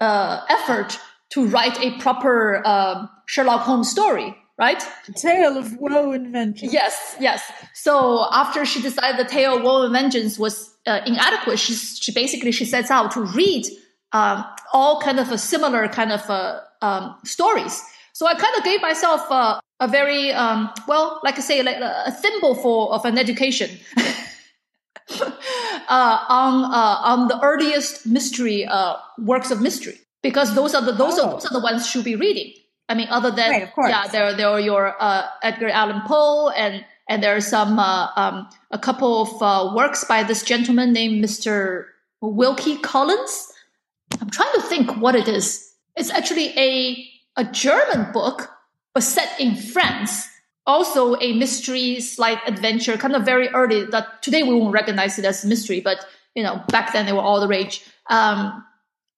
uh 0.00 0.40
effort 0.48 0.98
to 1.30 1.46
write 1.46 1.78
a 1.80 1.98
proper 1.98 2.66
um 2.66 3.08
Sherlock 3.26 3.62
Holmes 3.62 3.90
story, 3.90 4.34
right? 4.58 4.82
Tale 5.14 5.56
of 5.58 5.76
woe 5.76 6.12
and 6.12 6.32
vengeance. 6.32 6.72
Yes, 6.72 7.16
yes. 7.20 7.42
So 7.74 8.26
after 8.32 8.64
she 8.64 8.80
decided 8.82 9.18
the 9.24 9.28
tale 9.28 9.56
of 9.58 9.62
woe 9.62 9.82
and 9.82 9.92
vengeance 9.92 10.38
was 10.38 10.69
uh, 10.86 11.00
inadequate, 11.06 11.58
she 11.58 11.74
she 11.74 12.12
basically 12.12 12.52
she 12.52 12.64
sets 12.64 12.90
out 12.90 13.10
to 13.12 13.22
read 13.22 13.66
um, 14.12 14.44
all 14.72 15.00
kind 15.00 15.20
of 15.20 15.30
a 15.30 15.38
similar 15.38 15.88
kind 15.88 16.12
of 16.12 16.28
uh, 16.30 16.60
um, 16.82 17.16
stories. 17.24 17.82
So 18.12 18.26
I 18.26 18.34
kind 18.34 18.54
of 18.56 18.64
gave 18.64 18.80
myself 18.82 19.22
uh, 19.30 19.60
a 19.80 19.88
very 19.88 20.32
um, 20.32 20.70
well, 20.88 21.20
like 21.22 21.38
I 21.38 21.40
say, 21.40 21.62
like 21.62 21.76
a 21.76 22.10
thimbleful 22.12 22.92
of 22.92 23.04
an 23.04 23.18
education. 23.18 23.78
uh, 25.88 26.24
on 26.28 26.64
uh, 26.64 26.96
on 27.04 27.28
the 27.28 27.38
earliest 27.42 28.06
mystery 28.06 28.66
uh, 28.66 28.96
works 29.18 29.50
of 29.50 29.60
mystery 29.60 29.98
because 30.22 30.54
those 30.54 30.74
are 30.74 30.82
the 30.82 30.92
those 30.92 31.18
Oh. 31.18 31.26
are 31.26 31.30
those 31.32 31.46
are 31.46 31.52
the 31.52 31.60
ones 31.60 31.86
she'll 31.86 32.02
be 32.02 32.16
reading. 32.16 32.52
I 32.88 32.94
mean, 32.94 33.08
other 33.08 33.30
than 33.30 33.50
Right, 33.50 33.72
yeah, 33.88 34.06
there 34.08 34.34
there 34.34 34.48
are 34.48 34.60
your 34.60 34.94
uh, 35.00 35.26
Edgar 35.42 35.68
Allan 35.68 36.02
Poe 36.06 36.48
and 36.50 36.84
and 37.10 37.22
there 37.22 37.36
are 37.36 37.40
some 37.42 37.78
uh, 37.78 38.08
um, 38.16 38.48
a 38.70 38.78
couple 38.78 39.22
of 39.22 39.42
uh, 39.42 39.74
works 39.74 40.04
by 40.04 40.22
this 40.22 40.42
gentleman 40.44 40.92
named 40.92 41.20
Mister 41.20 41.88
Wilkie 42.22 42.78
Collins. 42.78 43.52
I'm 44.20 44.30
trying 44.30 44.54
to 44.54 44.62
think 44.62 44.96
what 44.96 45.16
it 45.16 45.28
is. 45.28 45.74
It's 45.96 46.10
actually 46.10 46.56
a 46.56 47.06
a 47.36 47.44
German 47.44 48.12
book, 48.12 48.48
but 48.94 49.02
set 49.02 49.38
in 49.38 49.56
France. 49.56 50.28
Also 50.66 51.16
a 51.20 51.32
mystery, 51.32 52.00
slight 52.00 52.38
adventure, 52.46 52.96
kind 52.96 53.16
of 53.16 53.24
very 53.24 53.48
early. 53.48 53.86
That 53.86 54.22
today 54.22 54.44
we 54.44 54.54
won't 54.54 54.72
recognize 54.72 55.18
it 55.18 55.24
as 55.24 55.44
mystery, 55.44 55.80
but 55.80 56.06
you 56.36 56.44
know 56.44 56.62
back 56.68 56.92
then 56.92 57.06
they 57.06 57.12
were 57.12 57.20
all 57.20 57.40
the 57.40 57.48
rage. 57.48 57.82
Um, 58.08 58.64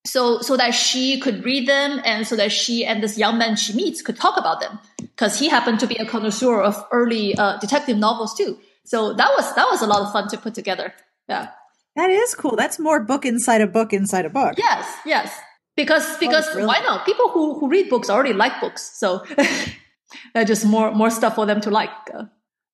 so 0.04 0.40
so 0.40 0.56
that 0.56 0.72
she 0.72 1.20
could 1.20 1.44
read 1.44 1.68
them, 1.68 2.00
and 2.04 2.26
so 2.26 2.36
that 2.36 2.52
she 2.52 2.84
and 2.84 3.02
this 3.02 3.16
young 3.16 3.38
man 3.38 3.56
she 3.56 3.72
meets 3.74 4.02
could 4.02 4.16
talk 4.16 4.36
about 4.36 4.60
them, 4.60 4.78
because 4.98 5.38
he 5.38 5.48
happened 5.48 5.80
to 5.80 5.86
be 5.86 5.96
a 5.96 6.06
connoisseur 6.06 6.60
of 6.60 6.84
early 6.90 7.34
uh, 7.36 7.58
detective 7.58 7.96
novels 7.96 8.34
too. 8.34 8.58
So 8.84 9.12
that 9.14 9.30
was 9.36 9.54
that 9.54 9.66
was 9.70 9.82
a 9.82 9.86
lot 9.86 10.02
of 10.02 10.12
fun 10.12 10.28
to 10.28 10.38
put 10.38 10.54
together. 10.54 10.92
Yeah. 11.28 11.50
That 11.94 12.10
is 12.10 12.34
cool. 12.34 12.56
That's 12.56 12.78
more 12.78 13.00
book 13.00 13.26
inside 13.26 13.60
a 13.60 13.66
book 13.66 13.92
inside 13.92 14.24
a 14.24 14.30
book. 14.30 14.54
Yes, 14.56 14.86
yes. 15.04 15.38
Because 15.76 16.16
because 16.18 16.46
really? 16.54 16.66
why 16.66 16.80
not? 16.80 17.06
People 17.06 17.28
who, 17.28 17.58
who 17.58 17.68
read 17.68 17.88
books 17.88 18.10
already 18.10 18.32
like 18.32 18.60
books, 18.60 18.98
so 18.98 19.24
uh, 20.34 20.44
just 20.44 20.64
more 20.64 20.92
more 20.92 21.10
stuff 21.10 21.34
for 21.34 21.46
them 21.46 21.60
to 21.60 21.70
like. 21.70 21.90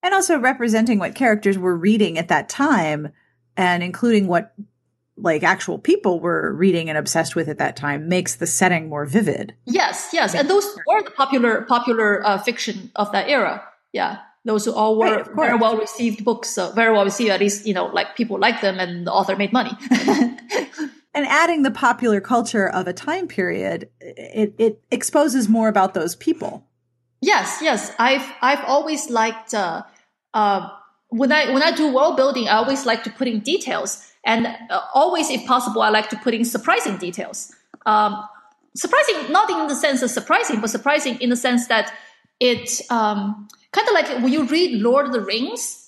And 0.03 0.15
also 0.15 0.39
representing 0.39 0.99
what 0.99 1.15
characters 1.15 1.59
were 1.59 1.77
reading 1.77 2.19
at 2.19 2.29
that 2.29 2.49
time 2.49 3.13
and 3.57 3.83
including 3.83 4.29
what 4.29 4.55
like 5.21 5.43
actual 5.43 5.79
people 5.79 6.21
were 6.21 6.53
reading 6.53 6.89
and 6.89 6.97
obsessed 6.99 7.35
with 7.35 7.49
at 7.49 7.59
that 7.59 7.77
time 7.77 8.09
makes 8.09 8.37
the 8.37 8.47
setting 8.47 8.89
more 8.89 9.05
vivid. 9.05 9.55
yes, 9.67 10.11
yes, 10.13 10.35
and 10.35 10.49
those 10.49 10.65
were 10.87 11.03
the 11.03 11.11
popular 11.11 11.63
popular 11.63 12.25
uh, 12.27 12.39
fiction 12.39 12.91
of 12.97 13.11
that 13.13 13.29
era. 13.29 13.63
Yeah, 13.93 14.19
those 14.45 14.69
all 14.69 14.99
were 14.99 15.23
Right, 15.23 15.27
very 15.35 15.57
well 15.57 15.77
received 15.77 16.25
books. 16.25 16.51
So 16.51 16.73
very 16.73 16.93
well 16.93 17.05
received. 17.05 17.31
At 17.31 17.41
least 17.41 17.67
you 17.67 17.75
know, 17.75 17.87
like 17.87 18.17
people 18.17 18.39
liked 18.39 18.63
them, 18.63 18.79
and 18.79 19.07
the 19.07 19.13
author 19.13 19.37
made 19.37 19.53
money. 19.53 19.73
And 21.15 21.27
adding 21.27 21.63
the 21.63 21.73
popular 21.73 22.21
culture 22.21 22.69
of 22.69 22.87
a 22.87 22.93
time 22.93 23.27
period, 23.27 23.89
it, 24.01 24.55
it 24.57 24.81
exposes 24.93 25.49
more 25.49 25.67
about 25.69 25.93
those 25.93 26.15
people. 26.15 26.65
Yes, 27.21 27.59
yes. 27.61 27.93
I've 27.99 28.25
I've 28.41 28.65
always 28.65 29.11
liked 29.11 29.53
uh, 29.53 29.83
uh, 30.33 30.69
when 31.09 31.33
I 31.33 31.53
when 31.53 31.63
I 31.63 31.73
do 31.73 31.93
world 31.93 32.17
building, 32.17 32.47
I 32.49 32.59
always 32.59 32.87
like 32.87 33.03
to 33.05 33.11
put 33.11 33.27
in 33.27 33.41
details, 33.41 34.13
and 34.25 34.47
uh, 34.47 34.81
always, 34.95 35.31
if 35.31 35.47
possible, 35.47 35.83
I 35.83 35.91
like 35.91 36.09
to 36.11 36.17
put 36.17 36.35
in 36.35 36.45
surprising 36.45 36.99
details. 36.99 37.55
Um, 37.87 38.23
surprising, 38.75 39.33
not 39.33 39.51
in 39.51 39.67
the 39.69 39.75
sense 39.75 40.03
of 40.03 40.11
surprising, 40.11 40.61
but 40.61 40.71
surprising 40.71 41.21
in 41.21 41.31
the 41.31 41.37
sense 41.37 41.69
that 41.69 41.93
it 42.41 42.81
um, 42.91 43.49
kind 43.73 43.89
of 43.89 43.95
like 43.95 44.09
when 44.23 44.33
you 44.33 44.45
read 44.45 44.81
Lord 44.81 45.07
of 45.07 45.13
the 45.13 45.21
Rings. 45.21 45.85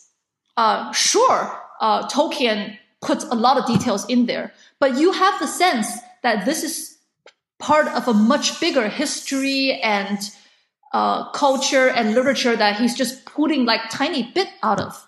Uh, 0.57 0.93
sure, 0.93 1.59
uh, 1.81 2.07
Tolkien 2.09 2.77
puts 3.01 3.25
a 3.25 3.35
lot 3.35 3.57
of 3.57 3.67
details 3.67 4.05
in 4.09 4.27
there, 4.27 4.53
but 4.79 4.99
you 4.99 5.13
have 5.13 5.39
the 5.41 5.47
sense 5.47 5.99
that 6.23 6.45
this 6.45 6.63
is 6.63 6.99
part 7.59 7.87
of 7.89 8.09
a 8.09 8.13
much 8.13 8.61
bigger 8.61 8.89
history 8.89 9.81
and 9.83 10.19
uh, 10.93 11.31
culture 11.31 11.89
and 11.89 12.15
literature 12.15 12.57
that 12.57 12.77
he's 12.77 12.97
just 12.97 13.25
putting 13.25 13.65
like 13.65 13.81
tiny 13.91 14.31
bit 14.35 14.49
out 14.63 14.81
of. 14.81 15.07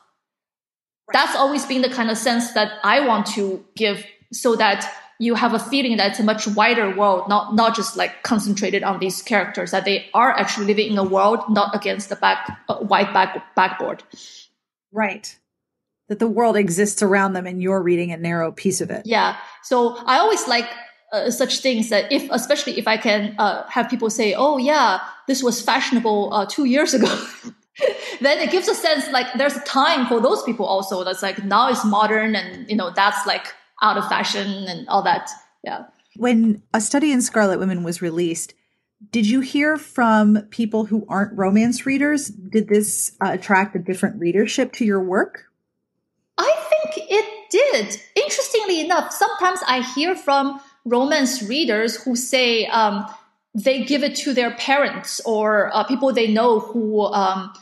That's 1.13 1.37
always 1.37 1.67
been 1.67 1.83
the 1.83 1.89
kind 1.89 2.11
of 2.11 2.19
sense 2.19 2.53
that 2.53 2.73
I 2.83 3.07
want 3.07 3.27
to 3.35 3.65
give 3.77 4.05
so 4.33 4.57
that 4.57 4.91
you 5.19 5.35
have 5.35 5.55
a 5.55 5.59
feeling 5.59 5.97
that 5.99 6.11
it's 6.11 6.21
a 6.21 6.25
much 6.25 6.49
wider 6.49 6.95
world, 6.95 7.29
not, 7.29 7.55
not 7.55 7.77
just 7.77 7.97
like 7.97 8.25
concentrated 8.25 8.83
on 8.83 8.99
these 8.99 9.23
characters, 9.23 9.71
that 9.71 9.85
they 9.85 10.07
are 10.15 10.31
actually 10.37 10.67
living 10.67 10.91
in 10.91 10.99
a 10.99 11.05
world, 11.05 11.41
not 11.49 11.75
against 11.77 12.09
the 12.09 12.17
back, 12.17 12.59
uh, 12.69 12.77
white 12.79 13.13
back, 13.13 13.55
backboard. 13.55 14.03
Right. 14.91 15.39
That 16.09 16.19
the 16.19 16.27
world 16.27 16.57
exists 16.57 17.03
around 17.03 17.35
them 17.35 17.47
and 17.47 17.63
you're 17.63 17.81
reading 17.81 18.11
a 18.11 18.17
narrow 18.17 18.51
piece 18.51 18.81
of 18.81 18.91
it. 18.91 19.03
Yeah. 19.07 19.37
So 19.63 19.97
I 20.07 20.19
always 20.19 20.49
like 20.49 20.69
uh, 21.13 21.31
such 21.31 21.61
things 21.61 21.91
that 21.91 22.11
if, 22.11 22.29
especially 22.31 22.79
if 22.79 22.89
I 22.89 22.97
can 22.97 23.37
uh, 23.39 23.69
have 23.69 23.89
people 23.89 24.11
say, 24.11 24.35
"Oh 24.35 24.59
yeah, 24.59 24.99
this 25.29 25.43
was 25.43 25.61
fashionable 25.61 26.33
uh, 26.33 26.47
two 26.47 26.65
years 26.65 26.95
ago," 26.95 27.27
then 28.21 28.39
it 28.39 28.51
gives 28.51 28.69
a 28.69 28.75
sense 28.75 29.11
like 29.11 29.27
there's 29.37 29.57
a 29.57 29.61
time 29.61 30.07
for 30.07 30.21
those 30.21 30.43
people 30.43 30.67
also. 30.67 31.05
That's 31.05 31.23
like 31.23 31.45
now 31.45 31.69
it's 31.69 31.85
modern 31.85 32.37
and 32.37 32.69
you 32.69 32.77
know 32.77 32.93
that's 32.95 33.27
like 33.27 33.47
out 33.83 33.97
of 33.97 34.09
fashion 34.09 34.47
and 34.69 34.89
all 34.89 35.03
that. 35.03 35.31
Yeah. 35.65 35.85
When 36.17 36.63
A 36.75 36.81
Study 36.81 37.13
in 37.13 37.23
Scarlet 37.23 37.59
Women 37.59 37.83
was 37.83 38.03
released, 38.03 38.55
did 39.11 39.27
you 39.27 39.41
hear 39.41 39.77
from 39.77 40.43
people 40.51 40.85
who 40.85 41.07
aren't 41.09 41.37
romance 41.37 41.87
readers? 41.87 42.29
Did 42.29 42.69
this 42.69 43.17
uh, 43.25 43.31
attract 43.33 43.75
a 43.75 43.79
different 43.79 44.21
readership 44.21 44.73
to 44.75 44.85
your 44.85 45.03
work? 45.03 45.47
I 46.39 46.55
think 46.69 47.09
it 47.11 47.51
did. 47.51 48.01
Interestingly 48.15 48.81
enough, 48.81 49.13
sometimes 49.13 49.61
I 49.67 49.83
hear 49.95 50.15
from 50.15 50.61
romance 50.85 51.43
readers 51.43 52.03
who 52.03 52.15
say 52.17 52.67
um, 52.67 53.07
they 53.55 53.85
give 53.85 54.03
it 54.03 54.17
to 54.17 54.33
their 54.33 54.55
parents 54.55 55.21
or 55.25 55.75
uh, 55.75 55.85
people 55.85 56.13
they 56.13 56.33
know 56.33 56.61
who 56.61 57.03
um, 57.03 57.53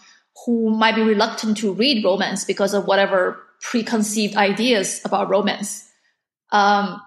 who 0.46 0.70
might 0.70 0.94
be 0.94 1.02
reluctant 1.02 1.56
to 1.58 1.72
read 1.72 2.04
romance 2.04 2.44
because 2.44 2.74
of 2.74 2.86
whatever 2.86 3.42
preconceived 3.60 4.36
ideas 4.36 5.00
about 5.04 5.28
romance. 5.28 5.88
Um, 6.52 7.00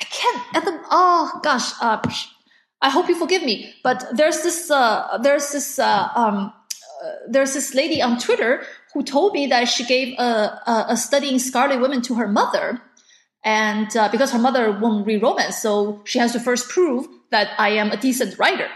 I 0.00 0.04
can't. 0.04 0.56
At 0.56 0.64
the, 0.64 0.80
oh 0.90 1.40
gosh, 1.42 1.72
uh, 1.80 2.00
I 2.82 2.90
hope 2.90 3.08
you 3.08 3.14
forgive 3.14 3.42
me, 3.42 3.74
but 3.84 4.04
there's 4.12 4.42
this 4.42 4.70
uh, 4.70 5.18
there's 5.22 5.52
this 5.52 5.78
uh, 5.78 6.08
um, 6.14 6.52
uh, 7.04 7.10
there's 7.28 7.54
this 7.54 7.74
lady 7.74 8.02
on 8.02 8.18
Twitter 8.18 8.62
who 8.94 9.02
told 9.02 9.32
me 9.34 9.46
that 9.46 9.68
she 9.68 9.84
gave 9.84 10.18
a, 10.18 10.60
a, 10.66 10.86
a 10.90 10.96
Study 10.96 11.32
in 11.32 11.38
Scarlet 11.38 11.80
Women 11.80 12.02
to 12.02 12.14
her 12.14 12.26
mother, 12.26 12.80
and 13.42 13.94
uh, 13.96 14.08
because 14.10 14.32
her 14.32 14.38
mother 14.38 14.72
won't 14.72 15.06
read 15.06 15.22
romance, 15.22 15.58
so 15.58 16.02
she 16.04 16.18
has 16.18 16.32
to 16.32 16.40
first 16.40 16.68
prove 16.68 17.08
that 17.30 17.48
I 17.58 17.70
am 17.70 17.90
a 17.90 17.96
decent 17.96 18.38
writer. 18.38 18.68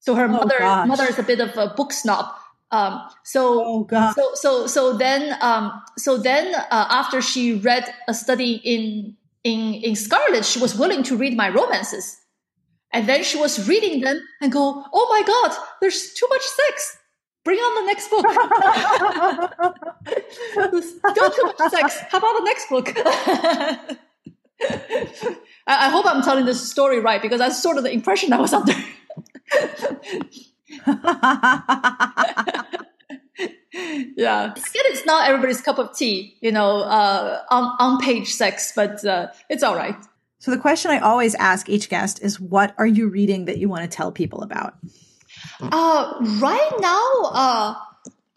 So 0.00 0.14
her 0.14 0.24
oh, 0.24 0.28
mother 0.28 0.58
gosh. 0.58 0.88
mother 0.88 1.04
is 1.04 1.18
a 1.18 1.22
bit 1.22 1.40
of 1.40 1.56
a 1.56 1.68
book 1.74 1.92
snob. 1.92 2.34
Um, 2.70 3.00
so, 3.24 3.86
oh, 3.90 4.12
so 4.14 4.30
so 4.34 4.66
so 4.66 4.92
then 4.96 5.36
um, 5.40 5.72
so 5.96 6.18
then 6.18 6.54
uh, 6.54 6.86
after 6.90 7.22
she 7.22 7.54
read 7.54 7.84
a 8.06 8.14
study 8.14 8.60
in 8.64 9.16
in 9.44 9.74
in 9.74 9.96
Scarlet, 9.96 10.44
she 10.44 10.60
was 10.60 10.74
willing 10.74 11.02
to 11.04 11.16
read 11.16 11.34
my 11.34 11.48
romances, 11.48 12.18
and 12.92 13.08
then 13.08 13.24
she 13.24 13.38
was 13.38 13.66
reading 13.66 14.02
them 14.02 14.20
and 14.42 14.52
go, 14.52 14.84
"Oh 14.92 15.06
my 15.08 15.22
God, 15.26 15.56
there's 15.80 16.12
too 16.12 16.26
much 16.28 16.42
sex." 16.42 16.98
Bring 17.44 17.58
on 17.58 17.74
the 17.74 17.86
next 17.86 18.10
book. 18.10 18.24
Don't 21.14 21.34
too 21.34 21.42
much 21.44 21.58
sex. 21.70 22.00
How 22.10 22.18
about 22.18 22.34
the 22.38 22.44
next 22.44 22.68
book? 22.68 22.92
I, 25.66 25.86
I 25.86 25.88
hope 25.90 26.06
I'm 26.06 26.22
telling 26.22 26.44
this 26.46 26.68
story 26.68 27.00
right 27.00 27.22
because 27.22 27.38
that's 27.38 27.62
sort 27.62 27.78
of 27.78 27.84
the 27.84 27.92
impression 27.92 28.32
I 28.32 28.40
was 28.40 28.52
under. 28.52 28.72
yeah, 34.16 34.52
it's 34.56 35.06
not 35.06 35.28
everybody's 35.28 35.60
cup 35.60 35.78
of 35.78 35.96
tea, 35.96 36.36
you 36.40 36.52
know, 36.52 36.82
uh, 36.82 37.42
on 37.50 37.76
on 37.78 38.00
page 38.00 38.28
sex, 38.28 38.72
but 38.74 39.04
uh, 39.04 39.28
it's 39.48 39.62
all 39.62 39.76
right. 39.76 39.96
So 40.40 40.50
the 40.50 40.58
question 40.58 40.90
I 40.90 40.98
always 40.98 41.34
ask 41.36 41.68
each 41.68 41.88
guest 41.88 42.20
is, 42.22 42.40
"What 42.40 42.74
are 42.78 42.86
you 42.86 43.08
reading 43.08 43.44
that 43.46 43.58
you 43.58 43.68
want 43.68 43.82
to 43.82 43.88
tell 43.88 44.12
people 44.12 44.42
about?" 44.42 44.74
Uh, 45.60 46.14
right 46.40 46.72
now, 46.80 47.22
uh, 47.32 47.74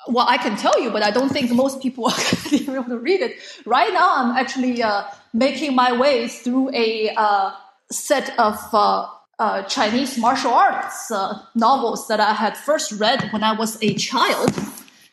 well, 0.08 0.26
I 0.28 0.38
can 0.38 0.58
tell 0.58 0.82
you, 0.82 0.90
but 0.90 1.04
I 1.04 1.12
don't 1.12 1.30
think 1.30 1.52
most 1.52 1.82
people 1.82 2.08
are 2.10 2.76
able 2.76 2.84
to 2.86 2.98
read 2.98 3.22
it. 3.22 3.38
Right 3.66 3.94
now, 3.94 4.16
I'm 4.18 4.36
actually 4.36 4.82
uh, 4.82 5.04
making 5.34 5.76
my 5.76 5.98
way 5.98 6.28
through 6.28 6.74
a 6.74 7.14
uh, 7.16 7.52
set 7.92 8.38
of 8.40 8.58
uh, 8.74 9.08
uh, 9.38 9.64
Chinese 9.64 10.18
martial 10.18 10.54
arts 10.54 11.12
uh, 11.12 11.40
novels 11.56 12.08
that 12.08 12.20
I 12.20 12.34
had 12.34 12.58
first 12.58 12.92
read 12.94 13.30
when 13.32 13.44
I 13.44 13.54
was 13.54 13.82
a 13.82 13.94
child. 13.96 14.54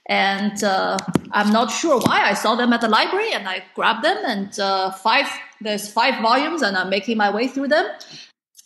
And 0.06 0.64
uh, 0.64 0.96
I'm 1.32 1.52
not 1.52 1.70
sure 1.70 2.00
why 2.00 2.22
I 2.22 2.32
saw 2.32 2.54
them 2.54 2.72
at 2.72 2.80
the 2.80 2.88
library 2.88 3.32
and 3.32 3.46
I 3.46 3.62
grabbed 3.74 4.02
them 4.02 4.16
and 4.24 4.54
five, 4.96 5.26
there's 5.60 5.92
five 5.92 6.22
volumes 6.22 6.62
and 6.62 6.78
I'm 6.78 6.88
making 6.88 7.18
my 7.18 7.28
way 7.28 7.46
through 7.46 7.68
them. 7.68 7.86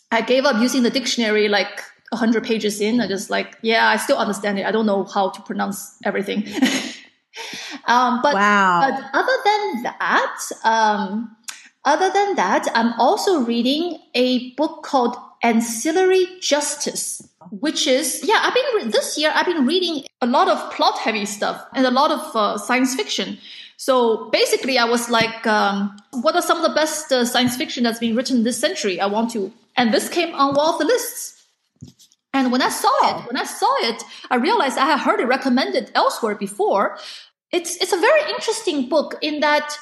I 0.09 0.21
gave 0.21 0.45
up 0.45 0.61
using 0.61 0.83
the 0.83 0.89
dictionary 0.89 1.49
like 1.49 1.81
100 2.13 2.43
pages 2.43 2.81
in. 2.81 3.01
I 3.01 3.07
just 3.07 3.29
like, 3.29 3.57
yeah, 3.61 3.87
I 3.87 3.97
still 3.97 4.17
understand 4.17 4.59
it. 4.59 4.65
I 4.65 4.71
don't 4.71 4.85
know 4.85 5.03
how 5.03 5.29
to 5.29 5.41
pronounce 5.41 5.97
everything. 6.03 6.39
um, 7.87 8.21
but, 8.21 8.33
wow. 8.33 8.89
but 8.89 9.03
other 9.13 9.37
than 9.45 9.83
that, 9.83 10.39
um, 10.63 11.35
other 11.85 12.09
than 12.11 12.35
that, 12.35 12.67
I'm 12.75 12.93
also 12.99 13.41
reading 13.41 13.99
a 14.13 14.51
book 14.51 14.83
called 14.83 15.17
Ancillary 15.43 16.27
Justice, 16.39 17.27
which 17.51 17.87
is, 17.87 18.21
yeah, 18.23 18.41
I've 18.43 18.53
been, 18.53 18.91
this 18.91 19.17
year, 19.17 19.31
I've 19.35 19.45
been 19.45 19.65
reading 19.65 20.05
a 20.21 20.27
lot 20.27 20.47
of 20.47 20.71
plot 20.71 20.97
heavy 20.97 21.25
stuff 21.25 21.65
and 21.75 21.85
a 21.85 21.91
lot 21.91 22.11
of 22.11 22.35
uh, 22.35 22.57
science 22.57 22.95
fiction. 22.95 23.37
So 23.77 24.29
basically, 24.29 24.77
I 24.77 24.85
was 24.85 25.09
like, 25.09 25.45
um, 25.45 25.97
what 26.21 26.35
are 26.35 26.41
some 26.41 26.57
of 26.57 26.63
the 26.63 26.73
best 26.73 27.11
uh, 27.11 27.25
science 27.25 27.57
fiction 27.57 27.83
that's 27.83 27.99
been 27.99 28.15
written 28.15 28.43
this 28.43 28.57
century? 28.57 29.01
I 29.01 29.07
want 29.07 29.31
to, 29.31 29.51
and 29.75 29.93
this 29.93 30.07
came 30.07 30.33
on 30.35 30.55
one 30.55 30.73
of 30.73 30.79
the 30.79 30.85
lists. 30.85 31.42
And 32.33 32.51
when 32.51 32.61
I 32.61 32.69
saw 32.69 32.89
it, 33.09 33.27
when 33.27 33.37
I 33.37 33.43
saw 33.43 33.71
it, 33.87 34.03
I 34.31 34.35
realized 34.35 34.77
I 34.77 34.85
had 34.85 34.99
heard 34.99 35.19
it 35.19 35.27
recommended 35.27 35.91
elsewhere 35.93 36.35
before. 36.35 36.97
It's 37.51 37.75
it's 37.77 37.93
a 37.93 37.99
very 37.99 38.31
interesting 38.31 38.89
book 38.89 39.15
in 39.21 39.39
that 39.41 39.77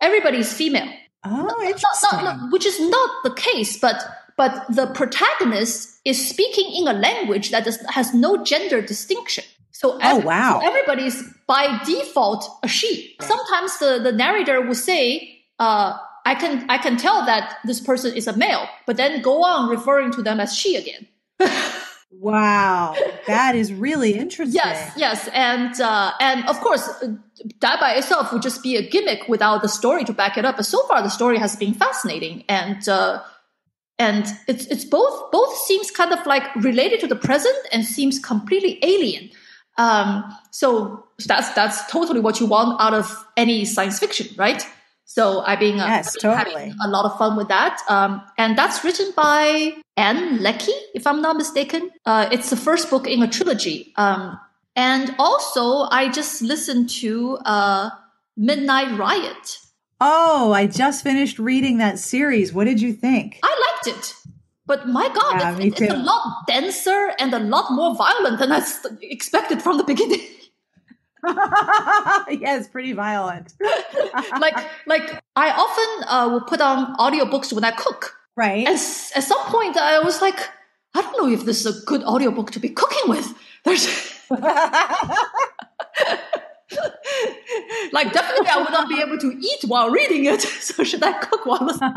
everybody's 0.00 0.52
female. 0.52 0.92
Oh, 1.24 1.62
interesting. 1.62 2.24
Not, 2.24 2.24
not, 2.24 2.52
which 2.52 2.66
is 2.66 2.78
not 2.80 3.10
the 3.24 3.34
case, 3.34 3.78
but 3.78 4.02
but 4.36 4.66
the 4.74 4.86
protagonist 4.88 6.00
is 6.04 6.28
speaking 6.28 6.72
in 6.74 6.88
a 6.88 6.98
language 6.98 7.50
that 7.50 7.64
does, 7.64 7.78
has 7.90 8.14
no 8.14 8.42
gender 8.42 8.80
distinction. 8.80 9.44
So, 9.70 9.98
oh, 10.02 10.16
wow. 10.18 10.60
So 10.60 10.66
everybody's 10.66 11.22
by 11.46 11.80
default 11.84 12.44
a 12.62 12.68
she. 12.68 13.16
Sometimes 13.20 13.78
the, 13.78 14.00
the 14.02 14.12
narrator 14.12 14.60
will 14.60 14.74
say, 14.74 15.42
uh, 15.58 15.96
I 16.26 16.34
can 16.34 16.68
I 16.68 16.78
can 16.78 16.96
tell 16.96 17.24
that 17.24 17.58
this 17.64 17.80
person 17.80 18.14
is 18.14 18.26
a 18.26 18.36
male, 18.36 18.66
but 18.86 18.96
then 18.96 19.22
go 19.22 19.42
on 19.42 19.70
referring 19.70 20.10
to 20.12 20.22
them 20.22 20.40
as 20.40 20.54
she 20.54 20.76
again. 20.76 21.06
Wow, 22.10 22.94
that 23.26 23.54
is 23.54 23.72
really 23.72 24.12
interesting. 24.12 24.60
Yes, 24.62 24.92
yes, 24.96 25.28
and 25.32 25.80
uh, 25.80 26.12
and 26.20 26.48
of 26.48 26.60
course, 26.60 26.88
that 27.60 27.80
by 27.80 27.94
itself 27.94 28.32
would 28.32 28.42
just 28.42 28.62
be 28.62 28.76
a 28.76 28.88
gimmick 28.88 29.28
without 29.28 29.62
the 29.62 29.68
story 29.68 30.04
to 30.04 30.12
back 30.12 30.36
it 30.36 30.44
up. 30.44 30.56
But 30.56 30.66
so 30.66 30.86
far, 30.86 31.02
the 31.02 31.10
story 31.10 31.38
has 31.38 31.56
been 31.56 31.74
fascinating, 31.74 32.44
and 32.48 32.86
uh, 32.88 33.22
and 33.98 34.26
it's 34.48 34.66
it's 34.66 34.84
both 34.84 35.30
both 35.30 35.56
seems 35.58 35.90
kind 35.90 36.12
of 36.12 36.26
like 36.26 36.54
related 36.56 37.00
to 37.00 37.06
the 37.06 37.16
present 37.16 37.56
and 37.72 37.84
seems 37.84 38.18
completely 38.18 38.78
alien. 38.82 39.30
Um, 39.78 40.24
so 40.50 41.06
that's 41.26 41.52
that's 41.54 41.90
totally 41.90 42.20
what 42.20 42.40
you 42.40 42.46
want 42.46 42.80
out 42.80 42.94
of 42.94 43.26
any 43.36 43.64
science 43.64 43.98
fiction, 43.98 44.28
right? 44.36 44.66
So 45.10 45.40
I've 45.40 45.58
been 45.58 45.80
uh, 45.80 45.86
yes, 45.86 46.14
totally. 46.14 46.72
a 46.80 46.88
lot 46.88 47.04
of 47.04 47.18
fun 47.18 47.36
with 47.36 47.48
that. 47.48 47.82
Um, 47.88 48.22
and 48.38 48.56
that's 48.56 48.84
written 48.84 49.10
by 49.16 49.72
Ann 49.96 50.40
Leckie, 50.40 50.70
if 50.94 51.04
I'm 51.04 51.20
not 51.20 51.36
mistaken. 51.36 51.90
Uh, 52.06 52.28
it's 52.30 52.48
the 52.48 52.56
first 52.56 52.88
book 52.90 53.08
in 53.08 53.20
a 53.20 53.26
trilogy. 53.28 53.92
Um, 53.96 54.38
and 54.76 55.12
also, 55.18 55.88
I 55.90 56.10
just 56.12 56.42
listened 56.42 56.90
to 57.00 57.38
uh, 57.38 57.90
Midnight 58.36 58.96
Riot. 58.96 59.58
Oh, 60.00 60.52
I 60.52 60.68
just 60.68 61.02
finished 61.02 61.40
reading 61.40 61.78
that 61.78 61.98
series. 61.98 62.52
What 62.52 62.66
did 62.66 62.80
you 62.80 62.92
think? 62.92 63.40
I 63.42 63.82
liked 63.82 63.98
it. 63.98 64.14
But 64.64 64.86
my 64.86 65.08
God, 65.08 65.40
yeah, 65.40 65.58
it's, 65.58 65.80
it's 65.80 65.92
a 65.92 65.96
lot 65.96 66.46
denser 66.46 67.10
and 67.18 67.34
a 67.34 67.40
lot 67.40 67.72
more 67.72 67.96
violent 67.96 68.38
than 68.38 68.52
I 68.52 68.64
expected 69.02 69.60
from 69.60 69.76
the 69.76 69.82
beginning. 69.82 70.20
yes, 72.40 72.68
pretty 72.68 72.92
violent. 72.92 73.54
like, 74.40 74.56
like 74.86 75.22
I 75.36 75.50
often 75.50 76.08
uh, 76.08 76.28
will 76.30 76.40
put 76.42 76.60
on 76.60 76.96
audiobooks 76.96 77.52
when 77.52 77.64
I 77.64 77.70
cook. 77.72 78.14
Right. 78.36 78.66
And 78.66 78.74
s- 78.76 79.12
at 79.14 79.24
some 79.24 79.40
point, 79.46 79.76
I 79.76 79.98
was 80.00 80.20
like, 80.22 80.38
I 80.94 81.02
don't 81.02 81.16
know 81.22 81.28
if 81.30 81.44
this 81.44 81.64
is 81.64 81.82
a 81.82 81.84
good 81.86 82.02
audiobook 82.04 82.50
to 82.52 82.60
be 82.60 82.68
cooking 82.70 83.08
with. 83.08 83.34
There's. 83.64 83.86
like 87.92 88.12
definitely 88.12 88.48
I 88.48 88.58
would 88.58 88.70
not 88.70 88.88
be 88.88 89.00
able 89.00 89.18
to 89.18 89.32
eat 89.38 89.64
while 89.66 89.90
reading 89.90 90.24
it. 90.26 90.40
So 90.40 90.84
should 90.84 91.02
I 91.02 91.12
cook 91.18 91.44
while 91.46 91.64
listening? 91.66 91.90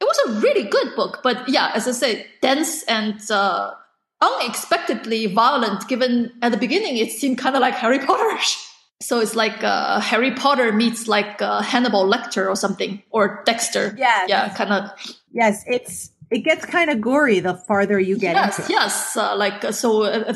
it 0.00 0.04
was 0.04 0.18
a 0.26 0.40
really 0.40 0.64
good 0.68 0.94
book, 0.96 1.20
but 1.22 1.48
yeah, 1.48 1.70
as 1.74 1.86
I 1.86 1.92
said, 1.92 2.26
dense 2.42 2.82
and 2.84 3.20
uh, 3.30 3.72
unexpectedly 4.20 5.26
violent 5.26 5.88
given 5.88 6.32
at 6.42 6.52
the 6.52 6.58
beginning 6.58 6.96
it 6.96 7.10
seemed 7.10 7.38
kind 7.38 7.56
of 7.56 7.60
like 7.60 7.74
Harry 7.74 7.98
Potterish. 7.98 8.66
So 9.02 9.18
it's 9.18 9.34
like 9.34 9.64
uh, 9.64 9.98
Harry 9.98 10.30
Potter 10.32 10.72
meets 10.72 11.08
like 11.08 11.40
uh, 11.40 11.62
Hannibal 11.62 12.04
Lecter 12.04 12.46
or 12.46 12.54
something, 12.54 13.02
or 13.10 13.42
Dexter. 13.46 13.94
Yeah, 13.96 14.26
yeah, 14.28 14.52
kind 14.52 14.74
of. 14.74 14.90
Yes, 15.32 15.64
it's 15.66 16.10
it 16.30 16.40
gets 16.40 16.66
kind 16.66 16.90
of 16.90 17.00
gory 17.00 17.40
the 17.40 17.54
farther 17.54 17.98
you 17.98 18.18
get 18.18 18.34
yes, 18.36 18.58
into 18.58 18.70
it. 18.70 18.74
Yes, 18.74 19.16
uh, 19.16 19.34
like 19.38 19.64
uh, 19.64 19.72
so. 19.72 20.02
Uh, 20.02 20.34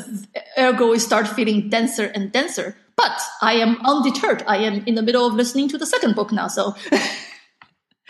ergo, 0.57 0.89
we 0.89 0.97
start 0.97 1.27
feeling 1.27 1.69
denser 1.69 2.05
and 2.15 2.31
denser. 2.31 2.75
But 2.95 3.21
I 3.39 3.53
am 3.53 3.77
undeterred. 3.85 4.43
I 4.47 4.57
am 4.57 4.83
in 4.87 4.95
the 4.95 5.03
middle 5.03 5.27
of 5.27 5.35
listening 5.35 5.69
to 5.69 5.77
the 5.77 5.85
second 5.85 6.15
book 6.15 6.31
now, 6.31 6.47
so. 6.47 6.73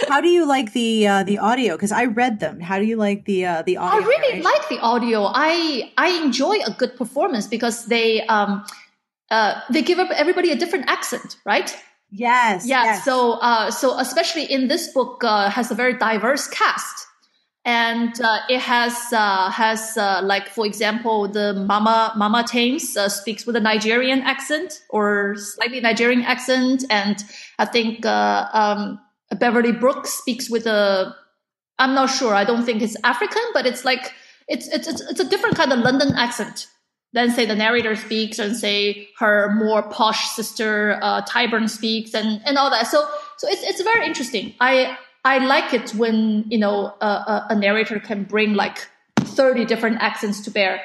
How 0.08 0.20
do 0.20 0.28
you 0.28 0.46
like 0.46 0.74
the 0.74 1.08
uh, 1.08 1.24
the 1.24 1.38
audio? 1.39 1.76
Because 1.76 1.91
I 1.91 2.06
read 2.06 2.39
them. 2.39 2.60
How 2.60 2.80
do 2.80 2.86
you 2.86 2.98
like 2.98 3.26
the 3.26 3.46
uh, 3.46 3.62
the 3.62 3.78
audio? 3.78 4.04
I 4.04 4.06
really 4.06 4.41
narration? 4.41 4.43
like 4.43 4.70
the 4.70 4.80
audio. 4.80 5.32
I 5.34 5.93
I 5.98 6.22
enjoy 6.24 6.58
a 6.66 6.72
good 6.72 6.98
performance 6.98 7.48
because 7.48 7.86
they 7.86 8.26
um 8.28 8.66
uh 9.32 9.62
they 9.70 9.82
give 9.82 10.00
up 10.00 10.12
everybody 10.12 10.52
a 10.52 10.56
different 10.56 10.89
accent, 10.89 11.38
right? 11.46 11.76
Yes. 12.12 12.68
Yeah. 12.68 12.84
Yes. 12.84 13.06
So 13.06 13.34
uh 13.39 13.72
so 13.72 13.98
especially 13.98 14.43
in 14.43 14.68
this 14.68 14.91
book 14.91 15.24
uh, 15.24 15.50
has 15.50 15.72
a 15.72 15.76
very 15.76 15.98
diverse 15.98 16.48
cast. 16.48 17.08
and 17.66 18.22
uh, 18.22 18.39
it 18.48 18.62
has 18.62 19.12
uh, 19.12 19.50
has 19.50 19.98
uh, 19.98 20.22
like 20.24 20.48
for 20.50 20.66
example 20.66 21.28
the 21.28 21.54
Mama 21.54 22.14
Mama 22.16 22.46
Thames 22.48 22.96
uh, 22.96 23.10
speaks 23.10 23.46
with 23.46 23.56
a 23.56 23.60
Nigerian 23.60 24.22
accent 24.22 24.84
or 24.89 25.36
slightly 25.36 25.82
Nigerian 25.82 26.22
accent, 26.22 26.86
and 26.91 27.24
I 27.58 27.66
think 27.66 28.06
uh, 28.06 28.48
um, 28.54 29.00
Beverly 29.32 29.71
Brooks 29.71 30.11
speaks 30.11 30.49
with 30.49 30.67
a 30.67 31.15
I'm 31.80 31.93
not 31.93 32.07
sure 32.07 32.34
I 32.34 32.43
don't 32.43 32.63
think 32.63 32.82
it's 32.82 32.95
African, 33.03 33.41
but 33.53 33.65
it's 33.65 33.84
like 33.84 34.13
it's 34.47 34.67
it's 34.67 34.88
it's, 34.88 35.01
it's 35.01 35.19
a 35.19 35.28
different 35.28 35.55
kind 35.55 35.73
of 35.73 35.80
London 35.80 36.13
accent 36.15 36.67
than 37.13 37.32
say 37.32 37.45
the 37.45 37.55
narrator 37.55 37.95
speaks 37.95 38.39
and 38.39 38.55
say 38.55 39.09
her 39.19 39.53
more 39.55 39.82
posh 39.82 40.30
sister 40.30 40.99
uh, 41.01 41.21
Tyburn 41.23 41.69
speaks 41.69 42.13
and 42.13 42.41
and 42.45 42.57
all 42.57 42.69
that. 42.69 42.88
So 42.88 43.07
so 43.38 43.47
it's 43.49 43.63
it's 43.63 43.82
very 43.82 44.05
interesting. 44.05 44.53
I 44.59 44.97
I 45.23 45.39
like 45.39 45.73
it 45.73 45.91
when 45.91 46.45
you 46.49 46.59
know 46.59 46.93
a, 47.01 47.47
a 47.49 47.55
narrator 47.55 47.99
can 47.99 48.23
bring 48.23 48.53
like 48.53 48.88
thirty 49.19 49.65
different 49.65 50.01
accents 50.01 50.41
to 50.41 50.51
bear. 50.51 50.82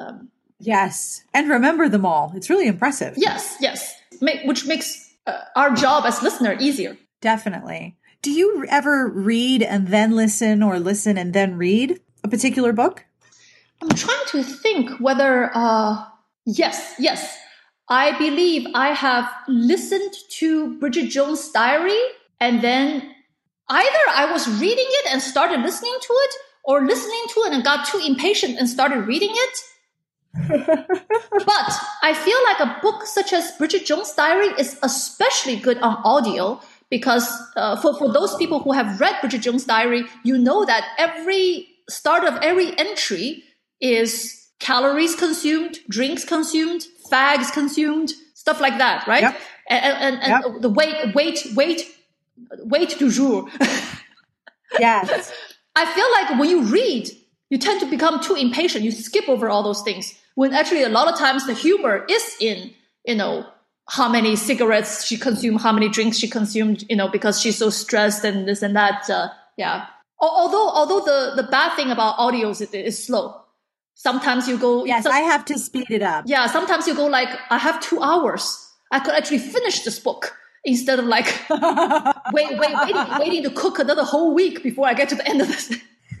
Um, 0.00 0.30
yes, 0.58 1.22
and 1.32 1.48
remember 1.48 1.88
them 1.88 2.04
all. 2.04 2.32
It's 2.34 2.50
really 2.50 2.66
impressive. 2.66 3.14
Yes, 3.16 3.56
yes, 3.60 3.94
which 4.20 4.66
makes 4.66 5.14
uh, 5.26 5.40
our 5.54 5.74
job 5.74 6.04
as 6.04 6.22
listener 6.22 6.56
easier. 6.58 6.96
Definitely. 7.20 7.96
Do 8.22 8.30
you 8.30 8.64
ever 8.68 9.08
read 9.08 9.62
and 9.62 9.88
then 9.88 10.16
listen, 10.16 10.62
or 10.62 10.78
listen 10.78 11.16
and 11.18 11.32
then 11.32 11.56
read 11.56 12.00
a 12.24 12.28
particular 12.28 12.72
book? 12.72 13.04
I'm 13.82 13.90
trying 13.90 14.26
to 14.28 14.42
think 14.42 14.98
whether. 15.00 15.50
Uh, 15.54 16.04
yes, 16.44 16.94
yes. 16.98 17.36
I 17.88 18.18
believe 18.18 18.66
I 18.74 18.88
have 18.88 19.30
listened 19.46 20.12
to 20.38 20.78
Bridget 20.80 21.08
Jones' 21.08 21.50
Diary 21.52 22.00
and 22.40 22.60
then 22.62 23.14
either 23.68 24.04
I 24.10 24.30
was 24.32 24.48
reading 24.60 24.86
it 24.88 25.06
and 25.12 25.22
started 25.22 25.60
listening 25.60 25.96
to 26.00 26.12
it, 26.12 26.34
or 26.66 26.84
listening 26.84 27.22
to 27.30 27.40
it 27.42 27.52
and 27.52 27.64
got 27.64 27.86
too 27.86 28.00
impatient 28.04 28.58
and 28.58 28.68
started 28.68 29.06
reading 29.06 29.30
it. 29.32 29.58
but 30.48 31.72
I 32.02 32.12
feel 32.12 32.36
like 32.44 32.60
a 32.60 32.80
book 32.82 33.06
such 33.06 33.32
as 33.32 33.52
Bridget 33.52 33.86
Jones' 33.86 34.12
Diary 34.12 34.48
is 34.58 34.78
especially 34.82 35.56
good 35.56 35.78
on 35.78 35.96
audio 36.04 36.60
because 36.90 37.28
uh, 37.56 37.76
for, 37.80 37.96
for 37.98 38.12
those 38.12 38.34
people 38.36 38.60
who 38.60 38.72
have 38.72 39.00
read 39.00 39.16
Bridget 39.20 39.42
Jones' 39.42 39.64
Diary, 39.64 40.04
you 40.24 40.38
know 40.38 40.64
that 40.64 40.86
every 40.98 41.68
start 41.88 42.24
of 42.24 42.36
every 42.42 42.76
entry 42.78 43.42
is 43.80 44.48
calories 44.58 45.14
consumed, 45.14 45.78
drinks 45.88 46.24
consumed, 46.24 46.86
fags 47.10 47.52
consumed, 47.52 48.12
stuff 48.34 48.60
like 48.60 48.78
that, 48.78 49.06
right? 49.06 49.22
Yep. 49.22 49.40
And, 49.68 49.84
and, 49.84 50.22
and 50.22 50.44
yep. 50.44 50.62
the 50.62 50.70
weight, 50.70 51.14
weight, 51.14 51.46
weight 51.54 51.82
weight 52.58 52.96
du 52.98 53.10
jour. 53.10 53.48
yes. 54.78 55.32
I 55.74 55.86
feel 55.92 56.10
like 56.12 56.40
when 56.40 56.48
you 56.48 56.62
read, 56.62 57.10
you 57.50 57.58
tend 57.58 57.80
to 57.80 57.86
become 57.86 58.20
too 58.20 58.34
impatient. 58.34 58.84
You 58.84 58.92
skip 58.92 59.28
over 59.28 59.48
all 59.48 59.62
those 59.62 59.82
things. 59.82 60.14
When 60.34 60.52
actually 60.52 60.82
a 60.82 60.88
lot 60.88 61.12
of 61.12 61.18
times 61.18 61.46
the 61.46 61.54
humor 61.54 62.04
is 62.08 62.36
in, 62.40 62.72
you 63.04 63.14
know, 63.14 63.46
how 63.88 64.08
many 64.08 64.34
cigarettes 64.36 65.04
she 65.04 65.16
consumed, 65.16 65.60
how 65.60 65.72
many 65.72 65.88
drinks 65.88 66.18
she 66.18 66.28
consumed, 66.28 66.84
you 66.88 66.96
know, 66.96 67.08
because 67.08 67.40
she's 67.40 67.56
so 67.56 67.70
stressed 67.70 68.24
and 68.24 68.48
this 68.48 68.62
and 68.62 68.74
that. 68.74 69.08
Uh, 69.08 69.28
yeah. 69.56 69.86
Although, 70.18 70.68
although 70.70 71.00
the, 71.00 71.42
the 71.42 71.48
bad 71.48 71.76
thing 71.76 71.90
about 71.90 72.16
audio 72.18 72.48
is, 72.50 72.60
is 72.60 73.04
slow. 73.04 73.42
Sometimes 73.94 74.48
you 74.48 74.58
go. 74.58 74.84
Yes, 74.84 75.04
so, 75.04 75.10
I 75.10 75.20
have 75.20 75.44
to 75.46 75.58
speed 75.58 75.86
it 75.90 76.02
up. 76.02 76.24
Yeah. 76.26 76.46
Sometimes 76.46 76.86
you 76.86 76.94
go 76.94 77.06
like, 77.06 77.28
I 77.50 77.58
have 77.58 77.80
two 77.80 78.02
hours. 78.02 78.62
I 78.90 79.00
could 79.00 79.14
actually 79.14 79.38
finish 79.38 79.82
this 79.82 79.98
book 79.98 80.36
instead 80.64 80.98
of 80.98 81.04
like 81.04 81.26
wait, 82.32 82.58
wait, 82.58 82.74
waiting, 82.74 83.18
waiting 83.18 83.42
to 83.44 83.50
cook 83.50 83.78
another 83.78 84.04
whole 84.04 84.34
week 84.34 84.62
before 84.62 84.86
I 84.86 84.94
get 84.94 85.08
to 85.10 85.14
the 85.14 85.28
end 85.28 85.40
of 85.40 85.48
this. 85.48 85.70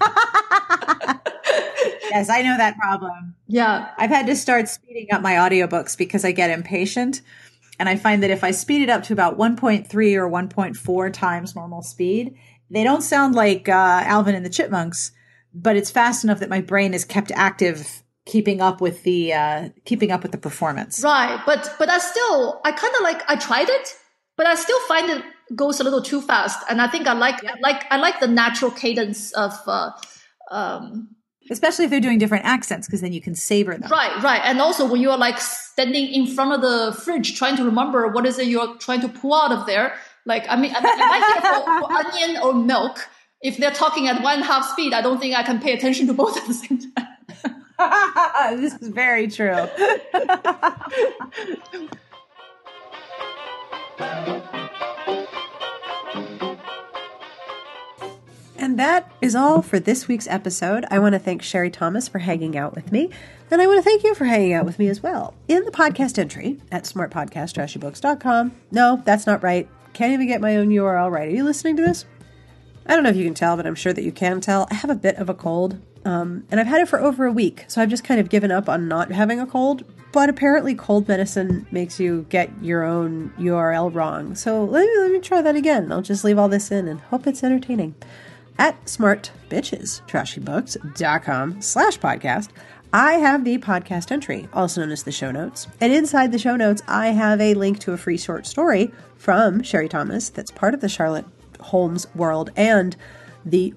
yes, 2.10 2.28
I 2.30 2.42
know 2.42 2.56
that 2.56 2.76
problem. 2.76 3.34
Yeah. 3.46 3.90
I've 3.98 4.10
had 4.10 4.26
to 4.26 4.36
start 4.36 4.68
speeding 4.68 5.08
up 5.12 5.20
my 5.20 5.34
audiobooks 5.34 5.96
because 5.98 6.24
I 6.24 6.32
get 6.32 6.50
impatient. 6.50 7.22
And 7.78 7.88
I 7.88 7.96
find 7.96 8.22
that 8.22 8.30
if 8.30 8.42
I 8.42 8.50
speed 8.50 8.82
it 8.82 8.88
up 8.88 9.02
to 9.04 9.12
about 9.12 9.38
1.3 9.38 9.86
or 10.14 10.30
1.4 10.30 11.12
times 11.12 11.54
normal 11.54 11.82
speed, 11.82 12.36
they 12.70 12.84
don't 12.84 13.02
sound 13.02 13.34
like 13.34 13.68
uh, 13.68 13.72
Alvin 14.04 14.34
and 14.34 14.44
the 14.44 14.50
Chipmunks, 14.50 15.12
but 15.54 15.76
it's 15.76 15.90
fast 15.90 16.24
enough 16.24 16.40
that 16.40 16.48
my 16.48 16.60
brain 16.60 16.94
is 16.94 17.04
kept 17.04 17.30
active 17.32 18.02
keeping 18.24 18.60
up 18.60 18.80
with 18.80 19.04
the 19.04 19.32
uh, 19.32 19.68
keeping 19.84 20.10
up 20.10 20.22
with 20.22 20.32
the 20.32 20.38
performance. 20.38 21.02
Right, 21.02 21.40
but 21.46 21.72
but 21.78 21.88
I 21.88 21.98
still 21.98 22.60
I 22.64 22.72
kind 22.72 22.94
of 22.96 23.02
like 23.02 23.22
I 23.28 23.36
tried 23.36 23.68
it 23.68 23.96
but 24.36 24.46
I 24.46 24.54
still 24.54 24.80
find 24.80 25.10
it 25.10 25.24
goes 25.54 25.80
a 25.80 25.84
little 25.84 26.02
too 26.02 26.20
fast. 26.20 26.64
And 26.68 26.80
I 26.80 26.88
think 26.88 27.06
I 27.06 27.14
like 27.14 27.42
I 27.44 27.54
like 27.60 27.84
I 27.90 27.96
like 27.96 28.20
the 28.20 28.28
natural 28.28 28.70
cadence 28.70 29.32
of. 29.32 29.52
Uh, 29.66 29.90
um, 30.48 31.15
Especially 31.50 31.84
if 31.84 31.90
they're 31.90 32.00
doing 32.00 32.18
different 32.18 32.44
accents, 32.44 32.86
because 32.86 33.00
then 33.00 33.12
you 33.12 33.20
can 33.20 33.34
savor 33.34 33.76
them. 33.76 33.90
Right, 33.90 34.22
right. 34.22 34.40
And 34.44 34.60
also 34.60 34.88
when 34.88 35.00
you're 35.00 35.16
like 35.16 35.40
standing 35.40 36.06
in 36.08 36.26
front 36.26 36.52
of 36.52 36.60
the 36.60 36.98
fridge 37.02 37.36
trying 37.36 37.56
to 37.56 37.64
remember 37.64 38.08
what 38.08 38.26
is 38.26 38.38
it 38.38 38.46
you're 38.46 38.76
trying 38.76 39.00
to 39.00 39.08
pull 39.08 39.34
out 39.34 39.52
of 39.52 39.66
there. 39.66 39.94
Like, 40.24 40.44
I 40.48 40.56
mean, 40.56 40.72
if 40.72 40.78
I 40.82 41.18
hear 41.18 41.40
for, 41.62 41.64
for 41.80 41.92
onion 42.24 42.42
or 42.42 42.52
milk, 42.54 43.08
if 43.42 43.58
they're 43.58 43.70
talking 43.70 44.08
at 44.08 44.22
one 44.22 44.34
and 44.34 44.42
a 44.42 44.46
half 44.46 44.66
speed, 44.66 44.92
I 44.92 45.02
don't 45.02 45.20
think 45.20 45.36
I 45.36 45.42
can 45.42 45.60
pay 45.60 45.72
attention 45.72 46.06
to 46.08 46.14
both 46.14 46.36
at 46.36 46.46
the 46.46 46.54
same 46.54 46.78
time. 46.78 47.06
this 48.60 48.74
is 48.74 48.88
very 48.88 49.28
true. 49.28 49.68
And 58.66 58.80
that 58.80 59.12
is 59.20 59.36
all 59.36 59.62
for 59.62 59.78
this 59.78 60.08
week's 60.08 60.26
episode. 60.26 60.86
I 60.90 60.98
want 60.98 61.12
to 61.12 61.20
thank 61.20 61.40
Sherry 61.40 61.70
Thomas 61.70 62.08
for 62.08 62.18
hanging 62.18 62.58
out 62.58 62.74
with 62.74 62.90
me, 62.90 63.10
and 63.48 63.62
I 63.62 63.66
want 63.68 63.78
to 63.78 63.82
thank 63.88 64.02
you 64.02 64.12
for 64.12 64.24
hanging 64.24 64.54
out 64.54 64.64
with 64.64 64.80
me 64.80 64.88
as 64.88 65.00
well. 65.00 65.34
In 65.46 65.64
the 65.64 65.70
podcast 65.70 66.18
entry 66.18 66.60
at 66.72 66.82
smartpodcasttrashybooks.com. 66.82 68.56
No, 68.72 69.00
that's 69.04 69.24
not 69.24 69.44
right. 69.44 69.68
Can't 69.92 70.14
even 70.14 70.26
get 70.26 70.40
my 70.40 70.56
own 70.56 70.70
URL 70.70 71.12
right. 71.12 71.28
Are 71.28 71.30
you 71.30 71.44
listening 71.44 71.76
to 71.76 71.84
this? 71.84 72.06
I 72.86 72.94
don't 72.94 73.04
know 73.04 73.10
if 73.10 73.14
you 73.14 73.22
can 73.22 73.34
tell, 73.34 73.56
but 73.56 73.68
I'm 73.68 73.76
sure 73.76 73.92
that 73.92 74.02
you 74.02 74.10
can 74.10 74.40
tell. 74.40 74.66
I 74.68 74.74
have 74.74 74.90
a 74.90 74.96
bit 74.96 75.14
of 75.14 75.28
a 75.28 75.34
cold, 75.34 75.80
um, 76.04 76.42
and 76.50 76.58
I've 76.58 76.66
had 76.66 76.80
it 76.80 76.88
for 76.88 76.98
over 76.98 77.24
a 77.24 77.30
week, 77.30 77.66
so 77.68 77.80
I've 77.80 77.88
just 77.88 78.02
kind 78.02 78.18
of 78.18 78.30
given 78.30 78.50
up 78.50 78.68
on 78.68 78.88
not 78.88 79.12
having 79.12 79.38
a 79.38 79.46
cold. 79.46 79.84
But 80.10 80.28
apparently, 80.28 80.74
cold 80.74 81.06
medicine 81.06 81.68
makes 81.70 82.00
you 82.00 82.26
get 82.30 82.50
your 82.60 82.82
own 82.82 83.32
URL 83.38 83.94
wrong. 83.94 84.34
So 84.34 84.64
let 84.64 84.88
me, 84.88 84.98
let 85.02 85.12
me 85.12 85.20
try 85.20 85.40
that 85.40 85.54
again. 85.54 85.92
I'll 85.92 86.02
just 86.02 86.24
leave 86.24 86.36
all 86.36 86.48
this 86.48 86.72
in 86.72 86.88
and 86.88 87.00
hope 87.00 87.28
it's 87.28 87.44
entertaining. 87.44 87.94
At 88.58 88.82
smartbitchestrashybooks.com 88.86 91.60
slash 91.60 91.98
podcast, 91.98 92.48
I 92.92 93.14
have 93.14 93.44
the 93.44 93.58
podcast 93.58 94.10
entry, 94.10 94.48
also 94.52 94.80
known 94.80 94.90
as 94.90 95.02
the 95.02 95.12
show 95.12 95.30
notes. 95.30 95.66
And 95.80 95.92
inside 95.92 96.32
the 96.32 96.38
show 96.38 96.56
notes, 96.56 96.82
I 96.88 97.08
have 97.08 97.40
a 97.40 97.54
link 97.54 97.78
to 97.80 97.92
a 97.92 97.98
free 97.98 98.16
short 98.16 98.46
story 98.46 98.90
from 99.16 99.62
Sherry 99.62 99.88
Thomas 99.88 100.30
that's 100.30 100.50
part 100.50 100.72
of 100.72 100.80
the 100.80 100.88
Charlotte 100.88 101.26
Holmes 101.60 102.06
world 102.14 102.50
and 102.56 102.96
the 103.44 103.74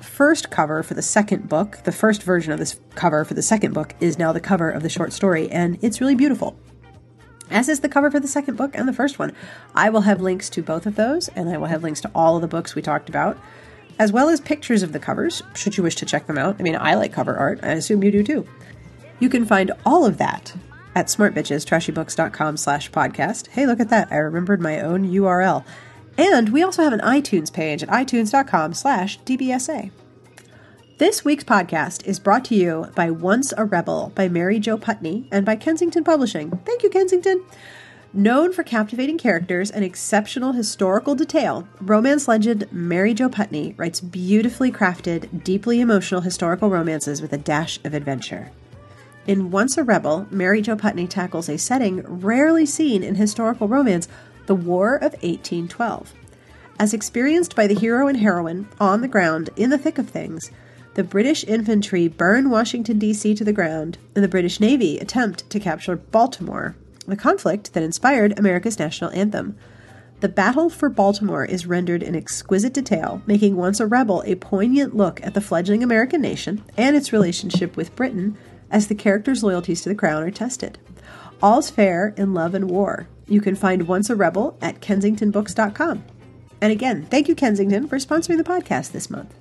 first 0.00 0.50
cover 0.50 0.82
for 0.82 0.94
the 0.94 1.02
second 1.02 1.48
book, 1.48 1.78
the 1.84 1.92
first 1.92 2.22
version 2.22 2.52
of 2.52 2.58
this 2.58 2.80
cover 2.94 3.24
for 3.24 3.34
the 3.34 3.42
second 3.42 3.74
book, 3.74 3.94
is 4.00 4.18
now 4.18 4.32
the 4.32 4.40
cover 4.40 4.70
of 4.70 4.82
the 4.82 4.88
short 4.88 5.12
story, 5.12 5.50
and 5.50 5.78
it's 5.82 6.00
really 6.00 6.14
beautiful. 6.14 6.56
As 7.50 7.68
is 7.68 7.80
the 7.80 7.88
cover 7.88 8.10
for 8.10 8.20
the 8.20 8.28
second 8.28 8.56
book 8.56 8.72
and 8.74 8.88
the 8.88 8.92
first 8.92 9.18
one. 9.18 9.32
I 9.74 9.90
will 9.90 10.02
have 10.02 10.20
links 10.20 10.50
to 10.50 10.62
both 10.62 10.86
of 10.86 10.96
those, 10.96 11.28
and 11.28 11.48
I 11.48 11.56
will 11.56 11.66
have 11.66 11.82
links 11.82 12.00
to 12.02 12.10
all 12.14 12.36
of 12.36 12.42
the 12.42 12.48
books 12.48 12.74
we 12.74 12.82
talked 12.82 13.08
about, 13.08 13.38
as 13.98 14.12
well 14.12 14.28
as 14.28 14.40
pictures 14.40 14.82
of 14.82 14.92
the 14.92 14.98
covers, 14.98 15.42
should 15.54 15.76
you 15.76 15.82
wish 15.82 15.96
to 15.96 16.06
check 16.06 16.26
them 16.26 16.38
out. 16.38 16.56
I 16.58 16.62
mean, 16.62 16.76
I 16.76 16.94
like 16.94 17.12
cover 17.12 17.36
art, 17.36 17.60
I 17.62 17.72
assume 17.72 18.02
you 18.02 18.10
do 18.10 18.22
too. 18.22 18.46
You 19.20 19.28
can 19.28 19.44
find 19.44 19.72
all 19.84 20.04
of 20.04 20.18
that 20.18 20.54
at 20.94 21.06
smartbitchestrashybooks.com 21.06 22.56
slash 22.56 22.90
podcast. 22.90 23.48
Hey, 23.48 23.66
look 23.66 23.80
at 23.80 23.90
that. 23.90 24.08
I 24.10 24.16
remembered 24.16 24.60
my 24.60 24.80
own 24.80 25.08
URL. 25.08 25.64
And 26.16 26.48
we 26.48 26.62
also 26.62 26.82
have 26.82 26.92
an 26.92 27.00
iTunes 27.00 27.52
page 27.52 27.82
at 27.82 27.88
itunes.com 27.88 28.74
slash 28.74 29.20
DBSA. 29.20 29.90
This 30.98 31.24
week's 31.24 31.44
podcast 31.44 32.04
is 32.06 32.18
brought 32.18 32.44
to 32.46 32.56
you 32.56 32.86
by 32.96 33.08
Once 33.08 33.54
a 33.56 33.64
Rebel 33.64 34.10
by 34.16 34.28
Mary 34.28 34.58
Jo 34.58 34.76
Putney 34.76 35.28
and 35.30 35.46
by 35.46 35.54
Kensington 35.54 36.02
Publishing. 36.02 36.50
Thank 36.66 36.82
you, 36.82 36.90
Kensington. 36.90 37.44
Known 38.18 38.52
for 38.52 38.64
captivating 38.64 39.16
characters 39.16 39.70
and 39.70 39.84
exceptional 39.84 40.54
historical 40.54 41.14
detail, 41.14 41.68
romance 41.80 42.26
legend 42.26 42.66
Mary 42.72 43.14
Jo 43.14 43.28
Putney 43.28 43.76
writes 43.76 44.00
beautifully 44.00 44.72
crafted, 44.72 45.44
deeply 45.44 45.80
emotional 45.80 46.22
historical 46.22 46.68
romances 46.68 47.22
with 47.22 47.32
a 47.32 47.38
dash 47.38 47.78
of 47.84 47.94
adventure. 47.94 48.50
In 49.28 49.52
Once 49.52 49.78
a 49.78 49.84
Rebel, 49.84 50.26
Mary 50.32 50.60
Jo 50.60 50.74
Putney 50.74 51.06
tackles 51.06 51.48
a 51.48 51.56
setting 51.58 52.02
rarely 52.02 52.66
seen 52.66 53.04
in 53.04 53.14
historical 53.14 53.68
romance 53.68 54.08
the 54.46 54.56
War 54.56 54.96
of 54.96 55.12
1812. 55.22 56.12
As 56.80 56.92
experienced 56.92 57.54
by 57.54 57.68
the 57.68 57.78
hero 57.78 58.08
and 58.08 58.18
heroine 58.18 58.66
on 58.80 59.00
the 59.00 59.06
ground 59.06 59.50
in 59.54 59.70
the 59.70 59.78
thick 59.78 59.96
of 59.96 60.10
things, 60.10 60.50
the 60.94 61.04
British 61.04 61.44
infantry 61.44 62.08
burn 62.08 62.50
Washington, 62.50 62.98
D.C. 62.98 63.36
to 63.36 63.44
the 63.44 63.52
ground, 63.52 63.96
and 64.16 64.24
the 64.24 64.28
British 64.28 64.58
Navy 64.58 64.98
attempt 64.98 65.48
to 65.50 65.60
capture 65.60 65.94
Baltimore, 65.94 66.74
the 67.10 67.16
conflict 67.16 67.72
that 67.74 67.82
inspired 67.82 68.38
America's 68.38 68.78
national 68.78 69.10
anthem. 69.10 69.56
The 70.20 70.28
battle 70.28 70.68
for 70.68 70.88
Baltimore 70.88 71.44
is 71.44 71.66
rendered 71.66 72.02
in 72.02 72.16
exquisite 72.16 72.74
detail, 72.74 73.22
making 73.26 73.56
Once 73.56 73.78
a 73.78 73.86
Rebel 73.86 74.22
a 74.26 74.34
poignant 74.34 74.96
look 74.96 75.24
at 75.24 75.34
the 75.34 75.40
fledgling 75.40 75.82
American 75.82 76.20
nation 76.20 76.64
and 76.76 76.96
its 76.96 77.12
relationship 77.12 77.76
with 77.76 77.94
Britain 77.94 78.36
as 78.70 78.88
the 78.88 78.94
characters' 78.94 79.44
loyalties 79.44 79.80
to 79.82 79.88
the 79.88 79.94
crown 79.94 80.22
are 80.22 80.30
tested. 80.30 80.78
All's 81.40 81.70
fair 81.70 82.14
in 82.16 82.34
love 82.34 82.54
and 82.54 82.68
war. 82.68 83.08
You 83.28 83.40
can 83.40 83.54
find 83.54 83.86
Once 83.86 84.10
a 84.10 84.16
Rebel 84.16 84.58
at 84.60 84.80
kensingtonbooks.com. 84.80 86.04
And 86.60 86.72
again, 86.72 87.06
thank 87.06 87.28
you, 87.28 87.34
Kensington, 87.34 87.86
for 87.86 87.98
sponsoring 87.98 88.38
the 88.38 88.44
podcast 88.44 88.90
this 88.90 89.08
month. 89.08 89.32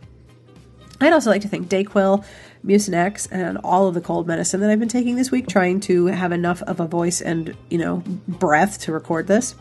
I'd 0.99 1.13
also 1.13 1.29
like 1.29 1.41
to 1.41 1.47
thank 1.47 1.69
Dayquil, 1.69 2.23
Mucinex, 2.65 3.27
and 3.31 3.57
all 3.59 3.87
of 3.87 3.93
the 3.93 4.01
cold 4.01 4.27
medicine 4.27 4.59
that 4.61 4.69
I've 4.69 4.79
been 4.79 4.87
taking 4.87 5.15
this 5.15 5.31
week, 5.31 5.47
trying 5.47 5.79
to 5.81 6.07
have 6.07 6.31
enough 6.31 6.61
of 6.63 6.79
a 6.79 6.87
voice 6.87 7.21
and, 7.21 7.55
you 7.69 7.77
know, 7.77 8.03
breath 8.27 8.79
to 8.81 8.91
record 8.91 9.27
this. 9.27 9.55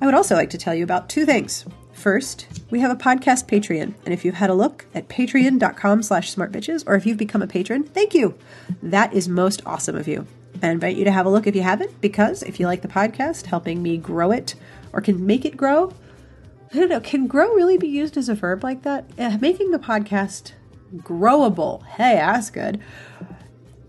I 0.00 0.06
would 0.06 0.14
also 0.14 0.34
like 0.34 0.50
to 0.50 0.58
tell 0.58 0.74
you 0.74 0.84
about 0.84 1.08
two 1.08 1.26
things. 1.26 1.64
First, 1.92 2.46
we 2.70 2.80
have 2.80 2.90
a 2.90 2.96
podcast 2.96 3.46
Patreon, 3.46 3.94
and 4.04 4.14
if 4.14 4.24
you've 4.24 4.36
had 4.36 4.48
a 4.48 4.54
look 4.54 4.86
at 4.94 5.08
patreon.com 5.08 6.02
slash 6.02 6.34
smartbitches, 6.34 6.84
or 6.86 6.94
if 6.94 7.04
you've 7.04 7.18
become 7.18 7.42
a 7.42 7.46
patron, 7.46 7.82
thank 7.82 8.14
you. 8.14 8.34
That 8.82 9.12
is 9.12 9.28
most 9.28 9.60
awesome 9.66 9.96
of 9.96 10.08
you. 10.08 10.26
I 10.62 10.68
invite 10.68 10.96
you 10.96 11.04
to 11.04 11.12
have 11.12 11.26
a 11.26 11.30
look 11.30 11.46
if 11.46 11.54
you 11.54 11.62
haven't, 11.62 12.00
because 12.00 12.42
if 12.42 12.58
you 12.58 12.66
like 12.66 12.82
the 12.82 12.88
podcast, 12.88 13.46
helping 13.46 13.82
me 13.82 13.98
grow 13.98 14.30
it 14.30 14.54
or 14.92 15.00
can 15.00 15.26
make 15.26 15.44
it 15.44 15.56
grow, 15.56 15.92
I 16.72 16.78
don't 16.78 16.88
know, 16.88 17.00
can 17.00 17.26
grow 17.26 17.52
really 17.52 17.76
be 17.76 17.88
used 17.88 18.16
as 18.16 18.28
a 18.28 18.34
verb 18.34 18.62
like 18.62 18.82
that? 18.82 19.04
Uh, 19.18 19.36
making 19.40 19.70
the 19.70 19.78
podcast 19.78 20.52
growable. 20.98 21.84
Hey, 21.84 22.14
that's 22.14 22.50
good. 22.50 22.80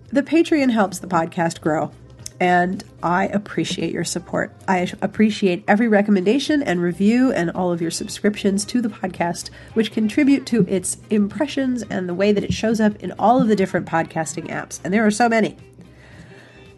The 0.10 0.24
Patreon 0.24 0.72
helps 0.72 1.00
the 1.00 1.08
podcast 1.08 1.62
grow, 1.62 1.92
and 2.40 2.84
I 3.02 3.28
appreciate 3.28 3.94
your 3.94 4.04
support. 4.04 4.54
I 4.68 4.92
appreciate 5.02 5.64
every 5.68 5.88
recommendation 5.88 6.62
and 6.62 6.82
review 6.82 7.32
and 7.32 7.50
all 7.52 7.72
of 7.72 7.82
your 7.82 7.92
subscriptions 7.92 8.66
to 8.66 8.82
the 8.82 8.90
podcast, 8.90 9.50
which 9.74 9.92
contribute 9.92 10.46
to 10.48 10.66
its 10.68 10.98
impressions 11.10 11.84
and 11.84 12.10
the 12.10 12.14
way 12.14 12.32
that 12.34 12.44
it 12.44 12.54
shows 12.54 12.82
up 12.82 12.96
in 12.98 13.14
all 13.14 13.42
of 13.42 13.48
the 13.48 13.56
different 13.56 13.88
podcasting 13.88 14.50
apps. 14.50 14.80
And 14.84 14.94
there 14.94 15.06
are 15.06 15.12
so 15.12 15.30
many. 15.30 15.56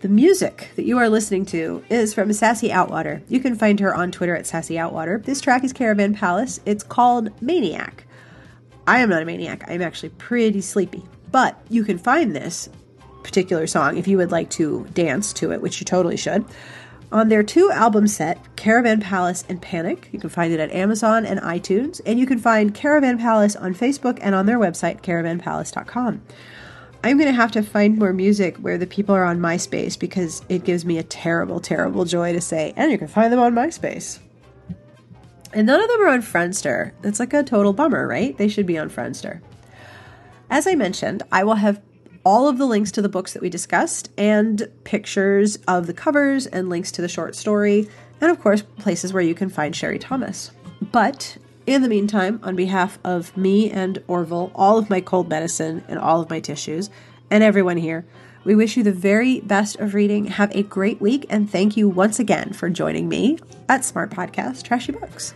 The 0.01 0.09
music 0.09 0.71
that 0.75 0.85
you 0.85 0.97
are 0.97 1.07
listening 1.07 1.45
to 1.45 1.81
is 1.89 2.13
from 2.13 2.33
Sassy 2.33 2.67
Outwater. 2.67 3.21
You 3.29 3.39
can 3.39 3.55
find 3.55 3.79
her 3.79 3.95
on 3.95 4.11
Twitter 4.11 4.35
at 4.35 4.45
Sassy 4.45 4.75
Outwater. 4.75 5.23
This 5.23 5.39
track 5.39 5.63
is 5.63 5.71
Caravan 5.71 6.13
Palace. 6.13 6.59
It's 6.65 6.83
called 6.83 7.29
Maniac. 7.41 8.02
I 8.85 8.99
am 8.99 9.09
not 9.09 9.21
a 9.21 9.25
maniac. 9.25 9.63
I'm 9.67 9.81
actually 9.81 10.09
pretty 10.09 10.61
sleepy. 10.61 11.03
But 11.31 11.59
you 11.69 11.83
can 11.83 11.97
find 11.97 12.35
this 12.35 12.69
particular 13.23 13.65
song 13.67 13.97
if 13.97 14.07
you 14.07 14.17
would 14.17 14.31
like 14.31 14.49
to 14.51 14.85
dance 14.93 15.33
to 15.33 15.51
it, 15.51 15.61
which 15.61 15.79
you 15.79 15.85
totally 15.85 16.17
should. 16.17 16.45
On 17.11 17.29
their 17.29 17.43
two 17.43 17.69
album 17.71 18.07
set, 18.07 18.55
Caravan 18.55 18.99
Palace 18.99 19.45
and 19.47 19.61
Panic, 19.61 20.09
you 20.11 20.19
can 20.19 20.29
find 20.29 20.51
it 20.51 20.59
at 20.59 20.71
Amazon 20.71 21.25
and 21.25 21.39
iTunes, 21.41 22.01
and 22.07 22.19
you 22.19 22.25
can 22.25 22.39
find 22.39 22.73
Caravan 22.73 23.19
Palace 23.19 23.55
on 23.55 23.75
Facebook 23.75 24.17
and 24.21 24.33
on 24.33 24.47
their 24.47 24.57
website, 24.57 25.01
caravanpalace.com. 25.01 26.21
I'm 27.03 27.17
going 27.17 27.29
to 27.29 27.35
have 27.35 27.51
to 27.51 27.61
find 27.61 27.99
more 27.99 28.13
music 28.13 28.57
where 28.57 28.77
the 28.77 28.87
people 28.87 29.13
are 29.13 29.25
on 29.25 29.39
MySpace 29.39 29.99
because 29.99 30.41
it 30.49 30.63
gives 30.63 30.85
me 30.85 30.97
a 30.97 31.03
terrible, 31.03 31.59
terrible 31.59 32.05
joy 32.05 32.33
to 32.33 32.41
say, 32.41 32.73
and 32.75 32.91
you 32.91 32.97
can 32.97 33.07
find 33.07 33.31
them 33.31 33.39
on 33.39 33.53
MySpace. 33.53 34.19
And 35.53 35.67
none 35.67 35.81
of 35.81 35.87
them 35.87 36.01
are 36.01 36.09
on 36.09 36.21
Friendster. 36.21 36.91
It's 37.03 37.19
like 37.19 37.33
a 37.33 37.43
total 37.43 37.73
bummer, 37.73 38.07
right? 38.07 38.37
They 38.37 38.47
should 38.47 38.65
be 38.65 38.77
on 38.77 38.89
Friendster. 38.89 39.41
As 40.49 40.67
I 40.67 40.75
mentioned, 40.75 41.23
I 41.31 41.43
will 41.43 41.55
have 41.55 41.81
all 42.25 42.47
of 42.47 42.57
the 42.57 42.65
links 42.65 42.91
to 42.93 43.01
the 43.01 43.09
books 43.09 43.33
that 43.33 43.41
we 43.41 43.49
discussed 43.49 44.09
and 44.17 44.67
pictures 44.83 45.57
of 45.67 45.87
the 45.87 45.93
covers 45.93 46.47
and 46.47 46.69
links 46.69 46.91
to 46.93 47.01
the 47.01 47.07
short 47.07 47.35
story, 47.35 47.87
and 48.21 48.31
of 48.31 48.39
course, 48.39 48.61
places 48.61 49.13
where 49.13 49.23
you 49.23 49.35
can 49.35 49.49
find 49.49 49.75
Sherry 49.75 49.99
Thomas. 49.99 50.51
But 50.91 51.37
in 51.65 51.81
the 51.81 51.89
meantime, 51.89 52.39
on 52.43 52.55
behalf 52.55 52.97
of 53.03 53.35
me 53.35 53.69
and 53.69 54.01
Orville, 54.07 54.51
all 54.55 54.77
of 54.77 54.89
my 54.89 55.01
cold 55.01 55.29
medicine 55.29 55.83
and 55.87 55.99
all 55.99 56.21
of 56.21 56.29
my 56.29 56.39
tissues, 56.39 56.89
and 57.29 57.43
everyone 57.43 57.77
here, 57.77 58.05
we 58.43 58.55
wish 58.55 58.77
you 58.77 58.83
the 58.83 58.91
very 58.91 59.39
best 59.41 59.77
of 59.79 59.93
reading. 59.93 60.25
Have 60.25 60.55
a 60.55 60.63
great 60.63 60.99
week, 60.99 61.25
and 61.29 61.49
thank 61.49 61.77
you 61.77 61.87
once 61.87 62.19
again 62.19 62.53
for 62.53 62.69
joining 62.69 63.07
me 63.07 63.39
at 63.69 63.85
Smart 63.85 64.11
Podcast 64.11 64.63
Trashy 64.63 64.91
Books. 64.91 65.33